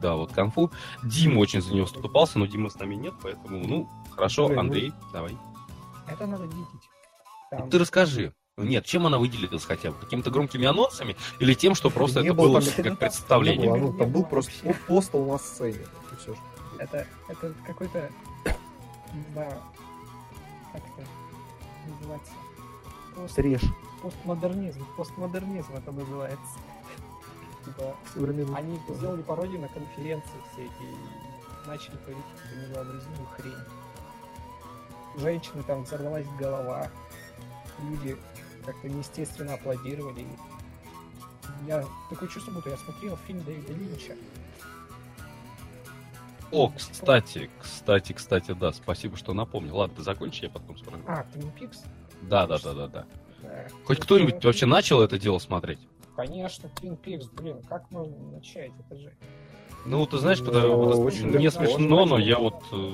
[0.00, 0.70] да, вот конфу.
[1.04, 4.60] Дима очень за него вступался, но Димы с нами нет, поэтому, ну, хорошо, Блин, ну-
[4.62, 5.36] Андрей, давай.
[6.08, 6.66] Это надо видеть.
[7.50, 8.34] Там- Ты расскажи.
[8.58, 9.96] Нет, чем она выделилась хотя бы?
[9.98, 12.96] Какими-то громкими анонсами или тем, что просто Не это было было там- как Ну, там-
[12.96, 13.62] представление?
[13.62, 14.80] Не было, ну, там Не был просто вообще.
[14.86, 15.78] постол на сцене.
[16.78, 18.10] Это, это какой-то,
[19.14, 19.62] не знаю,
[20.72, 21.08] как это
[21.88, 22.32] называется?
[23.14, 23.62] Пост- Треш.
[24.02, 24.84] постмодернизм.
[24.96, 26.58] Постмодернизм это называется.
[27.64, 27.96] Типа,
[28.56, 33.54] они сделали пародию на конференции все эти и начали творить какую-то невообразимую хрень.
[35.18, 36.88] Женщины там взорвалась голова,
[37.82, 38.16] люди
[38.64, 40.26] как-то неестественно аплодировали.
[41.66, 44.16] Я такое чувство, будто я смотрел фильм Дэвида Линча.
[46.50, 49.76] О, кстати, кстати, кстати, да, спасибо, что напомнил.
[49.76, 51.02] Ладно, ты закончи, я потом спрошу.
[51.06, 51.78] А, Twin Peaks?
[52.22, 53.06] Да, да, да, да, да.
[53.42, 53.66] Да.
[53.84, 54.70] Хоть кто-нибудь Twin вообще Peaks.
[54.70, 55.80] начал это дело смотреть?
[56.16, 58.70] Конечно, Twin Peaks, блин, как можно начать?
[58.86, 59.12] Это же...
[59.84, 62.62] Ну, ты знаешь, Ну, потому- вот очень мне смешно, но я вот...
[62.72, 62.92] э,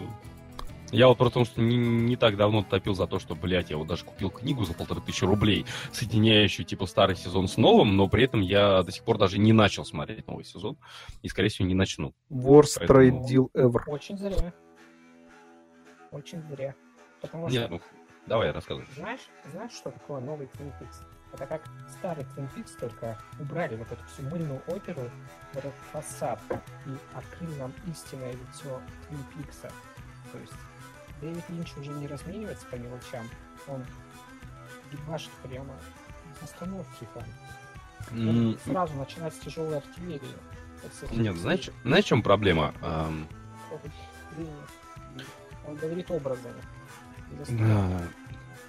[0.90, 3.88] Я вот потому что не, не так давно топил за то, что, блядь, я вот
[3.88, 8.24] даже купил книгу за полторы тысячи рублей, соединяющую, типа, старый сезон с новым, но при
[8.24, 10.78] этом я до сих пор даже не начал смотреть новый сезон,
[11.20, 12.14] и, скорее всего, не начну.
[12.30, 13.80] Worst Поэтому- trade deal ever.
[13.88, 14.54] Очень зря.
[16.10, 16.74] Очень зря.
[17.20, 17.80] Потому Нет, что, ну,
[18.28, 18.86] давай, рассказывай.
[18.94, 21.02] знаешь, знаешь, что такое новый Twin Peaks?
[21.32, 25.10] Это как старый Twin Peaks, только убрали вот эту всю мыльную оперу,
[25.52, 26.40] вот этот фасад,
[26.86, 29.70] и открыли нам истинное лицо Twin Peaks.
[30.32, 30.52] То есть
[31.20, 33.28] Дэвид Линч уже не разменивается по мелочам,
[33.66, 33.84] он
[34.92, 35.74] ебашит прямо
[36.34, 37.24] из остановки там.
[38.12, 40.34] М, сразу начинать с тяжелой артиллерии.
[41.10, 42.72] Нет, знаешь, знаешь, в чем проблема?
[45.66, 46.62] Он говорит образами.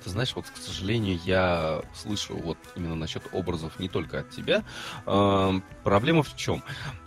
[0.03, 4.63] Ты знаешь, вот, к сожалению, я слышу вот именно насчет образов не только от тебя.
[5.05, 6.63] Ам, Проблема в чем?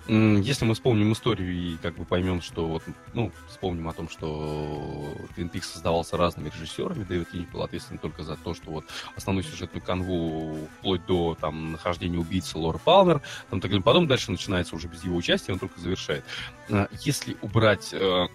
[0.09, 2.83] Если мы вспомним историю и как бы поймем, что вот,
[3.15, 8.25] ну, вспомним о том, что Twin Peaks создавался разными режиссерами, Дэвид Линч был ответственен только
[8.25, 8.85] за то, что вот
[9.17, 13.85] основную сюжетную канву вплоть до там нахождения убийцы Лора Палмер, там так далее.
[13.85, 16.25] Потом дальше начинается уже без его участия, он только завершает.
[16.69, 18.27] А, Если убрать, э,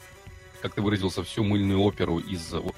[0.61, 2.75] как ты выразился, всю мыльную оперу из вот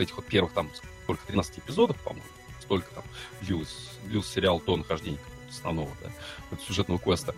[0.00, 0.70] этих вот первых там
[1.04, 2.26] сколько, 13 эпизодов, по-моему,
[2.60, 3.04] столько там
[3.42, 6.10] длилось, длился сериал до нахождения основного, да,
[6.50, 7.34] вот сюжетного квеста,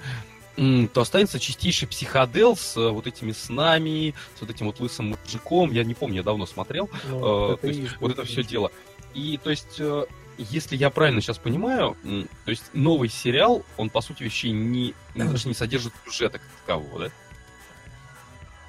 [0.57, 5.73] то останется чистейший психодел с э, вот этими снами, с вот этим вот лысым мужиком.
[5.73, 6.91] Я не помню, я давно смотрел.
[7.09, 8.71] Ну, Э, то есть есть вот это все дело.
[9.15, 10.05] И то есть, э,
[10.37, 11.97] если я правильно сейчас понимаю,
[12.45, 16.99] то есть новый сериал, он по сути вещей не, даже не содержит сюжета как такового,
[16.99, 17.11] да?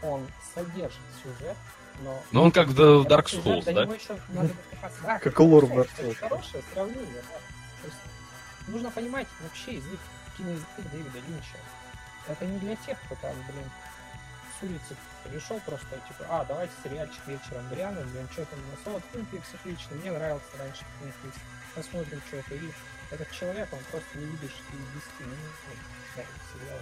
[0.07, 1.57] Он содержит сюжет,
[2.01, 2.23] но...
[2.31, 3.87] Но он как в Dark Souls, да?
[5.03, 6.15] Да, Как лор в Dark Souls.
[6.15, 7.37] Хорошее сравнение, да.
[7.81, 7.97] То есть
[8.67, 9.99] нужно понимать вообще язык,
[10.37, 11.57] киноязык Дэвида Линча.
[12.27, 13.69] Это не для тех, кто там, блин,
[14.59, 18.79] с улицы пришел просто, типа, а, давайте сериальчик вечером глянем, блин, что там у нас,
[18.85, 21.39] вот, Twin Peaks отлично, мне нравился раньше Twin Peaks,
[21.75, 22.71] посмотрим, что это, и
[23.11, 25.53] этот человек, он просто не видишь и 10 минут
[26.13, 26.79] смотрит сериал,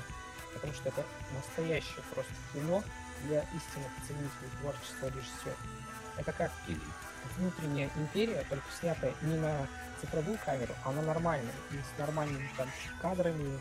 [0.54, 2.84] потому что это настоящее просто кино
[3.26, 5.56] для истинных ценителей творчества режиссера.
[6.18, 6.52] Это как
[7.38, 9.68] внутренняя империя, только снятая не на
[10.00, 12.70] цифровую камеру, а на нормальную, и с нормальными там
[13.02, 13.60] кадрами,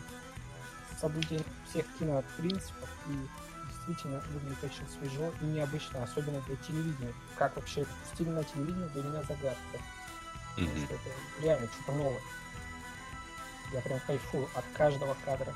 [0.95, 3.27] с соблюдением всех кинопринципов, и
[3.67, 7.13] действительно выглядит очень свежо и необычно, особенно для телевидения.
[7.37, 9.79] Как вообще стиль на телевидении для меня загадка.
[10.55, 11.09] Что это
[11.41, 12.21] реально что-то новое.
[13.73, 15.53] Я прям кайфую от каждого кадра.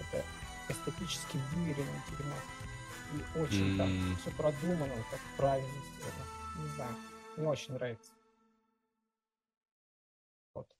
[0.00, 0.24] Это
[0.68, 2.34] эстетически выверенное дерьмо.
[3.12, 3.78] И очень М.
[3.78, 6.24] там все продумано, как правильно сделано.
[6.58, 6.94] Не знаю,
[7.36, 8.12] мне очень нравится.
[10.54, 10.76] Вот.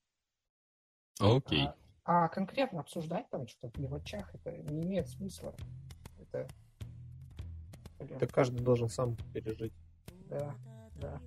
[1.20, 1.68] Окей.
[2.04, 5.54] А, а конкретно обсуждать там что-то в мелочах, это не имеет смысла.
[6.18, 6.48] Это...
[7.98, 9.74] блин, Это каждый должен сам пережить.
[10.28, 10.54] Да,
[10.96, 11.20] да.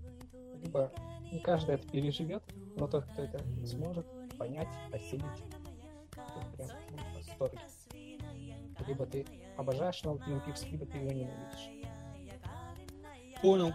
[0.56, 0.92] Либо
[1.32, 2.44] не каждый это переживет,
[2.76, 4.06] но тот, кто это сможет
[4.38, 5.24] понять, осилить,
[6.16, 6.70] тот прям
[7.16, 7.60] восторге.
[8.88, 9.26] Либо ты
[9.62, 11.70] обожаешь Twin Peaks, либо ты его ненавидишь.
[13.42, 13.74] Понял.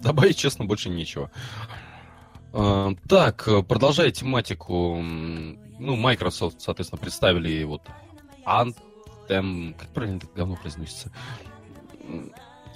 [0.00, 1.30] Добавить, честно, больше нечего.
[2.52, 7.82] А, Так, э, продолжая тематику, ну, Microsoft, соответственно, представили вот
[8.44, 11.10] Anthem, как правильно это говно произносится,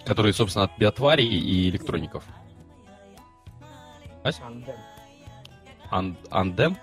[0.04, 2.24] который, собственно, от биотварей и электроников.
[4.24, 4.40] Ась?
[4.40, 4.74] Андем.
[5.90, 6.76] Ан- Anthem?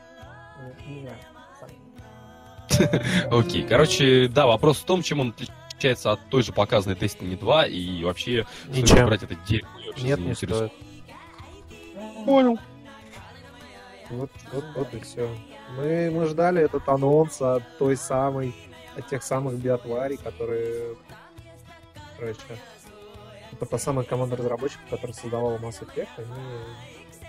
[0.88, 1.18] Не, не знаю.
[3.32, 7.66] Окей, короче, да, вопрос в том, чем он отличается от той же показанной Destiny 2
[7.68, 9.06] и вообще Ничем.
[9.06, 9.62] брать это вообще
[9.98, 10.72] Нет, не стоит.
[12.26, 12.58] Понял.
[14.10, 15.30] Вот, вот, вот и все.
[15.76, 18.54] Мы, мы ждали этот анонс от той самой,
[18.96, 20.96] от тех самых биотварей, которые,
[22.18, 22.40] короче,
[23.52, 26.26] это та самая команда разработчиков, которая создавала Mass Effect, они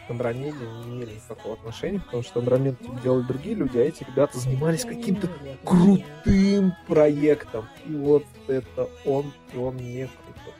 [0.06, 4.38] к Андромеде не имели никакого отношения, потому что Андромед делали другие люди, а эти ребята
[4.38, 5.28] занимались каким-то
[5.64, 7.68] крутым проектом.
[7.86, 10.54] И вот это он, и он не крутой.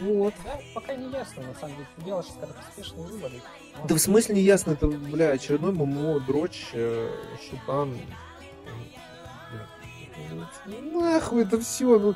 [0.00, 0.34] Вот.
[0.44, 1.88] Да, пока не ясно, на самом деле.
[1.96, 3.42] Ты делаешь скоропоспешные выводы.
[3.78, 7.10] Но Да в смысле не ясно, это, бля, очередной ММО, дрочь, э,
[7.48, 7.96] шутан.
[10.92, 12.14] Нахуй это все, ну,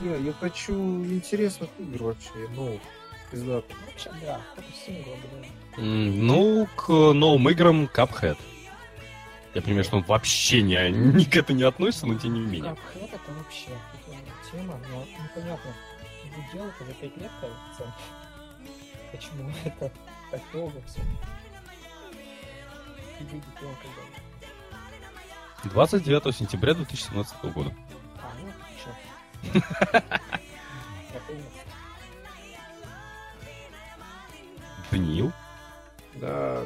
[0.00, 2.78] бля, я хочу интересных игр вообще, ну,
[3.32, 8.38] Вообще, да, это Ну, к новым играм Cuphead.
[9.54, 12.72] Я понимаю, что он вообще не, ни к этому не относится, но тем не менее.
[12.72, 13.68] Cuphead это вообще
[14.50, 15.72] тема, но непонятно,
[16.22, 17.94] будет делать уже 5 лет, кажется.
[19.12, 19.92] Почему это
[20.30, 21.00] так долго все?
[23.20, 24.02] И выйдет он когда
[25.72, 27.72] 29 сентября 2017 года.
[28.18, 28.52] А, ну,
[28.82, 30.00] чё.
[34.90, 35.32] Даниил?
[36.14, 36.62] Да,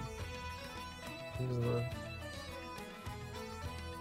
[1.39, 1.91] не знаю.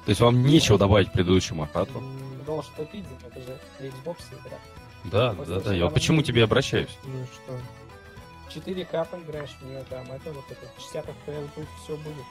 [0.06, 1.68] То есть вам нечего добавить к предыдущему?
[1.74, 4.58] М, Должен купить, это же Xbox игра.
[5.06, 5.74] Да, После да, да.
[5.74, 6.98] Я почему тебе обращаюсь?
[7.04, 8.60] Ну что?
[8.60, 12.26] 4К поиграешь в нее, там, это вот это 60 FPS будет, все будет.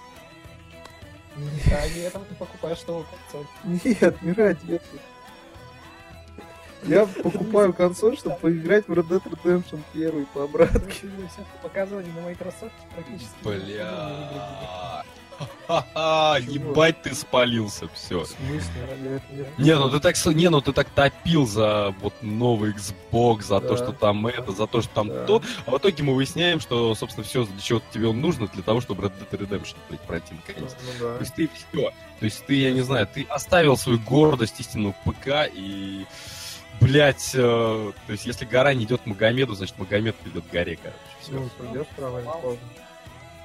[1.36, 3.46] Нет, Ради этого ты покупаешь новую консоль.
[3.84, 5.00] Нет, не ради этого.
[6.84, 11.08] Я покупаю консоль, чтобы поиграть в Red Dead Redemption 1 по обратке.
[11.62, 13.34] Показывали на Microsoft, практически.
[13.42, 15.04] Бля.
[15.68, 18.24] Ха-ха, ебать ты спалился, все.
[19.58, 23.76] Не- ну ты так, не, ну ты так топил за вот новый Xbox, за то,
[23.76, 25.26] что там это, за то, что там Да.
[25.26, 28.62] то, а в итоге мы выясняем, что, собственно, все, для чего тебе он нужно, для
[28.64, 30.76] того, чтобы Red Dead Redemption, блядь, пройти Ну наконец.
[30.84, 31.20] ну То да.
[31.20, 31.90] есть ты все.
[32.18, 36.04] То есть ты, я не знаю, ты оставил свою гордость истинного ПК и,
[36.80, 40.98] блядь, э, то есть если гора не идет Магомеду, значит Магомед идет к горе, короче.
[41.20, 41.32] Все.
[41.32, 41.88] Ну, придет
[42.42, 42.68] поздно.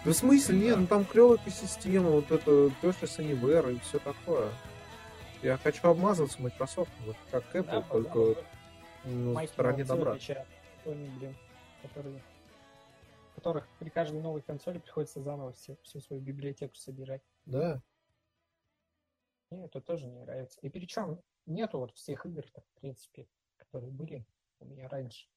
[0.05, 4.49] Да в смысле, нет, ну там клевая экосистема, вот это Perfect Anywhere и все такое.
[5.41, 8.37] Я хочу обмазываться Microsoft, вот как Apple, Да, только пожалуй.
[9.05, 10.17] ну, в стороне добра.
[10.85, 11.35] блин,
[11.81, 12.21] которые,
[13.35, 17.21] которых при каждой новой консоли приходится заново все, всю свою библиотеку собирать.
[17.45, 17.81] Да.
[19.53, 20.59] Мне это тоже не нравится.
[20.61, 23.27] И причем нету вот всех игр, в принципе,
[23.57, 24.25] которые были
[24.59, 25.27] у меня раньше.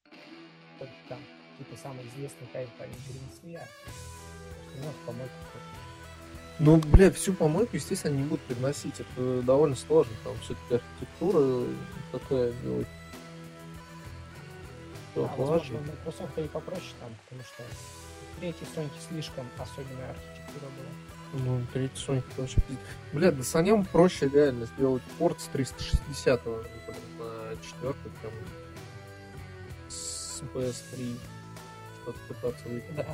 [0.79, 1.19] Только там
[1.51, 3.67] какие-то самые известные кайфы они перенесли, а
[4.77, 5.29] ну, по-моему,
[6.59, 8.99] Ну, бля, всю помойку, естественно, не будут приносить.
[8.99, 10.13] Это довольно сложно.
[10.23, 11.67] Там все-таки архитектура
[12.11, 12.87] такая делать.
[15.11, 17.63] Всё а, возможно, Microsoft и попроще там, потому что
[18.39, 21.16] третий Sony слишком особенная архитектура была.
[21.33, 22.85] Ну, третий Sonic это вообще пиздец.
[23.13, 26.53] Бля, да саням проще реально сделать порт с 360 на
[27.63, 28.33] четвертый прям
[29.89, 31.17] с PS3
[32.01, 32.91] что-то пытаться выйти.
[32.95, 33.05] Да.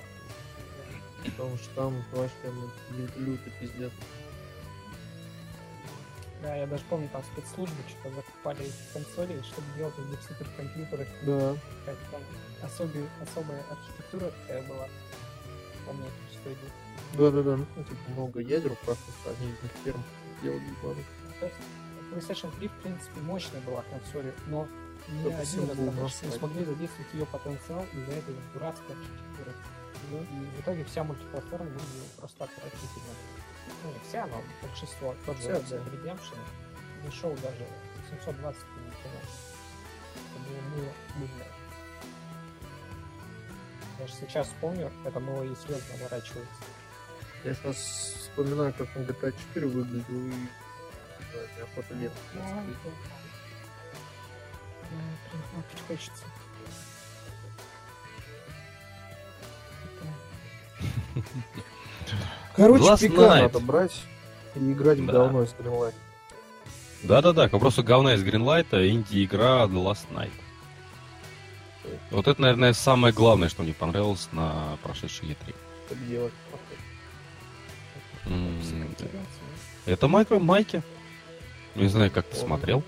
[1.26, 3.92] Потому что там вообще ну, лю- лютый пиздец.
[6.42, 11.08] Да, я даже помню, там спецслужбы что-то закупали эти консоли, чтобы делать из них суперкомпьютеры.
[11.26, 11.56] Да.
[11.86, 12.22] Какая-то там
[12.64, 14.88] особи- особая архитектура такая была.
[15.86, 16.60] Помню, что это.
[17.14, 17.58] Да, да, да.
[17.58, 20.04] Ну, типа много ядер просто они из них ферм
[20.42, 20.64] делали.
[21.40, 21.58] То есть
[22.12, 24.68] PlayStation 3, в принципе, мощная была консоль, но
[25.10, 29.54] ни Только один разработчик не смогли задействовать ее потенциал из-за этой дурацкой архитектуры.
[30.12, 33.14] Ну, И в итоге вся мультиплатформа выглядела просто отвратительно.
[33.84, 35.16] Ну, не вся, но большинство.
[35.26, 35.78] Тот же Red да.
[35.78, 36.38] Dead Redemption
[37.04, 37.68] не шел даже
[38.10, 39.22] 720 не тянул.
[40.16, 41.52] Это было мыло мыльное.
[44.00, 46.64] Даже сейчас вспомню, это мыло и слезы наворачивается.
[47.44, 47.76] Я сейчас
[48.22, 50.32] вспоминаю, как на GTA 4 выглядел и
[51.34, 52.12] да, неохота нет.
[52.32, 52.76] Прям
[55.88, 56.24] хочется.
[62.56, 63.42] Короче, Last ПК Night.
[63.42, 64.02] надо брать
[64.56, 65.14] и играть в Да.
[65.14, 65.94] говно из Greenlight.
[67.04, 70.32] Да-да-да, как просто говна из Гринлайта, инди-игра The Last Night.
[72.12, 75.56] Вот это, наверное, самое главное, что мне понравилось на прошедшей E3.
[75.88, 76.34] Чтобы делать.
[79.86, 80.82] Это Майкро Майки.
[81.76, 82.84] Не знаю, как ты смотрел.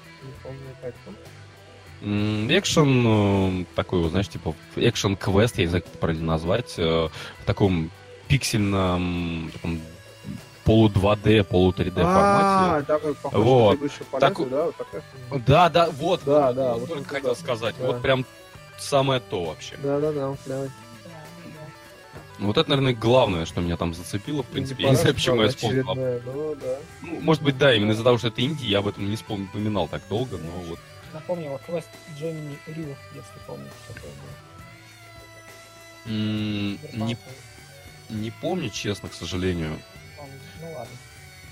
[2.02, 6.84] Экшен э, такой, знаешь, типа экшен-квест, я не знаю, как это правильно назвать, э,
[7.42, 7.90] в таком
[8.28, 9.82] пиксельном таком
[10.66, 12.86] полу 2D, полу 3D А, формате.
[12.86, 13.18] так вот
[14.20, 15.04] Так- лезвию, да, вот такая.
[15.48, 17.76] Да, да, вот, Да, вот, да, вот вот только хотел сказать.
[17.80, 17.88] Да.
[17.88, 18.26] Вот прям
[18.78, 19.76] самое то вообще.
[19.82, 20.70] Да, да, да, Ну,
[22.40, 24.84] Вот это, наверное, главное, что меня там зацепило, в принципе.
[24.84, 25.86] Я не знаю, почему я вспомнил.
[25.96, 26.78] Ну, да.
[27.02, 29.46] Ну, может быть, да, именно из-за того, что это инди, я об этом не вспомнил,
[29.46, 30.80] упоминал так долго, но вот.
[31.14, 31.20] да.
[31.20, 31.88] Напомнил, квест
[32.20, 34.10] Джемини Рю, если помните, такой
[36.06, 36.12] был.
[36.12, 37.18] м, Не,
[38.10, 39.80] не помню, честно, к сожалению.
[40.62, 40.94] Ну ладно.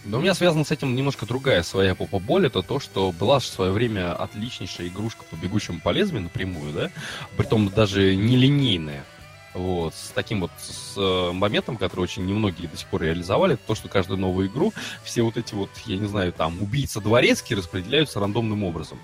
[0.05, 2.45] Но у меня связана с этим немножко другая своя попа боль.
[2.47, 6.91] Это то, что была в свое время отличнейшая игрушка по бегущему по лезвию напрямую, да?
[7.37, 9.05] Притом даже нелинейная.
[9.53, 13.75] Вот, с таким вот с э, моментом, который очень немногие до сих пор реализовали, то,
[13.75, 14.73] что каждую новую игру
[15.03, 18.99] все вот эти вот, я не знаю, там, убийца дворецкие распределяются рандомным образом.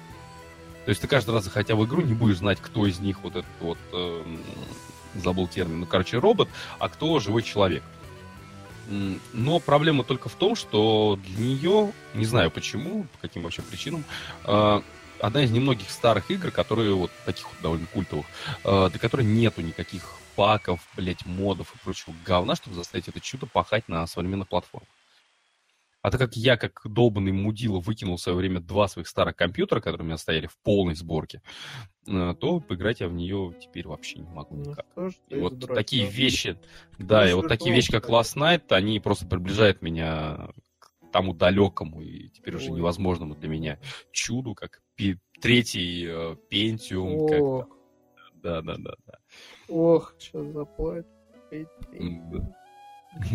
[0.86, 3.36] То есть ты каждый раз, заходя в игру, не будешь знать, кто из них вот
[3.36, 4.42] этот вот, эм,
[5.14, 7.84] забыл термин, ну, короче, робот, а кто живой человек.
[9.34, 14.04] Но проблема только в том, что для нее, не знаю почему, по каким вообще причинам,
[14.46, 14.82] э,
[15.20, 18.26] одна из немногих старых игр, которые вот таких вот довольно культовых,
[18.64, 23.46] э, для которой нету никаких паков, блять, модов и прочего говна, чтобы заставить это чудо
[23.46, 24.88] пахать на современных платформах.
[26.02, 29.82] А так как я, как долбанный мудила, выкинул в свое время два своих старых компьютера,
[29.82, 31.42] которые у меня стояли в полной сборке,
[32.08, 34.86] э, то поиграть я в нее теперь вообще не могу Ну никак.
[34.94, 36.10] что ж И вот дурак, такие да.
[36.10, 36.58] вещи,
[37.00, 41.34] да, и же вот такие вещи, как Last Night, они просто приближают меня к тому
[41.34, 42.78] далекому и теперь уже Ой.
[42.78, 43.78] невозможному для меня
[44.14, 47.28] чуду, как пи- третий э, Pentium.
[47.28, 47.79] как Ох, там.
[48.44, 49.14] Да, да, да, да.
[49.68, 51.08] ох, сейчас заплатит.
[51.52, 52.56] Да.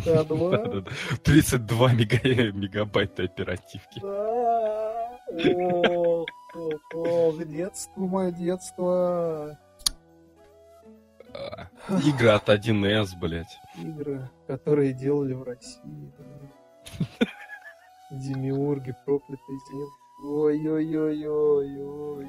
[0.05, 0.51] Да, два.
[0.57, 0.91] Да-да-да.
[1.25, 4.01] 32 мега- мегабайта оперативки.
[4.01, 5.19] Да.
[6.95, 9.59] Ох, детство, мое детство.
[11.33, 11.69] А,
[12.07, 13.59] Игры от 1С, блядь.
[13.83, 16.13] Игры, которые делали в России.
[18.13, 19.87] Демиурги, проклятые земли.
[20.25, 22.29] Ой-ой-ой-ой-ой.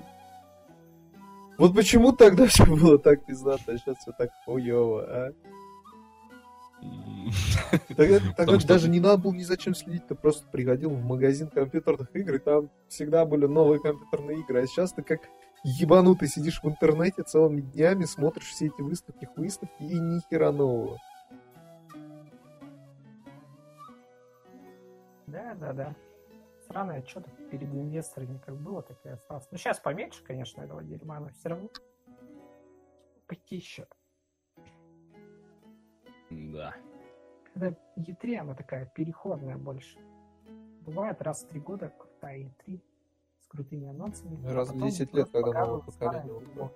[1.58, 5.32] Вот почему тогда все было так пиздато, а сейчас все так хуево, а?
[7.98, 11.48] Тогда, тогда что- даже не надо было ни зачем следить, ты просто приходил в магазин
[11.48, 14.62] компьютерных игр, и там всегда были новые компьютерные игры.
[14.62, 15.22] А сейчас ты как
[15.64, 21.00] ебанутый сидишь в интернете целыми днями, смотришь все эти выставки, выставки и ни хера нового.
[25.26, 25.96] Да, да, да.
[26.76, 29.48] Сраное что-то перед инвесторами как было, так и осталось.
[29.50, 31.70] Ну, сейчас поменьше, конечно, этого дерьма, но все равно.
[33.28, 33.88] Пойти еще.
[36.30, 36.76] Да.
[37.54, 39.98] Когда E3, она такая переходная больше.
[40.82, 42.82] Бывает раз в три года крутая E3
[43.40, 44.46] с крутыми анонсами.
[44.46, 46.72] а Раз в потом 10 лет, когда новое старое поколение.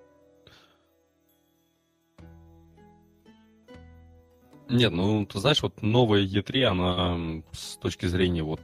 [4.70, 8.62] Нет, ну, ты знаешь, вот новая E3, она с точки зрения вот,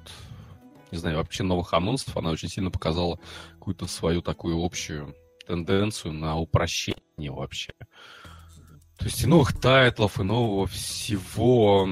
[0.90, 3.18] не знаю, вообще новых анонсов, она очень сильно показала
[3.54, 5.14] какую-то свою такую общую
[5.46, 7.72] тенденцию на упрощение вообще.
[8.98, 11.86] То есть и новых тайтлов, и нового всего.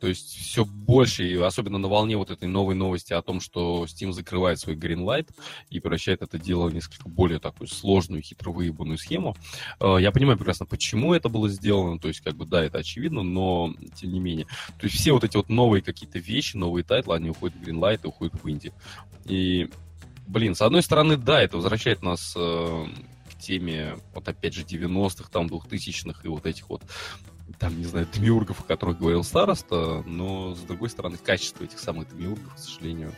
[0.00, 3.84] То есть все больше, и особенно на волне вот этой новой новости о том, что
[3.84, 5.30] Steam закрывает свой Greenlight
[5.70, 9.36] и превращает это дело в несколько более такую сложную, хитро выебанную схему.
[9.78, 11.98] Э, Я понимаю прекрасно, почему это было сделано.
[11.98, 14.46] То есть, как бы, да, это очевидно, но тем не менее.
[14.78, 18.00] То есть все вот эти вот новые какие-то вещи, новые тайтлы, они уходят в Greenlight
[18.02, 18.72] и уходят в инди.
[19.24, 19.70] И,
[20.26, 22.86] блин, с одной стороны, да, это возвращает нас э,
[23.40, 26.82] теме, вот опять же, 90-х, там, 2000-х и вот этих вот
[27.58, 32.08] там, не знаю, демиургов, о которых говорил староста, но, с другой стороны, качество этих самых
[32.14, 33.12] демиургов, к сожалению,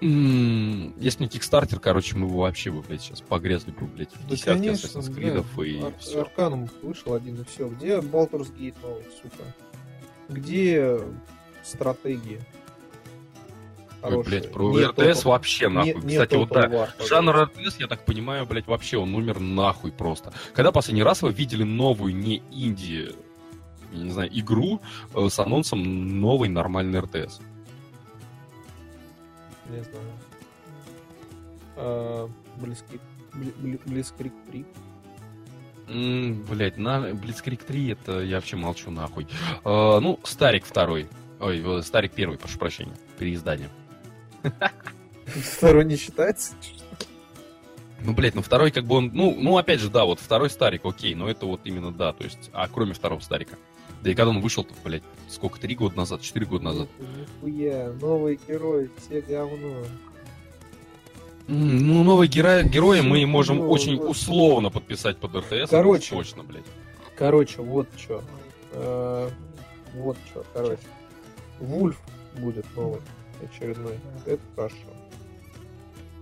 [0.00, 4.36] Если не Kickstarter, короче, мы бы вообще бы, блядь, сейчас погрязли бы, блядь, в Да,
[4.36, 5.20] десятке конечно, Assassin's да.
[5.20, 6.20] Creed и Ар- все.
[6.20, 7.66] Арканум вышел один и все.
[7.68, 9.42] Где Baldur's Gate новый, сука?
[10.28, 11.00] Где
[11.64, 12.40] стратегии?
[14.02, 15.94] Ой, блядь, про Нет РТС Total- вообще нахуй.
[15.94, 19.40] нет Кстати, вот Total да, War, жанр РТС, я так понимаю, блядь, вообще он умер
[19.40, 20.32] нахуй просто.
[20.54, 23.14] Когда последний раз вы видели новую, не инди,
[23.92, 24.80] я не знаю, игру
[25.14, 27.40] э, с анонсом новой нормальной РТС?
[29.68, 30.04] Не знаю.
[31.76, 33.00] А, Близкрик,
[33.34, 34.64] Бли- Бли- Блицкрик 3.
[35.88, 39.26] М, Блядь, на Blitzkrieg 3 это я вообще молчу нахуй.
[39.64, 41.08] Э, ну, Старик второй.
[41.40, 42.94] Ой, э, Старик первый, прошу прощения.
[43.18, 43.70] Переиздание.
[45.26, 46.52] Второй не считается?
[48.00, 49.10] Ну, блядь, ну второй как бы он...
[49.12, 52.24] Ну, ну, опять же, да, вот второй Старик, окей, но это вот именно да, то
[52.24, 52.50] есть...
[52.52, 53.56] А кроме второго Старика.
[54.02, 56.88] Да и когда он вышел, блядь, сколько, три года назад, четыре года назад?
[57.42, 59.84] Нихуя, новые герои, все говно.
[61.48, 64.10] Ну, новые герои, герои мы можем Ну, очень вот.
[64.10, 65.70] условно подписать под РТС.
[65.70, 66.14] Короче.
[66.14, 66.64] Точно, блядь.
[67.16, 68.22] Короче, вот что.
[69.94, 70.78] Вот что, короче.
[71.58, 71.98] Вульф
[72.36, 73.00] будет новый,
[73.42, 73.98] очередной.
[74.26, 74.76] Это хорошо.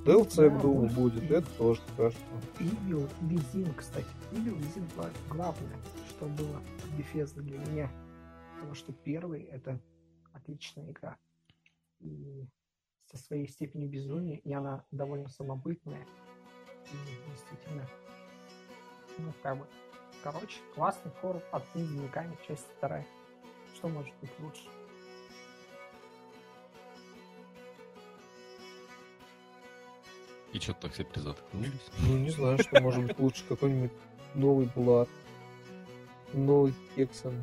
[0.04, 0.94] DLC Да, Wolf.
[0.94, 2.18] будет, это тоже хорошо.
[2.60, 4.06] Evil Within, кстати.
[4.32, 6.62] Within 2 главное, что было
[6.96, 7.90] Bethesda для меня.
[8.54, 9.80] Потому что первый— это
[10.32, 11.16] отличная игра.
[12.00, 12.46] И
[13.06, 16.06] со своей степенью безумия, и она довольно самобытная.
[16.92, 17.88] И действительно,
[19.18, 19.66] ну, как бы,
[20.22, 21.10] короче, классный
[21.50, 23.06] от Инди Миками, часть вторая.
[23.74, 24.68] Что может быть лучше?
[30.56, 31.70] И что-то так все призаткнулись.
[31.98, 33.44] Ну, не знаю, что может быть лучше.
[33.46, 33.90] Какой-нибудь
[34.34, 35.06] новый Блад.
[36.32, 37.34] Новый Хексон.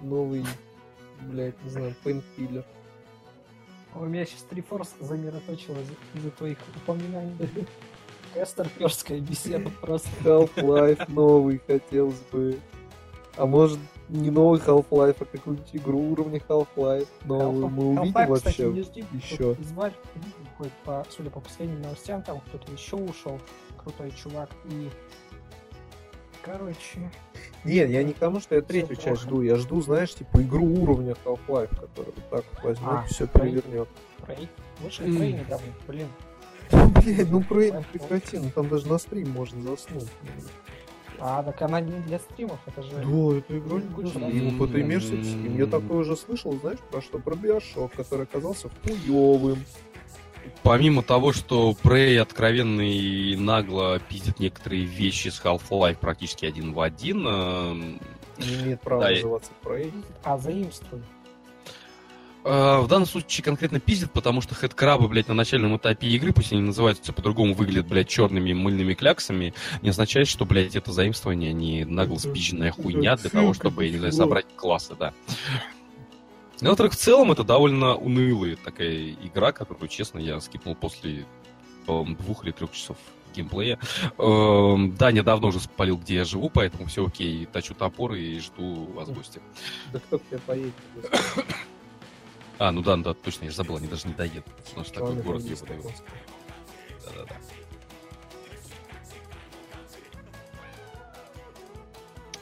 [0.00, 0.46] Новый,
[1.20, 2.64] блядь, не знаю, Пейнкиллер.
[3.94, 7.36] У меня сейчас Трифорс замироточило из- из-за твоих упоминаний.
[8.30, 10.08] Такая старперская беседа просто.
[10.24, 12.58] Half-Life новый хотелось бы.
[13.36, 13.78] А может,
[14.12, 18.82] не новый Half-Life, а какую-нибудь игру уровня Half-Life новую мы увидим Half-Life, кстати, вообще не
[18.82, 19.04] жди.
[19.12, 19.44] еще.
[19.44, 19.92] Вот Из Valve
[20.50, 23.40] выходит, по, судя по последним новостям, там кто-то еще ушел.
[23.82, 24.50] Крутой чувак.
[24.70, 24.90] И
[26.44, 27.10] Короче,
[27.64, 29.42] Нет, я не к тому, что я третью часть жду.
[29.42, 33.24] Я жду, знаешь, типа игру уровня Half-Life, которая вот так вот возьмет А, и все
[33.24, 33.40] Prey.
[33.40, 33.88] перевернет.
[34.26, 34.48] Прей.
[34.82, 35.16] Лучше М.
[35.16, 36.08] Прей недавно, блин.
[36.72, 40.08] Блять, ну Prey Half-Life прекрати, ну там даже на стрим можно заснуть.
[41.24, 42.90] А, так она не для стримов, это же...
[42.96, 42.98] Да,
[43.38, 44.20] эту игру не Лучше, нужно.
[44.22, 44.26] да.
[44.26, 45.56] Ему по три месяца в Steam.
[45.56, 47.20] Я такое уже слышал, знаешь, про что?
[47.20, 49.64] Про Биошок, который оказался хуёвым.
[50.64, 56.80] помимо того, что Prey откровенно и нагло пиздит некоторые вещи с Half-Life практически один в
[56.80, 57.74] один, э,
[58.38, 59.92] Не имеет права Да, называться Prey.
[60.24, 61.02] А заимствуй.
[62.44, 66.52] Э, в данном случае конкретно пиздит, потому что хэдкрабы, блядь, на начальном этапе игры, пусть
[66.52, 71.52] они называются по-другому, выглядят, блядь, черными мыльными кляксами, не означает, что, блядь, это заимствование, а
[71.52, 75.12] не нагло это хуйня для того, чтобы, я не знаю, собрать классы, да.
[76.60, 81.26] Ну, во-вторых, в целом это довольно унылая такая игра, которую, честно, я скипнул после
[81.86, 82.96] двух или трех часов
[83.34, 83.78] геймплея.
[84.18, 87.46] Эм, да, недавно уже спалил, где я живу, поэтому все окей.
[87.46, 89.40] Точу топор и жду вас в гости.
[89.92, 90.74] Да кто к тебе поедет?
[92.62, 94.44] А, ну да, ну да, точно, я же забыл, они даже не доедут.
[94.44, 95.82] Потому что такой город есть ебаный.
[95.82, 95.94] такой.
[97.04, 97.36] Да-да-да.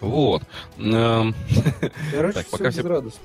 [0.01, 0.43] Вот.
[0.77, 1.35] Эм,
[2.13, 3.23] Короче, Так, пока все- безрадостно.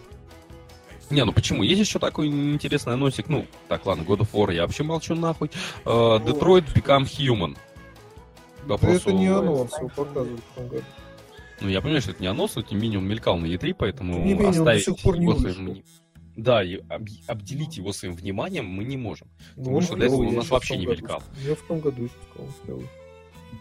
[1.09, 1.63] Не, ну почему?
[1.63, 3.27] Есть еще такой интересный анонсик.
[3.27, 5.51] Ну, так, ладно, God of War, я вообще молчу нахуй.
[5.83, 7.57] Э, Detroit Become Human.
[8.69, 10.85] Да это не анонс, его показывают в том году.
[11.59, 13.75] Ну, я понимаю, что это не анонс, но тем не менее он мелькал на E3,
[13.77, 15.83] поэтому Тем не менее, он до оставить сих пор не его вышел.
[16.35, 19.27] Да, и об- обделить его своим вниманием мы не можем.
[19.55, 21.23] Ну, Потому что он до этого клёвый, у нас вообще не году мелькал.
[21.45, 22.87] Я в том году еще сказал, он клёвый.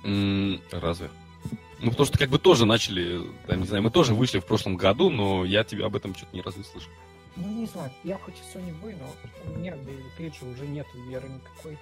[0.04, 1.10] М, Разве?
[1.80, 4.76] Ну, потому что как бы тоже начали, там, не знаю, мы тоже вышли в прошлом
[4.76, 6.90] году, но я тебя об этом что-то ни разу не слышал.
[7.36, 10.66] Ну, не знаю, я хоть и Sony Boy, но у меня в Дэвида Кейджа уже
[10.66, 11.76] нет веры никакой.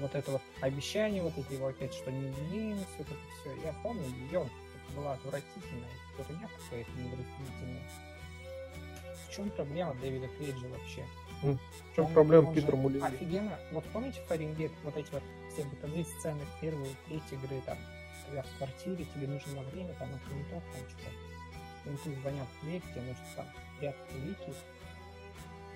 [0.00, 3.66] Вот это вот обещание, вот эти его опять, что не изменилось, вот это все.
[3.66, 7.82] Я помню ее, это была отвратительная херня какая-то невразумительная.
[9.36, 11.04] В чем проблема Дэвида Кейджа вообще?
[11.42, 11.58] В
[11.94, 13.06] чем Он- проблема он Питера же Мулинга?
[13.06, 13.58] Офигенно.
[13.70, 15.22] Вот помните Фаренгейт, вот эти вот
[15.52, 17.76] все бытовые сцены первой, третьей игры, там,
[18.24, 21.10] когда в квартире, тебе нужно время, там, от ментов, там, что-то,
[21.84, 23.46] менты звонят в дверь, тебе нужно там
[23.78, 24.54] прятать улики.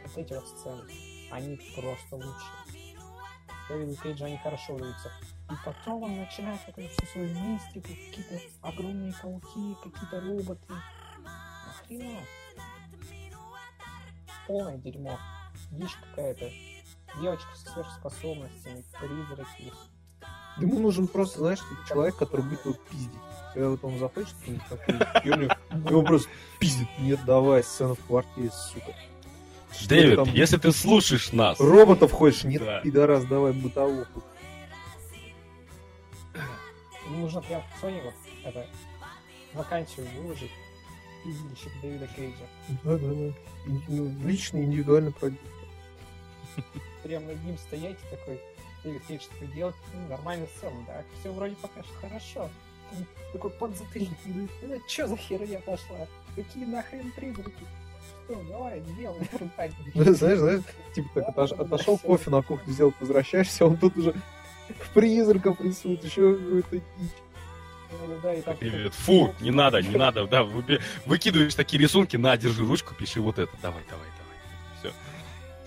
[0.07, 0.93] Вот эти вот сцены,
[1.31, 2.47] они просто лучше.
[3.69, 5.13] Дэвиду Кейджа они хорошо даются.
[5.51, 10.65] И потом он начинает вот эту всю свою мистику, какие-то огромные пауки, какие-то роботы.
[11.67, 12.21] Нахрена?
[14.51, 15.17] Полное дерьмо.
[15.71, 16.51] Дичь какая-то.
[17.21, 19.73] Девочка со сверхспособностями, призраки.
[20.59, 23.21] Ему нужен просто, знаешь, типа человек, который будет его пиздить.
[23.55, 26.29] Когда вот он захочет его просто
[26.59, 26.89] пиздит.
[26.99, 28.93] Нет, давай, сцена в квартире, сука.
[29.89, 32.43] Дэвид, если ты слушаешь нас, Роботов хочешь?
[32.43, 32.81] Нет, Да.
[32.81, 34.25] пидорас, давай бытовуху.
[37.09, 38.15] Нужно прям Sony вот
[38.45, 38.67] это
[39.55, 40.51] вакансию выложить
[41.25, 42.47] пиздильщик Дэвида Кейджа.
[42.85, 43.33] Да, да, да.
[43.89, 45.45] Ну, Личный, индивидуальный продюсер.
[47.03, 48.41] Прям над ним стоять такой,
[48.85, 52.51] Дэвид Кейдж такой делать, ну, нормально сцену, да, все вроде пока что хорошо.
[52.93, 54.19] Он Такой подзатыльник,
[54.63, 56.07] ну что за херня пошла?
[56.35, 57.65] Какие нахрен призраки?
[58.25, 58.83] Что, давай.
[59.95, 60.63] Да, знаешь, знаешь,
[60.95, 64.15] типа так отош- отошел кофе на кухню взял, возвращаешься, он тут уже
[64.95, 67.11] призраков рисует, еще какую-то дичь.
[68.23, 68.95] Да, и так- Привет.
[68.95, 70.45] Фу, не надо, не надо, да,
[71.07, 74.07] выкидываешь такие рисунки, на, держи ручку, пиши вот это, давай, давай,
[74.83, 74.95] давай.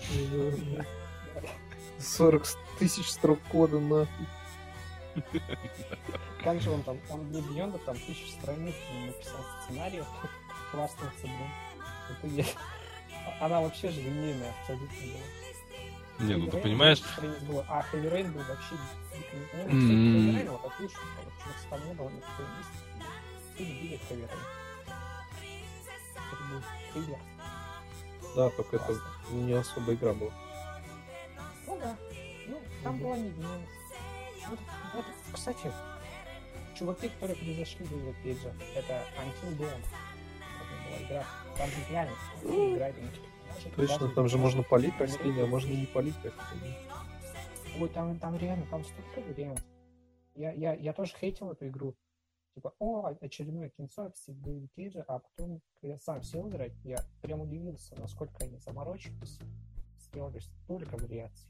[0.08, 0.86] Все.
[1.98, 2.46] 40
[2.78, 4.26] тысяч строк кода нахуй.
[6.42, 8.74] Как же он там, он для Бьонда там тысячу страниц
[9.06, 10.02] написал сценарий,
[10.70, 11.28] хвастался,
[12.22, 12.46] блин.
[13.40, 15.20] Она вообще же линейная абсолютно была.
[16.20, 18.74] Не, ну Heavy ты понимаешь, тысяча страниц было, а Heavy Rain был вообще
[19.16, 21.00] дико не- ну, Heavy Rain вот отлично,
[21.70, 22.08] там не было
[23.58, 24.28] Heavy Rain.
[26.16, 26.62] Это был
[26.92, 27.18] триллер.
[28.36, 28.96] Да, только это
[29.30, 30.30] не особо игра была.
[31.66, 31.96] Ну да.
[32.48, 33.68] Ну, там была невинность.
[34.48, 34.58] Вот,
[34.94, 35.72] вот, кстати,
[36.78, 39.80] чуваки, которые произошли из этого пейджа, это Until Dawn.
[40.60, 41.24] Это была игра.
[41.56, 42.12] Там же реально
[42.74, 42.94] играли.
[43.76, 46.76] Точно, там же можно полить растения, а можно не полить растения.
[47.80, 49.64] Ой, там, там реально, там столько вариантов.
[50.34, 51.94] Я, я, я тоже хейтил эту игру.
[52.54, 57.40] Типа, о, очередное кинцо от Дэвида Кейджа, а потом, когда сам сел играть, я прям
[57.40, 59.40] удивился, насколько они заморочились,
[59.98, 61.48] сделали столько вариаций.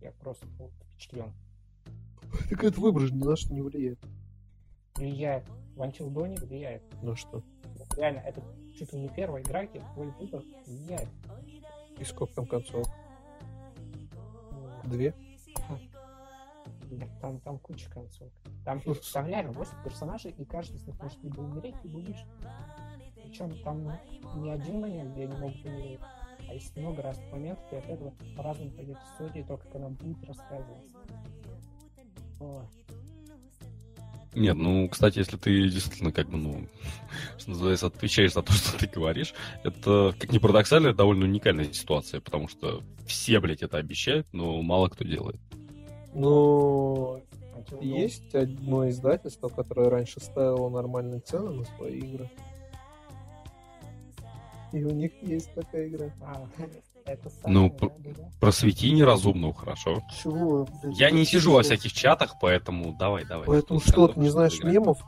[0.00, 1.32] Я просто был впечатлен.
[2.50, 3.98] Так это выбор же ни на что не влияет.
[4.96, 5.48] Влияет.
[5.48, 6.82] В Dawn влияет.
[7.02, 7.42] Ну что?
[7.96, 8.42] Реально, это
[8.74, 11.08] чуть ли не первая игра, где твой выбор влияет.
[11.98, 12.86] И сколько там концов?
[14.84, 15.14] Две?
[16.90, 18.30] Нет, Там, там куча концов.
[18.64, 18.80] Там,
[19.12, 22.26] там реально 8 персонажей, и каждый из них может либо умереть, либо выжить.
[23.22, 23.90] Причем там
[24.36, 26.00] не один момент, где они могут умереть,
[26.48, 30.24] а есть много разных моментов, и от этого по-разному пойдет история, то, как она будет
[30.24, 30.98] рассказываться.
[34.34, 36.66] Нет, ну, кстати, если ты действительно, как бы, ну,
[37.38, 42.20] что называется, отвечаешь за то, что ты говоришь, это, как ни парадоксально, довольно уникальная ситуация,
[42.20, 45.40] потому что все, блядь, это обещают, но мало кто делает.
[46.14, 47.22] Ну,
[47.80, 52.30] есть одно издательство, которое раньше ставило нормальные цены на свои игры.
[54.72, 56.10] И у них есть такая игра.
[56.20, 56.46] А,
[57.06, 58.28] это Ну, самое, да, да.
[58.40, 60.02] Просвети неразумную, хорошо.
[60.22, 60.66] Чего?
[60.82, 63.46] блядь, Я не сижу во всяких чатах, поэтому давай, давай.
[63.46, 64.72] Поэтому что, ты не знаешь играть.
[64.74, 65.02] мемов?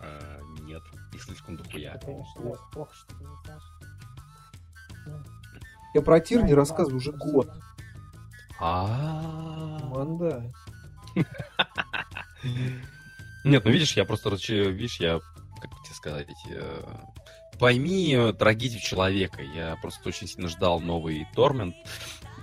[0.00, 1.94] А, Нет, их слишком дохуя.
[1.94, 3.62] Это, конечно, да, плохо, что ты не знаешь.
[5.94, 7.50] Я про тир не Да, рассказываю уже да, год.
[8.60, 9.78] А.
[9.84, 10.52] Манда.
[13.44, 15.20] Нет, ну видишь, я просто, видишь, я,
[15.60, 16.82] как тебе сказать, э,
[17.58, 19.42] пойми э, трагедию человека.
[19.42, 21.74] Я просто очень сильно ждал новый Тормент.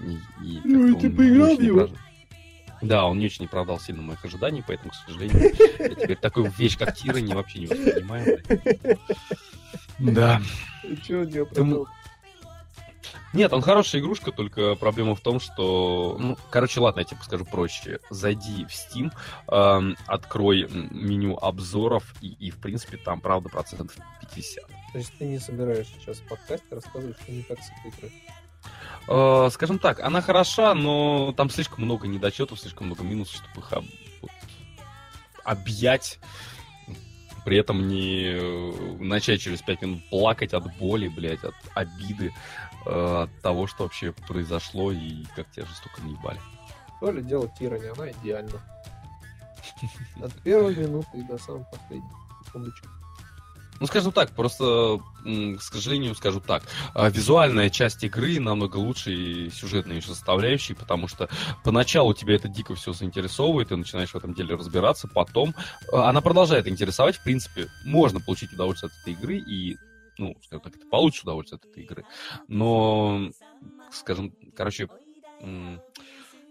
[0.01, 0.13] И,
[0.45, 1.89] и Ну, и ты поиграл не в него?
[2.81, 6.77] Да, он не очень оправдал сильно моих ожиданий, поэтому, к сожалению, я теперь такую вещь,
[6.77, 8.41] как Тирани, вообще не воспринимаю.
[9.99, 10.41] Да.
[11.05, 11.87] Чего не оправдал?
[13.33, 16.17] Нет, он хорошая игрушка, только проблема в том, что...
[16.19, 17.99] Ну, короче, ладно, я тебе скажу проще.
[18.09, 19.11] Зайди в Steam,
[19.47, 24.65] эм, открой меню обзоров, и, и, в принципе, там, правда, процентов 50.
[24.91, 28.11] То есть ты не собираешься сейчас в подкасте рассказывать, что не так с этой игрой?
[29.07, 33.73] Э, скажем так, она хороша, но там слишком много недочетов, слишком много минусов, чтобы их
[33.73, 33.85] об-
[34.21, 34.31] вот,
[35.43, 36.19] объять.
[37.43, 42.33] При этом не э, начать через 5 минут плакать от боли, блядь, от обиды,
[42.85, 46.39] э, от того, что вообще произошло и как тебя жестоко наебали.
[46.99, 48.61] То ли дело тирани, она идеальна.
[50.21, 52.09] От первой минуты и до самой последней.
[52.45, 52.87] Секундочку.
[53.81, 56.61] Ну, скажем так, просто, к сожалению, скажу так,
[56.93, 61.29] а, визуальная часть игры намного лучше и сюжетной её составляющей, потому что
[61.63, 65.55] поначалу тебя это дико все заинтересовывает, ты начинаешь в этом деле разбираться, потом
[65.91, 69.79] а, она продолжает интересовать, в принципе, можно получить удовольствие от этой игры и,
[70.17, 72.05] ну, так, ты получишь удовольствие от этой игры,
[72.47, 73.29] но,
[73.91, 74.87] скажем, короче,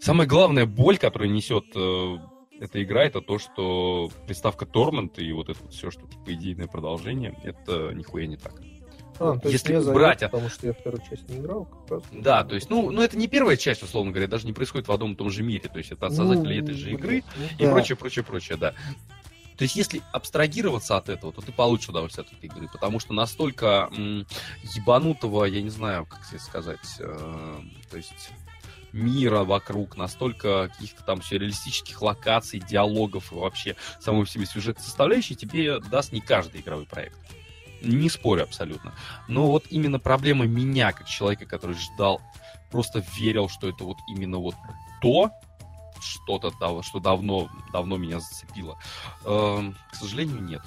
[0.00, 2.16] самая главная боль, которую несет э,
[2.60, 6.66] эта игра, это то, что приставка Torment и вот это вот все, что типа идейное
[6.66, 8.54] продолжение, это нихуя не так.
[9.18, 11.90] А, то есть Если зайдет, брать, а- потому что я вторую часть не играл, как
[11.90, 12.02] раз.
[12.10, 14.92] Да, то есть, ну, ну это не первая часть, условно говоря, даже не происходит в
[14.92, 17.24] одном и том же мире, то есть это от создателей Ну, этой же блин, игры
[17.36, 17.72] ну и да.
[17.72, 18.74] прочее, прочее, прочее, да.
[19.60, 23.12] То есть, если абстрагироваться от этого, то ты получишь удовольствие от этой игры, потому что
[23.12, 24.26] настолько м,
[24.74, 27.60] ебанутого, я не знаю, как сказать, э,
[27.90, 28.30] то есть
[28.94, 35.34] мира вокруг, настолько каких-то там сюрреалистических локаций, диалогов и вообще самой в себе сюжет составляющей
[35.34, 37.18] тебе даст не каждый игровой проект.
[37.82, 38.94] Не спорю абсолютно.
[39.28, 42.22] Но вот именно проблема меня, как человека, который ждал,
[42.70, 44.54] просто верил, что это вот именно вот
[45.02, 45.32] то,
[46.02, 46.52] что-то
[46.82, 48.78] что давно, давно меня зацепило.
[49.24, 50.62] Эм, к сожалению, нет.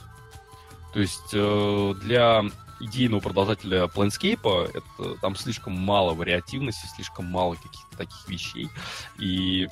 [0.93, 2.43] То есть э, для
[2.79, 8.69] идейного продолжателя Planescape это, там слишком мало вариативности, слишком мало каких-то таких вещей.
[9.17, 9.67] И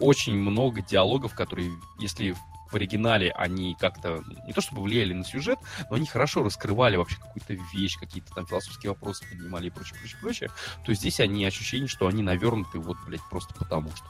[0.00, 2.34] очень много диалогов, которые, если
[2.70, 5.58] в оригинале они как-то не то чтобы влияли на сюжет,
[5.88, 10.18] но они хорошо раскрывали вообще какую-то вещь, какие-то там философские вопросы поднимали и прочее, прочее,
[10.20, 10.50] прочее,
[10.84, 14.06] то здесь они ощущение, что они навернуты вот, блядь, просто потому что.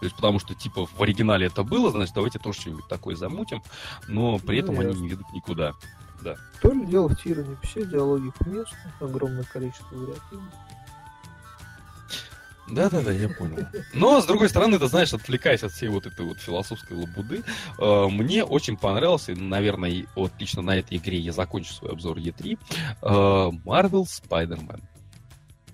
[0.00, 3.62] То есть потому что, типа, в оригинале это было, значит, давайте тоже что-нибудь такое замутим,
[4.06, 5.02] но при Ну, этом они ясно.
[5.02, 5.72] не ведут никуда.
[6.60, 10.58] То ли дело в тиране, все диалоги к месту, огромное количество вариативности.
[12.70, 13.66] Да-да-да, я понял.
[13.94, 17.42] Но, с другой стороны, ты знаешь, отвлекаясь от всей вот этой вот философской лабуды,
[17.78, 22.18] э, мне очень понравился, и, наверное, вот лично на этой игре я закончу свой обзор
[22.18, 22.58] E3,
[23.00, 24.82] э, Marvel Spider-Man.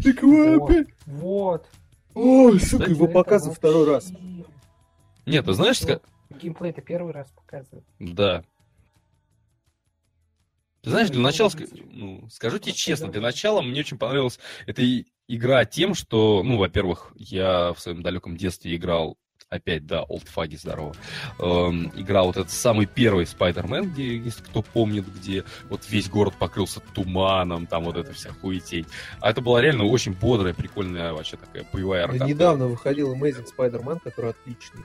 [0.04, 0.72] Так Вот,
[1.06, 1.66] вот.
[2.14, 4.12] Ой, сука, его показывают второй раз.
[5.26, 7.84] Нет, ты знаешь, ска- Геймплей это первый раз показывают.
[7.98, 8.44] Да.
[10.82, 11.50] Ты знаешь, для начала,
[11.92, 14.82] ну, скажу тебе честно, для начала мне очень понравилась эта
[15.28, 19.16] игра тем, что, ну, во-первых, я в своем далеком детстве играл,
[19.48, 20.94] опять, да, олдфаги, здорово,
[21.38, 26.34] эм, играл вот этот самый первый Спайдермен, где, если кто помнит, где вот весь город
[26.38, 28.86] покрылся туманом, там вот эта вся хуетень.
[29.20, 32.30] А это была реально очень бодрая, прикольная вообще такая боевая Да аркада.
[32.30, 34.84] Недавно выходил Amazing Spider-Man, который отличный.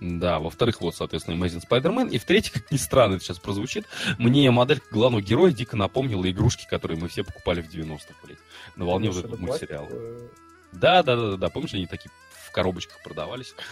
[0.00, 2.10] Да, во-вторых, вот, соответственно, Amazing Spider-Man.
[2.10, 3.86] И в-третьих, как ни странно это сейчас прозвучит,
[4.18, 8.38] мне модель главного героя дико напомнила игрушки, которые мы все покупали в 90-х, блядь.
[8.76, 9.86] На волне вот Потому этого мультсериала.
[9.86, 10.28] пластиковое,
[10.72, 12.10] Да, да, да, да, помнишь, они такие
[12.58, 13.54] коробочках продавались?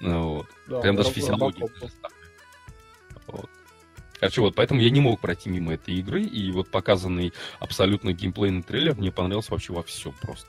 [0.00, 0.48] Ну, вот.
[0.66, 1.66] да, Прям даже физиология.
[3.28, 3.48] Вот.
[4.18, 8.62] Короче, вот, поэтому я не мог пройти мимо этой игры, и вот показанный абсолютно геймплейный
[8.62, 10.48] трейлер мне понравился вообще во всем просто.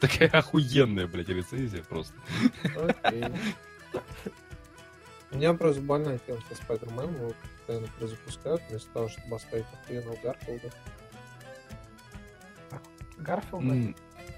[0.00, 2.14] Такая охуенная, блядь, рецензия просто.
[2.76, 3.24] Окей.
[5.32, 10.16] У меня просто больная тема со Спайдерменом, его постоянно перезапускают, вместо того, чтобы оставить охуенного
[10.22, 10.70] Гарфилда.
[13.16, 13.96] Гарфилд М,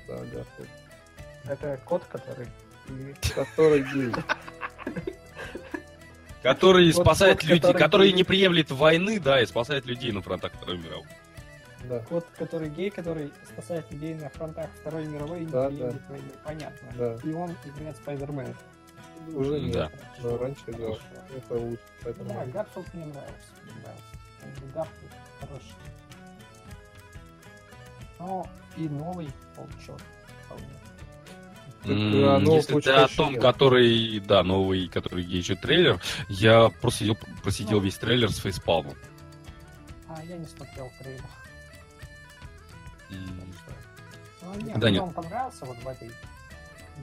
[0.09, 0.69] Да, Гарфилд.
[1.45, 2.47] это кот, который...
[3.35, 4.13] Который гей.
[6.43, 8.17] Который спасает людей, который который гей.
[8.17, 11.07] не приемлет войны, да, и спасает людей на фронтах Второй мировой.
[11.89, 12.01] Да.
[12.01, 16.31] Кот, который гей, который спасает людей на фронтах Второй мировой и не Да, приемлет войны.
[16.45, 16.89] Понятно.
[16.97, 17.19] Да.
[17.25, 18.55] И он играет Spider-Man.
[19.29, 19.75] Уже нет.
[19.75, 19.91] Да.
[20.23, 20.99] Но раньше играл.
[21.35, 21.83] Это лучше.
[22.03, 22.29] Поэтому...
[22.29, 23.53] Да, Гарфилд мне нравился.
[24.43, 25.75] Мне бы Гарфилд хороший.
[28.19, 29.29] Ну, и новый
[31.87, 37.19] а нового Если ты о том, который, да, новый, который еще трейлер, я просто сидел,
[37.43, 38.95] просидел весь трейлер с фейспалмом.
[40.09, 41.25] А, я не смотрел трейлер.
[43.11, 43.55] М,
[44.43, 46.11] Ну, нет, Да мне он понравился вот в этой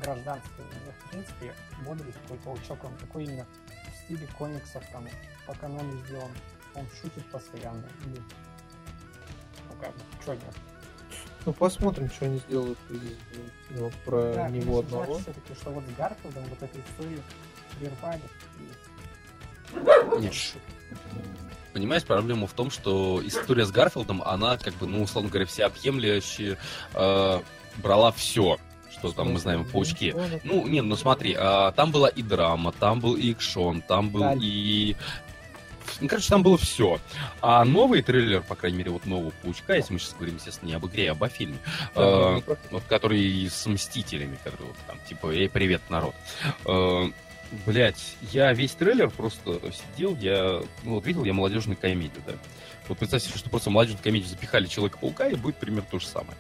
[0.02, 0.66] гражданской.
[1.06, 1.54] В принципе,
[1.86, 2.84] бодрый такой Волчок.
[2.84, 5.08] Он такой именно в стиле комиксов, там,
[5.46, 6.32] по канону сделан.
[6.76, 7.86] Он шутит постоянно.
[8.06, 10.56] И, ну, как бы, чё нет.
[11.46, 13.00] Ну, посмотрим, что они сделают из
[13.68, 15.20] фильма про Да, него конечно, одного.
[15.20, 17.24] все-таки, что вот с Гарфилдом вот эту историю
[17.80, 18.22] прервали.
[20.20, 20.34] И Нет.
[21.74, 26.58] Понимаешь, проблема в том, что история с Гарфилдом, она, как бы, ну, условно говоря, всеобъемлющая,
[26.94, 27.40] э,
[27.78, 28.58] брала все,
[28.92, 30.14] что там мы знаем в Паучке.
[30.44, 34.20] Ну, не, ну смотри, а, там была и драма, там был и экшон, там был
[34.22, 34.36] Да.
[34.40, 34.96] и...
[36.02, 37.00] Ну, короче, там было все.
[37.42, 40.76] А новый трейлер, по крайней мере, вот нового Паучка, если мы сейчас говорим, естественно, не
[40.76, 41.58] об игре, а об фильме,
[41.96, 46.16] Да, э, вот который с Мстителями, который вот там, типа, эй, привет, народ.
[46.66, 47.10] Э,
[47.66, 52.34] Блять, я весь трейлер просто сидел, я, ну, вот видел я молодежную комедию, да.
[52.88, 56.38] Вот представьте что просто молодежную комедию запихали Человека-паука, и будет примерно то же самое.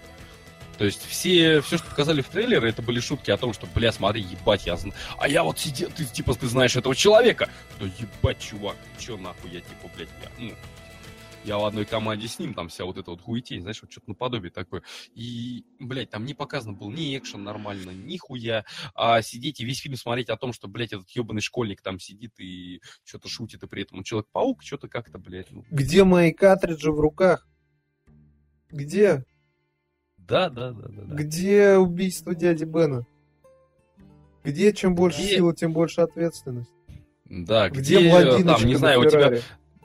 [0.81, 3.91] То есть все, все, что показали в трейлере, это были шутки о том, что, бля,
[3.91, 4.95] смотри, ебать, я знаю.
[5.19, 7.51] А я вот сидел, ты типа, ты знаешь этого человека.
[7.79, 10.55] Да ебать, чувак, чё нахуй, я типа, блядь, я, ну,
[11.43, 14.09] я в одной команде с ним, там вся вот эта вот хуетень, знаешь, вот что-то
[14.09, 14.81] наподобие такое.
[15.13, 18.65] И, блядь, там не показано был ни экшен нормально, ни хуя.
[18.95, 22.39] А сидеть и весь фильм смотреть о том, что, блядь, этот ебаный школьник там сидит
[22.39, 25.63] и что-то шутит, и при этом Человек-паук, что-то как-то, блядь, ну...
[25.69, 27.47] Где мои картриджи в руках?
[28.71, 29.25] Где?
[30.27, 31.15] Да, да, да, да, да.
[31.15, 33.05] Где убийство дяди Бена?
[34.43, 36.71] Где чем больше Где- силы, тем больше ответственность?
[37.25, 39.39] Да, Где, где, блондиночка там, не на знаю, у тебя,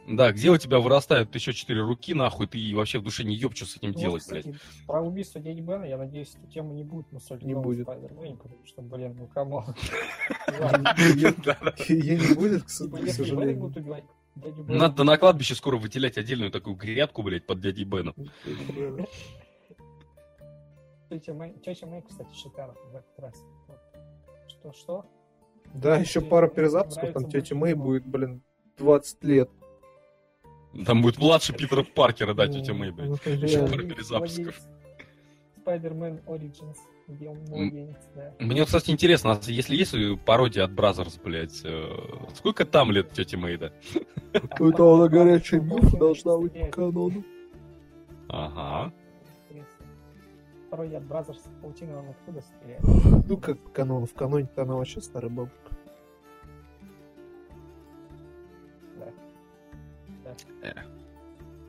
[0.08, 3.54] да, где у тебя вырастают еще четыре руки, нахуй, ты вообще в душе не еб,
[3.54, 4.60] что с этим Ну, делать, кстати, блядь.
[4.86, 7.86] Про убийство дяди Бена, я надеюсь, эту тему не будет мусолить Не будет.
[7.86, 9.64] Потому что, блин, ну come on.
[10.96, 13.68] Ее не будет, к Типа, Бена сожалению.
[13.68, 14.02] Бена,
[14.68, 18.14] Надо на кладбище скоро выделять отдельную такую грядку, блядь, под дядей Беном.
[21.08, 23.44] Тетя Мэй, тетя Мэй, кстати, шикарно в этот раз.
[23.68, 23.78] Вот.
[24.48, 25.04] Что, что?
[25.74, 28.42] Да, еще Мне пара нравится перезапусков, там тетя Мэй будет, блин,
[28.78, 29.50] 20 лет.
[30.84, 33.08] Там будет младше Питера Паркера, да, тетя Мэй, блядь.
[33.08, 34.60] Ну, Еще пара перезапусков.
[35.64, 36.76] Spider-Man Origins,
[37.08, 38.34] где он младенец, да.
[38.38, 41.88] Мне, вот, кстати, интересно, если есть пародия от Brazzers, блядь, э,
[42.34, 43.72] сколько там лет тете Мэй, да?
[44.32, 47.24] Это она горячая MILF должна быть по канону.
[48.28, 48.92] Ага.
[50.76, 52.82] Пародия от Brazzers Паутина, он откуда стреляет?
[53.26, 54.04] Ну, как по канону.
[54.04, 55.70] В каноне-то она вообще старая бабушка.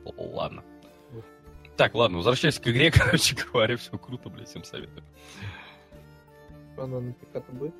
[0.04, 0.62] Ладно.
[1.78, 5.02] Так, ладно, возвращаясь к игре, короче говоря, все круто, блядь, всем советую.
[6.76, 7.74] Она на ПК-то будет.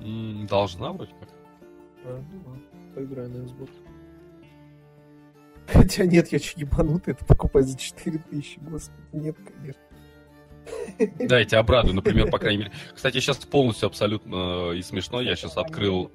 [0.00, 1.28] М, Должна вроде как.
[2.06, 2.62] А, ну ладно.
[2.94, 3.70] Поиграю на Xbox.
[5.66, 9.00] Хотя нет, я че ебанутый, это покупать за 4000, господи.
[9.12, 9.82] Нет, конечно.
[11.28, 12.72] Да, я тебя обрадую, например, по крайней мере.
[12.94, 15.20] Кстати, сейчас полностью абсолютно э, и смешно.
[15.20, 16.10] Я сейчас открыл...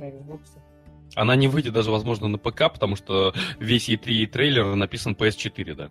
[1.16, 5.90] Она не выйдет даже, возможно, на ПК, потому что весь E3 трейлер написан PS4, да.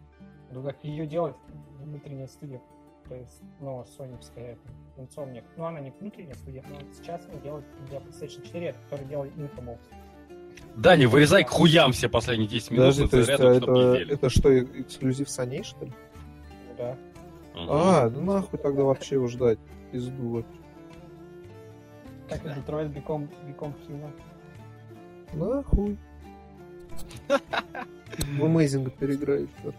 [0.50, 1.36] Ну как ее делать
[1.78, 2.60] внутренняя студия.
[3.06, 4.56] То есть, ну, соневская,
[4.96, 5.44] Insomniac.
[5.56, 9.80] Ну, она не внутренняя студия, но сейчас она делает для PlayStation 4, который делает Infamous.
[10.76, 14.02] Да, не вырезай к хуям все последние 10 минут Подожди, то есть, а чтобы не
[14.02, 15.92] это, это что, эксклюзив Sony, что ли?
[16.68, 16.96] Ну да.
[17.54, 17.68] Мгм.
[17.70, 19.58] А, ну нахуй тогда вообще его ждать.
[19.92, 20.60] Пизду вообще.
[22.28, 24.12] Как и Detroit Become, Become Human.
[25.32, 25.98] Нахуй.
[27.28, 29.74] В Amazing переиграю еще.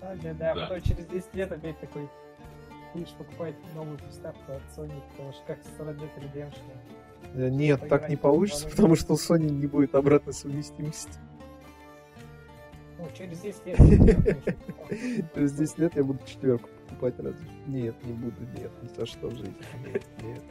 [0.00, 0.54] Да, да, да.
[0.54, 0.60] Да.
[0.62, 2.08] Потом через 10 лет опять такой
[2.94, 6.62] будешь покупать новую приставку от Sony, потому что как с Red Dead Redemption.
[7.34, 11.12] Э, Нет, так не получится, потому что у Sony не будет обратной совместимости.
[12.98, 13.78] Ну, через 10 лет.
[15.34, 17.46] Через 10 лет я буду четверку покупать разве?
[17.66, 19.54] Нет, не буду, нет, ни за что в жизни.
[19.84, 20.42] Нет, нет,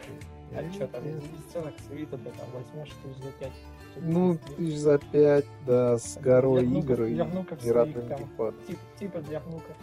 [0.55, 3.51] А нет, что там, бесценок с Авито ты там возьмешь тысяч за 5?
[3.97, 8.17] Ну, тысяч за пять, да, с горой игр и там.
[8.17, 8.61] геймпадом.
[8.67, 9.73] Тип, типа для внука.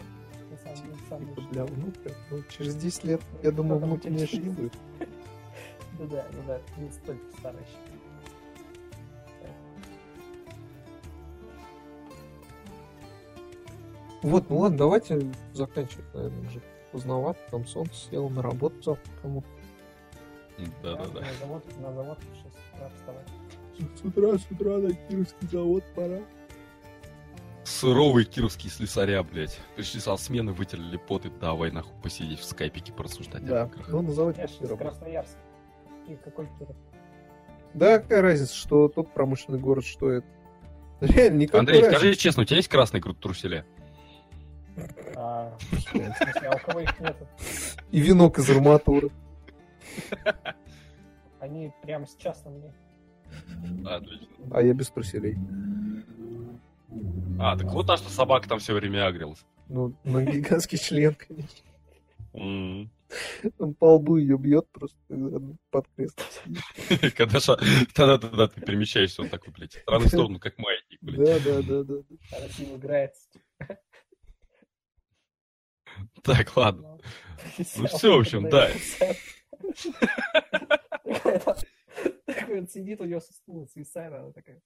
[0.73, 2.11] Типа для внука.
[2.31, 4.73] Ну, через 10 лет, я думаю, внуки через еще не будет.
[5.97, 7.95] Ну да, ну да, не столько старый еще.
[14.25, 15.21] Вот, ну ладно, давайте
[15.53, 16.61] заканчивать, наверное, уже
[16.91, 17.39] поздновато.
[17.51, 19.43] Там солнце село на работу завтра кому
[20.81, 21.19] Да-да-да.
[21.19, 23.27] На завод, на завод в 6 утра вставать.
[23.95, 26.21] С утра, с утра на Кировский завод пора.
[27.65, 29.59] Суровые кировские слесаря, блядь.
[29.75, 34.11] Пришли со смены, вытерли пот и давай нахуй посидеть в скайпике порассуждать Да, ну на
[34.11, 35.11] заводе Я же почти
[36.23, 36.75] какой Киров?
[37.73, 40.27] Да, какая разница, что тот промышленный город, что это?
[41.01, 41.97] Реально, никакой Андрей, разницы.
[41.99, 43.65] скажи честно, у тебя есть красные кру- труселя?
[45.15, 47.27] А, в смысле, а у кого их нету?
[47.91, 49.09] И венок из арматуры.
[51.39, 52.73] Они прямо сейчас на мне.
[53.85, 54.27] Отлично.
[54.51, 55.37] А я без труселей.
[57.39, 59.45] А, так вот та, что собака там все время агрилась.
[59.67, 62.89] Ну, на гигантский член, конечно.
[63.59, 66.13] Он по лбу ее бьет просто она под сидит.
[67.15, 67.59] Когда ша-
[67.93, 71.43] тогда, тогда ты перемещаешься, он такой, блядь, в в сторону, как маятник, блядь.
[71.43, 72.49] Да, да, да, да.
[72.49, 73.29] с ним играется.
[76.23, 76.99] Так, ладно.
[77.77, 78.71] Ну всё, в общем, да.
[82.25, 84.61] Такой он сидит, у него со стула свисает, она такая.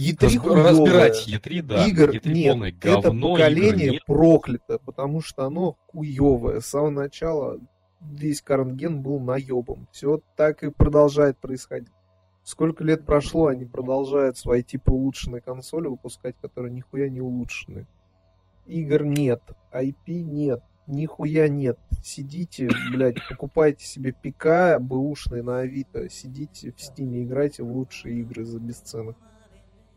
[0.00, 0.64] E3 Разб- хуёвое.
[0.70, 1.86] Разбирать Е3, да.
[1.86, 2.52] игр E3 нет.
[2.52, 4.04] полное это говно, поколение игр нет.
[4.06, 6.60] проклято, потому что оно хуевое.
[6.60, 7.58] С самого начала
[8.00, 9.88] весь карнген был наебом.
[9.92, 11.92] Все так и продолжает происходить.
[12.42, 17.86] Сколько лет прошло, они продолжают свои типа улучшенные консоли выпускать, которые нихуя не улучшены.
[18.66, 21.78] Игр нет, IP нет, нихуя нет.
[22.02, 28.44] Сидите, блядь, покупайте себе ПК бэушные на Авито, сидите в Стиме, играйте в лучшие игры
[28.44, 29.16] за бесценок.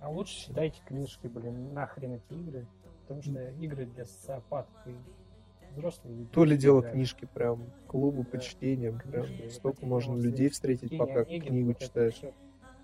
[0.03, 2.67] А лучше читайте книжки, блин, нахрен эти игры.
[3.03, 4.93] Потому что игры для социопатов и
[5.71, 6.29] взрослые люди.
[6.31, 6.93] То ли дело играют.
[6.95, 8.39] книжки прям, клубы по Да.
[8.43, 12.21] чтениям, прям Книжки, столько вот можно людей встретить, пока Онегин, книгу вот читаешь.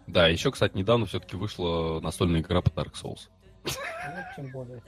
[0.07, 3.29] Да, еще, кстати, недавно все-таки вышла настольная игра по Dark Souls.
[3.65, 3.71] Ну,
[4.35, 4.81] тем более.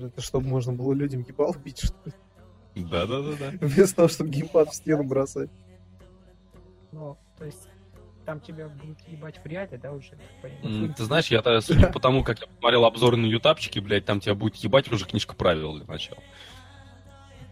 [0.00, 2.12] Это чтобы можно было людям ебал бить, что ли?
[2.84, 3.52] Да-да-да-да.
[3.64, 5.50] Вместо того, чтобы геймпад в стену бросать.
[6.90, 7.68] Ну, то есть,
[8.28, 10.10] там тебя будут ебать в реале, да, уже?
[10.62, 14.04] М, Ты знаешь, я то судя по тому, как я посмотрел обзоры на ютабчике, блядь,
[14.04, 16.18] там тебя будет ебать уже книжка правил для начала.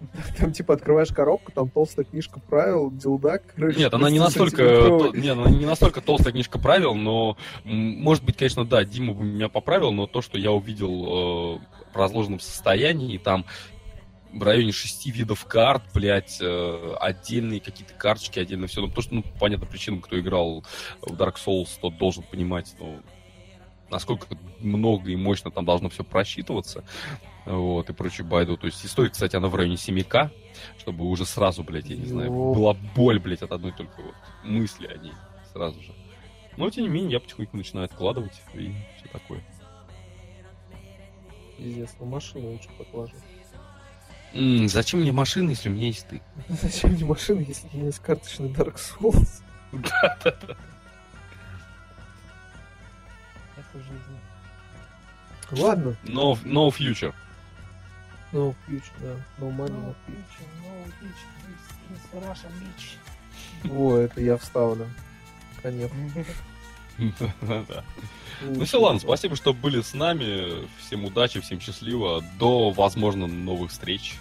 [0.38, 3.54] Там типа открываешь коробку, там толстая книжка правил, дилдак.
[3.56, 7.38] короче, Нет, она не 30 настолько, то- не, она не настолько толстая книжка правил, но,
[7.64, 11.58] может быть, конечно, да, Дима бы меня поправил, но то, что я увидел э,
[11.94, 13.46] в разложенном состоянии, там
[14.32, 18.80] в районе шести видов карт, блядь, э, отдельные какие-то карточки, отдельно все.
[18.80, 20.64] Ну, потому что, ну, по понятным причинам, кто играл
[21.00, 23.00] в Dark Souls, тот должен понимать, ну,
[23.90, 24.26] насколько
[24.60, 26.84] много и мощно там должно все просчитываться,
[27.44, 28.56] вот, и прочую байду.
[28.56, 30.30] То есть и стоит, кстати, она в районе 7К,
[30.78, 34.86] чтобы уже сразу, блядь, я не знаю, была боль, блядь, от одной только вот мысли
[34.86, 35.12] о ней
[35.52, 35.92] сразу же.
[36.56, 39.42] Но, тем не менее, я потихоньку начинаю откладывать и все такое.
[41.58, 43.14] Пиздец, ну машину лучше поклажу.
[44.68, 46.20] Зачем мне машина, если у меня есть ты?
[46.48, 49.42] Зачем мне машина, если у меня есть карточный Dark Souls?
[53.56, 55.62] Это жизнь.
[55.62, 57.14] Ладно, No, no future.
[58.32, 59.14] no future, да.
[59.38, 60.24] No money, no No future.
[60.28, 62.96] future, no this is Russian bitch.
[63.72, 64.90] Во, это я вставлю.
[65.62, 65.90] Конец.
[67.42, 67.84] Да.
[68.42, 70.66] Ну все, ладно, спасибо, что были с нами.
[70.80, 72.22] Всем удачи, всем счастливо.
[72.38, 74.16] До, возможно, новых встреч.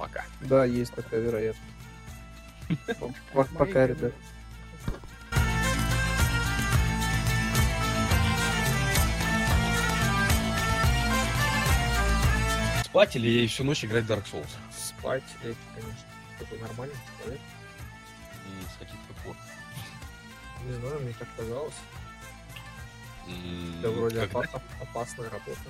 [0.00, 0.24] Пока.
[0.40, 1.62] Да, есть такая вероятность.
[3.34, 4.14] Пока, ребят.
[12.84, 14.48] Спать или всю ночь играть в Dark Souls?
[14.76, 16.04] Спать, это, конечно,
[16.38, 17.40] такой нормальный человек.
[18.46, 19.36] М, С каких то пор?
[20.64, 21.74] Не знаю, мне так казалось.
[23.78, 25.60] Это вроде опа- опасная работа.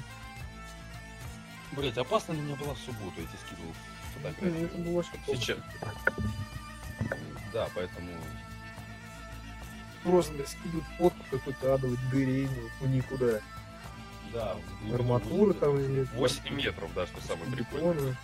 [1.73, 3.75] Блять, опасно ли у меня была в субботу, я тебе скидывал
[4.15, 4.67] фотографию.
[4.67, 5.41] Это было очень плохо.
[5.41, 5.59] Сейчас.
[7.53, 8.11] Да, поэтому...
[10.03, 12.49] Просто скидывают фотку какой-то адовой дыре
[12.81, 13.41] ну, никуда.
[14.33, 14.57] Да.
[14.95, 17.95] Арматура там или 8 метров, да, что самое прикольное.
[17.95, 18.17] бетона.